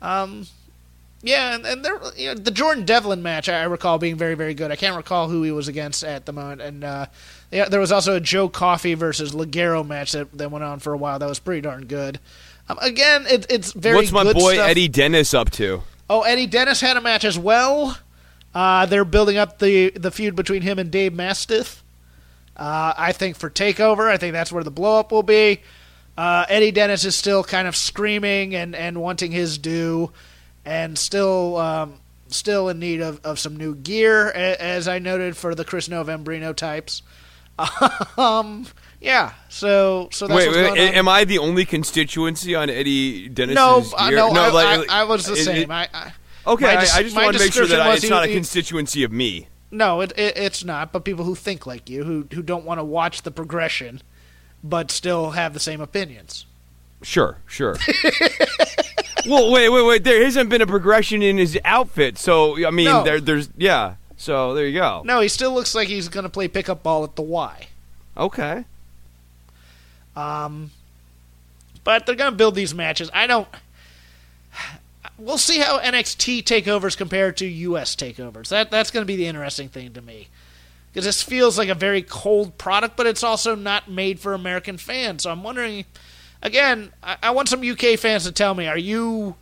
Um, 0.00 0.46
yeah, 1.22 1.54
and, 1.54 1.64
and 1.64 1.84
there, 1.84 2.00
you 2.16 2.28
know, 2.28 2.34
the 2.34 2.50
Jordan 2.50 2.84
Devlin 2.84 3.22
match 3.22 3.48
I 3.48 3.62
recall 3.64 3.98
being 3.98 4.16
very, 4.16 4.34
very 4.34 4.54
good. 4.54 4.72
I 4.72 4.76
can't 4.76 4.96
recall 4.96 5.28
who 5.28 5.42
he 5.44 5.52
was 5.52 5.68
against 5.68 6.02
at 6.02 6.26
the 6.26 6.32
moment. 6.32 6.60
And 6.60 6.82
uh, 6.82 7.06
yeah, 7.52 7.68
there 7.68 7.78
was 7.78 7.92
also 7.92 8.16
a 8.16 8.20
Joe 8.20 8.48
Coffey 8.48 8.94
versus 8.94 9.32
Ligero 9.32 9.86
match 9.86 10.12
that, 10.12 10.32
that 10.36 10.50
went 10.50 10.64
on 10.64 10.80
for 10.80 10.92
a 10.92 10.96
while. 10.96 11.20
That 11.20 11.28
was 11.28 11.38
pretty 11.38 11.60
darn 11.60 11.84
good. 11.86 12.18
Um, 12.68 12.78
again, 12.80 13.24
it, 13.28 13.46
it's 13.50 13.72
very 13.72 13.96
What's 13.96 14.10
my 14.10 14.24
boy 14.32 14.54
stuff. 14.54 14.68
Eddie 14.68 14.88
Dennis 14.88 15.32
up 15.32 15.50
to? 15.52 15.82
Oh, 16.10 16.22
Eddie 16.22 16.46
Dennis 16.46 16.80
had 16.80 16.96
a 16.96 17.00
match 17.00 17.24
as 17.24 17.38
well. 17.38 17.96
Uh, 18.54 18.86
they're 18.86 19.04
building 19.04 19.36
up 19.38 19.58
the 19.58 19.90
the 19.90 20.10
feud 20.10 20.36
between 20.36 20.62
him 20.62 20.78
and 20.78 20.90
Dave 20.90 21.14
Mastiff. 21.14 21.82
Uh, 22.56 22.92
I 22.96 23.12
think 23.12 23.36
for 23.36 23.48
Takeover, 23.48 24.08
I 24.08 24.18
think 24.18 24.32
that's 24.34 24.52
where 24.52 24.62
the 24.62 24.70
blow 24.70 24.98
up 25.00 25.10
will 25.10 25.22
be. 25.22 25.62
Uh, 26.16 26.44
Eddie 26.48 26.70
Dennis 26.70 27.04
is 27.06 27.16
still 27.16 27.42
kind 27.42 27.66
of 27.66 27.74
screaming 27.74 28.54
and, 28.54 28.76
and 28.76 29.00
wanting 29.00 29.32
his 29.32 29.56
due, 29.56 30.12
and 30.64 30.98
still 30.98 31.56
um, 31.56 31.94
still 32.28 32.68
in 32.68 32.78
need 32.78 33.00
of, 33.00 33.20
of 33.24 33.38
some 33.38 33.56
new 33.56 33.74
gear, 33.74 34.30
as 34.30 34.88
I 34.88 34.98
noted 34.98 35.36
for 35.36 35.54
the 35.54 35.64
Chris 35.64 35.88
Novembrino 35.88 36.54
types. 36.54 37.02
um, 38.18 38.66
yeah, 39.00 39.32
so 39.48 40.08
so 40.12 40.26
that's 40.26 40.46
wait, 40.46 40.54
wait 40.54 40.94
am 40.94 41.08
I 41.08 41.24
the 41.24 41.38
only 41.38 41.64
constituency 41.64 42.54
on 42.54 42.68
Eddie 42.68 43.28
Dennis? 43.28 43.54
no, 43.54 43.80
gear? 43.80 43.92
uh, 43.96 44.10
no, 44.10 44.28
I, 44.28 44.48
like- 44.50 44.90
I, 44.90 45.00
I 45.00 45.04
was 45.04 45.26
the 45.26 45.32
is 45.34 45.44
same. 45.44 45.70
it- 45.70 45.70
I, 45.70 45.88
I, 45.92 46.12
okay, 46.46 46.66
I, 46.76 46.80
dis- 46.80 46.94
I 46.94 47.02
just 47.02 47.16
want 47.16 47.36
to 47.36 47.42
make 47.42 47.52
sure 47.52 47.66
that 47.66 47.80
I, 47.80 47.94
it's 47.94 48.08
not 48.08 48.24
a 48.24 48.32
constituency 48.32 49.02
of 49.02 49.12
me. 49.12 49.48
No, 49.70 50.00
it, 50.00 50.12
it 50.18 50.36
it's 50.36 50.64
not. 50.64 50.92
But 50.92 51.04
people 51.04 51.24
who 51.24 51.34
think 51.34 51.66
like 51.66 51.88
you, 51.88 52.04
who 52.04 52.26
who 52.32 52.42
don't 52.42 52.64
want 52.64 52.78
to 52.78 52.84
watch 52.84 53.22
the 53.22 53.30
progression, 53.30 54.02
but 54.62 54.90
still 54.90 55.30
have 55.30 55.54
the 55.54 55.60
same 55.60 55.80
opinions. 55.80 56.46
Sure, 57.02 57.38
sure. 57.46 57.76
well, 59.26 59.50
wait, 59.50 59.68
wait, 59.70 59.86
wait. 59.86 60.04
There 60.04 60.22
hasn't 60.24 60.50
been 60.50 60.62
a 60.62 60.66
progression 60.66 61.22
in 61.22 61.38
his 61.38 61.58
outfit, 61.64 62.18
so 62.18 62.64
I 62.64 62.70
mean, 62.70 62.84
No. 62.86 63.02
there, 63.02 63.20
there's 63.20 63.48
yeah. 63.56 63.94
So 64.16 64.54
there 64.54 64.66
you 64.66 64.78
go. 64.78 65.02
No, 65.04 65.20
he 65.20 65.28
still 65.28 65.52
looks 65.52 65.74
like 65.74 65.88
he's 65.88 66.08
going 66.08 66.22
to 66.24 66.30
play 66.30 66.46
pickup 66.46 66.82
ball 66.82 67.02
at 67.02 67.16
the 67.16 67.22
Y. 67.22 67.66
Okay. 68.16 68.64
Um, 70.14 70.70
but 71.82 72.06
they're 72.06 72.14
going 72.14 72.30
to 72.30 72.36
build 72.36 72.54
these 72.54 72.74
matches. 72.74 73.10
I 73.12 73.26
don't. 73.26 73.48
We'll 75.22 75.38
see 75.38 75.60
how 75.60 75.78
NXT 75.78 76.42
takeovers 76.42 76.96
compare 76.96 77.30
to 77.30 77.46
US 77.46 77.94
takeovers. 77.94 78.48
That 78.48 78.72
that's 78.72 78.90
going 78.90 79.02
to 79.02 79.06
be 79.06 79.14
the 79.14 79.28
interesting 79.28 79.68
thing 79.68 79.92
to 79.92 80.02
me. 80.02 80.26
Because 80.92 81.04
this 81.04 81.22
feels 81.22 81.56
like 81.56 81.68
a 81.68 81.76
very 81.76 82.02
cold 82.02 82.58
product, 82.58 82.96
but 82.96 83.06
it's 83.06 83.22
also 83.22 83.54
not 83.54 83.88
made 83.88 84.18
for 84.18 84.34
American 84.34 84.78
fans. 84.78 85.22
So 85.22 85.30
I'm 85.30 85.44
wondering, 85.44 85.84
again, 86.42 86.92
I, 87.04 87.16
I 87.22 87.30
want 87.30 87.48
some 87.48 87.62
UK 87.62 87.98
fans 87.98 88.24
to 88.24 88.32
tell 88.32 88.52
me: 88.52 88.66
Are 88.66 88.76
you? 88.76 89.36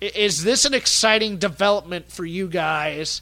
Is 0.00 0.44
this 0.44 0.64
an 0.64 0.74
exciting 0.74 1.38
development 1.38 2.10
for 2.12 2.24
you 2.24 2.46
guys? 2.46 3.20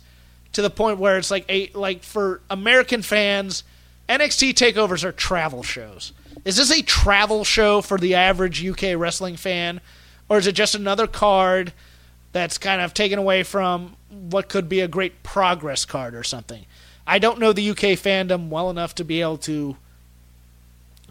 To 0.53 0.63
the 0.63 0.71
point 0.71 0.99
where 0.99 1.17
it's 1.17 1.31
like 1.31 1.47
a 1.49 1.71
like 1.73 2.03
for 2.03 2.43
American 2.51 3.01
fans, 3.01 3.65
NXT 4.11 4.53
takeovers 4.53 5.05
are 5.05 5.13
travel 5.13 5.63
shows. 5.63 6.13
Is 6.45 6.57
this 6.59 6.71
a 6.71 6.83
travel 6.83 7.45
show 7.45 7.81
for 7.81 7.97
the 7.97 8.15
average 8.15 8.65
UK 8.65 8.95
wrestling 8.97 9.37
fan, 9.37 9.81
or 10.29 10.39
is 10.39 10.47
it 10.47 10.53
just 10.53 10.74
another 10.74 11.07
card 11.07 11.72
that's 12.33 12.59
kind 12.59 12.81
of 12.81 12.95
taken 12.95 13.18
away 13.18 13.43
from 13.43 13.97
what 14.11 14.49
could 14.49 14.68
be 14.68 14.81
a 14.81 14.89
great 14.89 15.22
progress 15.22 15.85
card 15.85 16.14
or 16.14 16.22
something? 16.22 16.66
I 17.07 17.18
don't 17.18 17.39
know 17.39 17.53
the 17.53 17.70
UK 17.70 17.97
fandom 17.97 18.49
well 18.49 18.68
enough 18.68 18.95
to 18.97 19.05
be 19.05 19.20
able 19.20 19.39
to 19.39 19.77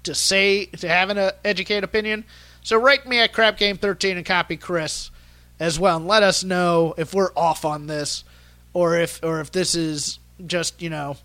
to 0.03 0.13
say 0.13 0.65
to 0.65 0.87
have 0.87 1.09
an 1.09 1.17
uh, 1.17 1.31
educated 1.43 1.83
opinion. 1.83 2.25
So 2.61 2.79
rate 2.79 3.07
me 3.07 3.19
at 3.19 3.33
Crap 3.33 3.57
Game 3.57 3.77
13 3.77 4.17
and 4.17 4.25
copy 4.25 4.57
Chris 4.57 5.11
as 5.59 5.79
well, 5.79 5.97
and 5.97 6.07
let 6.07 6.23
us 6.23 6.43
know 6.43 6.93
if 6.97 7.13
we're 7.13 7.31
off 7.35 7.65
on 7.65 7.87
this, 7.87 8.23
or 8.73 8.97
if 8.97 9.23
or 9.23 9.39
if 9.39 9.51
this 9.51 9.75
is 9.75 10.19
just 10.45 10.81
you 10.81 10.89
know 10.89 11.17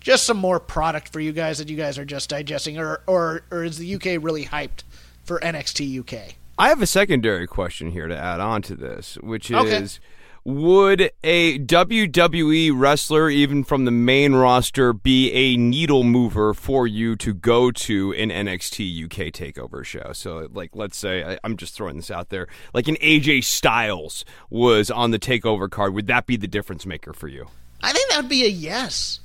just 0.00 0.24
some 0.24 0.36
more 0.36 0.60
product 0.60 1.12
for 1.12 1.20
you 1.20 1.32
guys 1.32 1.58
that 1.58 1.68
you 1.68 1.76
guys 1.76 1.98
are 1.98 2.04
just 2.04 2.30
digesting, 2.30 2.78
or 2.78 3.02
or 3.06 3.42
or 3.50 3.64
is 3.64 3.78
the 3.78 3.94
UK 3.94 4.22
really 4.22 4.46
hyped 4.46 4.84
for 5.24 5.38
NXT 5.40 6.00
UK? 6.00 6.34
I 6.58 6.68
have 6.68 6.80
a 6.82 6.86
secondary 6.86 7.46
question 7.46 7.90
here 7.90 8.06
to 8.08 8.16
add 8.16 8.40
on 8.40 8.62
to 8.62 8.74
this, 8.76 9.16
which 9.22 9.50
is 9.50 9.98
Okay. 9.98 10.06
would 10.44 11.10
a 11.24 11.58
WWE 11.58 12.70
wrestler, 12.74 13.28
even 13.28 13.64
from 13.64 13.84
the 13.86 13.90
main 13.90 14.34
roster, 14.34 14.92
be 14.92 15.32
a 15.32 15.56
needle 15.56 16.04
mover 16.04 16.54
for 16.54 16.86
you 16.86 17.16
to 17.16 17.34
go 17.34 17.70
to 17.72 18.12
an 18.14 18.30
NXT 18.30 19.04
UK 19.04 19.32
takeover 19.32 19.84
show? 19.84 20.12
So, 20.12 20.48
like, 20.52 20.70
let's 20.74 20.96
say, 20.96 21.24
I, 21.24 21.38
I'm 21.42 21.56
just 21.56 21.74
throwing 21.74 21.96
this 21.96 22.10
out 22.10 22.28
there, 22.28 22.46
like 22.72 22.86
an 22.88 22.96
AJ 22.96 23.42
Styles 23.44 24.24
was 24.50 24.90
on 24.90 25.10
the 25.10 25.18
takeover 25.18 25.68
card. 25.68 25.92
Would 25.94 26.06
that 26.06 26.26
be 26.26 26.36
the 26.36 26.46
difference 26.48 26.86
maker 26.86 27.12
for 27.12 27.26
you? 27.28 27.46
I 27.82 27.92
think 27.92 28.10
that 28.10 28.18
would 28.18 28.28
be 28.30 28.44
a 28.44 28.48
yes. 28.48 29.20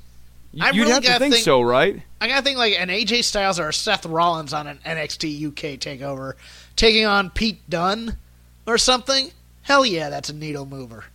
I 0.59 0.71
You'd 0.71 0.82
really 0.88 0.93
have 0.93 1.03
to 1.03 1.19
think, 1.19 1.34
think- 1.36 1.45
so, 1.45 1.61
right? 1.61 2.01
I 2.19 2.27
gotta 2.27 2.41
think 2.41 2.57
like 2.57 2.73
an 2.80 2.89
AJ 2.89 3.23
Styles 3.23 3.59
or 3.59 3.69
a 3.69 3.73
Seth 3.73 4.05
Rollins 4.05 4.51
on 4.51 4.65
an 4.65 4.80
NXT 4.84 5.47
UK 5.49 5.80
takeover, 5.80 6.34
taking 6.80 7.05
on 7.05 7.30
Pete 7.30 7.69
Dunne 7.69 8.17
or 8.65 8.77
something. 8.77 9.32
Hell 9.63 9.86
yeah, 9.86 10.09
that's 10.09 10.30
a 10.30 10.34
needle 10.34 10.65
mover. 10.65 11.05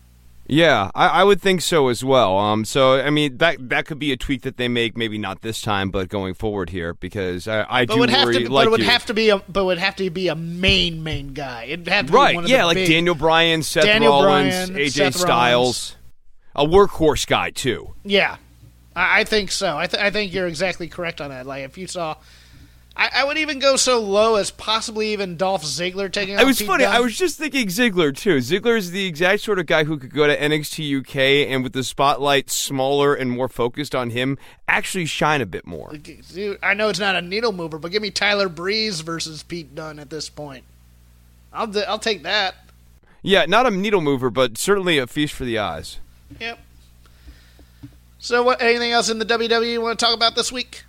Yeah, 0.47 0.91
I, 0.95 1.09
I 1.09 1.25
would 1.25 1.41
think 1.41 1.63
so 1.63 1.89
as 1.89 2.05
well. 2.05 2.37
Um, 2.39 2.67
so 2.67 3.01
I 3.01 3.09
mean 3.09 3.39
that 3.39 3.71
that 3.71 3.87
could 3.87 3.99
be 3.99 4.13
a 4.13 4.17
tweak 4.19 4.43
that 4.43 4.59
they 4.59 4.69
make, 4.69 4.95
maybe 4.95 5.17
not 5.17 5.41
this 5.41 5.63
time, 5.63 5.91
but 5.91 6.11
going 6.11 6.35
forward 6.35 6.69
here, 6.69 6.93
because 6.93 7.49
I, 7.49 7.65
I 7.69 7.85
do 7.87 7.99
would 7.99 8.11
have 8.11 8.27
worry. 8.27 8.45
to, 8.45 8.53
like 8.53 8.65
but 8.65 8.67
it 8.67 8.71
would 8.73 8.81
you. 8.81 8.87
have 8.87 9.07
to 9.07 9.15
be 9.15 9.31
a, 9.31 9.39
but 9.39 9.65
would 9.65 9.79
have 9.79 9.97
to 9.97 10.11
be 10.11 10.29
a 10.29 10.35
main 10.35 11.03
main 11.03 11.33
guy. 11.33 11.65
It'd 11.65 11.89
have 11.89 12.07
to 12.07 12.13
be 12.13 12.17
right? 12.19 12.35
one 12.35 12.45
of 12.45 12.51
Yeah, 12.51 12.67
like 12.67 12.75
big- 12.75 12.89
Daniel 12.89 13.15
Bryan, 13.15 13.63
Seth 13.63 13.85
Daniel 13.85 14.23
Rollins, 14.23 14.71
Bryan, 14.71 14.87
AJ 14.87 14.91
Seth 14.91 15.17
Styles, 15.17 15.97
a 16.55 16.67
workhorse 16.67 17.27
guy 17.27 17.49
too. 17.49 17.95
Yeah, 18.05 18.37
I, 18.95 19.21
I 19.21 19.25
think 19.25 19.51
so. 19.51 19.79
I, 19.79 19.87
th- 19.87 20.03
I 20.03 20.11
think 20.11 20.35
you're 20.35 20.47
exactly 20.47 20.89
correct 20.89 21.23
on 21.23 21.31
that. 21.31 21.47
Like 21.47 21.65
if 21.65 21.79
you 21.79 21.87
saw, 21.87 22.17
I, 22.97 23.11
I 23.13 23.25
would 23.25 23.39
even 23.39 23.59
go 23.59 23.75
so 23.77 24.01
low 24.01 24.37
as 24.37 24.53
possibly 24.53 25.13
even 25.13 25.37
Dolph 25.37 25.65
Ziggler 25.65 26.11
taking. 26.11 26.39
It 26.39 26.47
was 26.47 26.59
Pete 26.59 26.67
funny. 26.69 26.85
Dunne. 26.85 26.95
I 26.95 27.01
was 27.01 27.19
just 27.19 27.39
thinking 27.39 27.67
Ziggler 27.67 28.17
too. 28.17 28.37
Ziggler 28.37 28.77
is 28.79 28.93
the 28.93 29.07
exact 29.07 29.43
sort 29.43 29.59
of 29.59 29.67
guy 29.67 29.83
who 29.85 29.99
could 29.99 30.15
go 30.15 30.27
to 30.29 30.37
NXT 30.37 31.01
UK 31.01 31.49
and 31.51 31.65
with 31.65 31.73
the 31.73 31.83
spotlight 31.83 32.51
smaller 32.51 33.15
and 33.15 33.31
more 33.31 33.49
focused 33.49 33.95
on 33.97 34.11
him, 34.11 34.39
actually 34.69 35.07
shine 35.07 35.41
a 35.41 35.47
bit 35.47 35.67
more. 35.67 35.93
Dude, 35.97 36.59
I 36.63 36.75
know 36.75 36.89
it's 36.89 37.01
not 37.01 37.17
a 37.17 37.23
needle 37.23 37.53
mover, 37.53 37.79
but 37.79 37.91
give 37.91 38.03
me 38.03 38.11
Tyler 38.13 38.49
Breeze 38.49 39.01
versus 39.01 39.43
Pete 39.43 39.75
Dunne 39.75 39.99
at 39.99 40.11
this 40.11 40.29
point. 40.29 40.63
I'll 41.53 41.67
d- 41.67 41.85
I'll 41.85 41.99
take 41.99 42.23
that. 42.23 42.55
Yeah, 43.23 43.47
not 43.47 43.67
a 43.67 43.71
needle 43.71 44.03
mover, 44.03 44.31
but 44.31 44.57
certainly 44.59 44.99
a 44.99 45.07
feast 45.07 45.35
for 45.35 45.45
the 45.45 45.59
eyes. 45.59 45.99
Yep. 46.39 46.59
So, 48.19 48.43
what? 48.43 48.63
Anything 48.63 48.93
else 48.93 49.09
in 49.11 49.19
the 49.19 49.25
WWE 49.27 49.73
you 49.73 49.81
want 49.81 49.99
to 49.99 50.05
talk 50.05 50.15
about 50.15 50.35
this 50.35 50.53
week? 50.53 50.85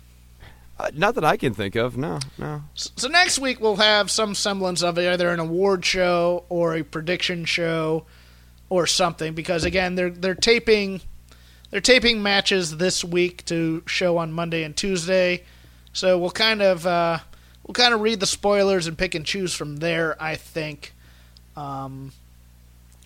Uh, 0.78 0.90
not 0.94 1.14
that 1.14 1.24
I 1.24 1.36
can 1.36 1.54
think 1.54 1.74
of. 1.74 1.96
No, 1.96 2.18
no. 2.36 2.62
So 2.74 3.08
next 3.08 3.38
week 3.38 3.60
we'll 3.60 3.76
have 3.76 4.10
some 4.10 4.34
semblance 4.34 4.82
of 4.82 4.98
either 4.98 5.30
an 5.30 5.40
award 5.40 5.84
show 5.84 6.44
or 6.48 6.74
a 6.74 6.82
prediction 6.82 7.44
show 7.46 8.04
or 8.68 8.86
something 8.86 9.32
because 9.34 9.64
again 9.64 9.94
they're 9.94 10.10
they're 10.10 10.34
taping 10.34 11.00
they're 11.70 11.80
taping 11.80 12.22
matches 12.22 12.76
this 12.76 13.02
week 13.02 13.44
to 13.46 13.82
show 13.86 14.18
on 14.18 14.32
Monday 14.32 14.62
and 14.64 14.76
Tuesday. 14.76 15.44
So 15.92 16.18
we'll 16.18 16.30
kind 16.30 16.60
of 16.60 16.86
uh, 16.86 17.18
we'll 17.66 17.74
kind 17.74 17.94
of 17.94 18.00
read 18.00 18.20
the 18.20 18.26
spoilers 18.26 18.86
and 18.86 18.98
pick 18.98 19.14
and 19.14 19.24
choose 19.24 19.54
from 19.54 19.76
there. 19.76 20.20
I 20.22 20.36
think. 20.36 20.92
Um, 21.56 22.12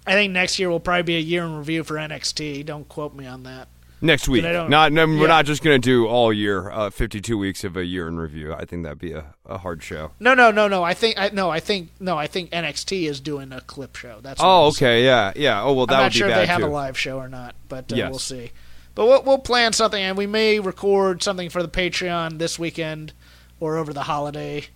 I 0.07 0.13
think 0.15 0.33
next 0.33 0.59
year 0.59 0.71
will 0.71 0.81
probably 0.81 1.03
be 1.05 1.17
a 1.17 1.21
year 1.21 1.45
in 1.45 1.57
review 1.57 1.85
for 1.85 1.95
NXT. 1.95 2.67
Don't 2.67 2.89
quote 2.89 3.15
me 3.15 3.27
on 3.27 3.45
that. 3.45 3.69
Next 4.03 4.29
week. 4.29 4.45
Not, 4.45 4.93
no, 4.93 5.07
we're 5.07 5.27
not 5.29 5.45
just 5.45 5.63
going 5.63 5.81
to 5.81 5.85
do 5.85 6.07
all 6.07 6.33
year, 6.33 6.71
uh, 6.71 6.89
52 6.91 7.37
weeks 7.37 7.65
of 7.65 7.77
a 7.77 7.85
year 7.85 8.09
in 8.09 8.17
review. 8.17 8.53
I 8.55 8.65
think 8.65 8.83
that'd 8.85 8.99
be 8.99 9.13
a, 9.13 9.35
a 9.45 9.59
hard 9.59 9.83
show. 9.83 10.13
No, 10.19 10.33
no, 10.35 10.51
no, 10.51 10.69
no. 10.69 10.83
I 10.83 10.95
think 10.95 11.19
I 11.19 11.29
no. 11.31 11.51
I 11.51 11.61
think 11.61 11.91
no. 12.01 12.17
I 12.17 12.27
think 12.27 12.51
NXT 12.51 13.09
is 13.09 13.21
doing 13.21 13.53
a 13.53 13.61
clip 13.61 13.97
show. 13.97 14.19
That's 14.23 14.41
Oh, 14.43 14.67
I'm 14.67 14.73
saying. 14.73 14.91
okay, 14.91 15.05
yeah, 15.05 15.33
yeah. 15.37 15.63
Oh, 15.63 15.75
well, 15.75 15.87
that 15.87 16.03
would 16.03 16.13
be 16.13 16.19
great. 16.21 16.25
I'm 16.25 16.31
not 16.31 16.37
sure 16.37 16.43
if 16.43 16.47
they 16.47 16.47
have 16.47 16.61
too. 16.61 16.67
a 16.67 16.69
live 16.69 16.99
show 16.99 17.19
or 17.19 17.29
not, 17.29 17.55
but 17.69 17.93
uh, 17.93 17.97
Yes. 17.97 18.11
we'll 18.11 18.19
see. 18.19 18.53
But 18.95 19.07
we'll, 19.07 19.23
we'll 19.23 19.39
plan 19.39 19.73
something, 19.73 20.03
and 20.03 20.17
we 20.17 20.27
may 20.27 20.59
record 20.61 21.23
something 21.23 21.49
for 21.49 21.63
the 21.63 21.69
Patreon 21.69 22.39
this 22.39 22.59
weekend 22.59 23.13
or 23.61 23.77
over 23.77 23.93
the 23.93 24.03
holidays. 24.03 24.69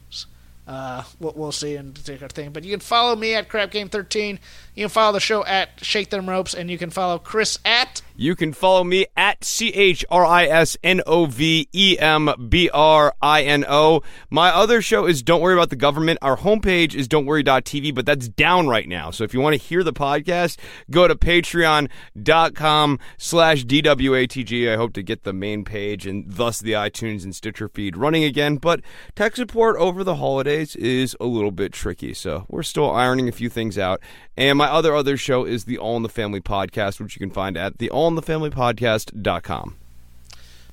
Uh, 0.67 1.03
we'll, 1.19 1.33
we'll 1.37 1.53
see 1.53 1.75
and 1.77 1.95
take 2.07 2.23
our 2.23 2.29
thing. 2.29 2.51
But 2.51 2.65
you 2.65 2.71
can 2.71 2.81
follow 2.81 3.17
me 3.17 3.35
at 3.35 3.49
Crap 3.49 3.71
Game 3.71 3.89
13. 3.89 4.39
You 4.75 4.85
can 4.85 4.91
follow 4.91 5.13
the 5.13 5.21
show 5.21 5.45
at 5.45 5.85
Shake 5.85 6.11
Them 6.11 6.29
Ropes, 6.29 6.53
and 6.53 6.69
you 6.69 6.79
can 6.79 6.91
follow 6.91 7.19
Chris 7.19 7.61
at 7.65 8.03
You 8.17 8.37
can 8.37 8.53
follow 8.53 8.85
me 8.85 9.07
at 9.17 9.45
C 9.45 9.69
H 9.69 10.05
R 10.11 10.25
I 10.25 10.45
S 10.47 10.77
N 10.83 11.01
O 11.07 11.27
V 11.27 11.69
E 11.73 11.97
M 11.99 12.31
B 12.49 12.71
R 12.73 13.15
I 13.21 13.43
N 13.43 13.65
O. 13.69 14.03
My 14.31 14.51
other 14.51 14.81
show 14.83 15.07
is 15.07 15.23
Don't 15.23 15.41
Worry 15.41 15.55
About 15.55 15.71
the 15.71 15.77
Government. 15.77 16.19
Our 16.23 16.37
homepage 16.37 16.95
is 16.95 17.09
don'tworry.tv, 17.09 17.95
but 17.95 18.07
that's 18.07 18.29
down 18.29 18.69
right 18.69 18.89
now. 18.89 19.11
So 19.11 19.25
if 19.25 19.33
you 19.35 19.41
want 19.41 19.55
to 19.55 19.63
hear 19.63 19.83
the 19.83 19.93
podcast, 19.93 20.59
go 20.91 21.07
to 21.09 21.15
patreon.com 21.15 22.99
slash 23.17 23.65
DWATG. 23.65 24.73
I 24.73 24.77
hope 24.77 24.93
to 24.95 25.03
get 25.03 25.25
the 25.25 25.33
main 25.33 25.65
page 25.65 26.07
and 26.07 26.25
thus 26.29 26.61
the 26.61 26.73
iTunes 26.73 27.25
and 27.25 27.35
Stitcher 27.35 27.69
feed 27.69 27.97
running 27.97 28.25
again. 28.25 28.57
But 28.57 28.81
tech 29.15 29.37
support 29.37 29.77
over 29.77 30.03
the 30.05 30.17
holidays 30.17 30.77
is 30.77 31.17
a 31.21 31.27
little 31.27 31.53
bit 31.53 31.73
tricky. 31.73 32.15
So 32.15 32.47
we're 32.49 32.63
still 32.63 32.91
ironing 32.91 33.29
a 33.29 33.33
few 33.33 33.49
things 33.49 33.77
out. 33.79 34.01
And 34.37 34.59
my 34.59 34.64
other 34.69 34.95
other 34.95 35.17
show 35.17 35.45
is 35.45 35.65
the 35.65 35.79
All 35.79 35.97
in 35.97 36.03
the 36.03 36.09
Family 36.09 36.41
podcast, 36.41 37.01
which 37.01 37.17
you 37.17 37.21
can 37.21 37.31
find 37.31 37.57
at 37.57 37.79
the 37.79 37.91
allinthefamilypodcast.com. 37.91 39.77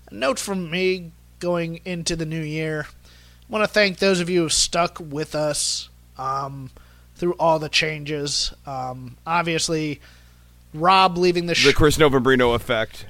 a 0.10 0.14
note 0.14 0.40
from 0.40 0.70
me 0.70 1.12
going 1.40 1.82
into 1.86 2.16
the 2.16 2.26
new 2.26 2.42
year. 2.42 2.88
I 2.88 3.52
want 3.52 3.64
to 3.64 3.72
thank 3.72 3.98
those 4.00 4.20
of 4.20 4.30
you 4.30 4.44
who 4.44 4.50
stuck 4.50 5.00
with 5.00 5.36
us 5.36 5.90
um, 6.18 6.70
through 7.16 7.34
all 7.34 7.60
the 7.60 7.70
changes. 7.70 8.54
Um, 8.66 9.18
obviously, 9.28 10.00
Rob 10.74 11.18
leaving 11.18 11.48
the 11.48 11.56
show. 11.56 11.70
The 11.70 11.76
Chris 11.76 11.98
Novembrino 11.98 12.56
effect. 12.56 13.06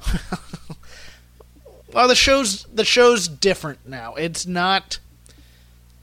well, 1.94 2.08
the 2.08 2.16
show's 2.16 2.64
the 2.66 2.86
show's 2.86 3.28
different 3.28 3.88
now. 3.88 4.16
It's 4.16 4.48
not. 4.48 5.00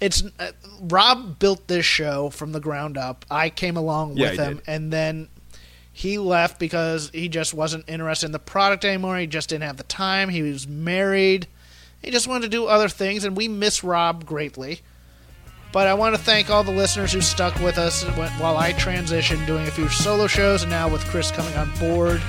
It's 0.01 0.23
uh, 0.39 0.53
Rob 0.81 1.39
built 1.39 1.67
this 1.67 1.85
show 1.85 2.31
from 2.31 2.53
the 2.53 2.61
ground 2.61 2.97
up. 2.97 3.25
I 3.31 3.51
came 3.51 3.77
along 3.77 4.17
Yeah, 4.17 4.31
with 4.31 4.39
him, 4.39 4.57
did. 4.57 4.65
and 4.69 4.93
then 4.93 5.29
he 5.93 6.19
left 6.19 6.61
because 6.61 7.11
he 7.13 7.29
just 7.29 7.53
wasn't 7.53 7.85
interested 7.89 8.27
in 8.27 8.33
the 8.33 8.39
product 8.39 8.85
anymore. 8.85 9.19
He 9.19 9.27
just 9.27 9.49
didn't 9.49 9.65
have 9.65 9.77
the 9.77 9.83
time. 9.83 10.29
He 10.29 10.43
was 10.43 10.69
married. 10.69 11.49
He 12.01 12.13
just 12.13 12.29
wanted 12.29 12.43
to 12.43 12.49
do 12.49 12.67
other 12.67 12.89
things, 12.89 13.25
and 13.25 13.37
we 13.37 13.49
miss 13.49 13.83
Rob 13.83 14.25
greatly. 14.25 14.81
But 15.73 15.89
I 15.89 15.95
want 15.95 16.15
to 16.15 16.21
thank 16.23 16.49
all 16.49 16.63
the 16.63 16.71
listeners 16.73 17.13
who 17.13 17.21
stuck 17.21 17.57
with 17.61 17.77
us 17.77 18.05
while 18.39 18.57
I 18.57 18.73
transitioned, 18.75 19.45
doing 19.47 19.67
a 19.67 19.71
few 19.71 19.89
solo 19.89 20.27
shows, 20.29 20.63
and 20.63 20.71
now 20.71 20.89
with 20.89 21.05
Chris 21.07 21.31
coming 21.33 21.55
on 21.57 21.71
board. 21.79 22.23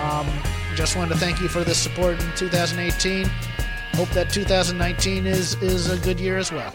Um, 0.00 0.26
just 0.76 0.96
wanted 0.96 1.14
to 1.14 1.18
thank 1.20 1.40
you 1.40 1.48
for 1.48 1.62
the 1.64 1.74
support 1.74 2.20
in 2.22 2.32
2018. 2.36 3.28
Hope 3.94 4.10
that 4.10 4.28
2019 4.28 5.24
is 5.24 5.54
is 5.62 5.88
a 5.88 5.96
good 5.98 6.18
year 6.18 6.36
as 6.36 6.50
well. 6.50 6.74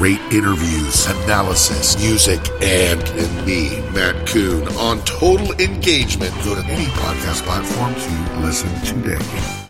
Great 0.00 0.32
interviews, 0.32 1.06
analysis, 1.08 1.98
music, 1.98 2.40
and, 2.62 3.02
and 3.02 3.46
me, 3.46 3.68
Matt 3.92 4.26
Coon, 4.26 4.66
on 4.78 4.98
total 5.04 5.52
engagement. 5.60 6.32
Go 6.42 6.54
to 6.54 6.64
any 6.68 6.86
podcast 6.86 7.42
platform 7.42 7.92
to 7.94 8.40
listen 8.40 8.70
today. 8.80 9.69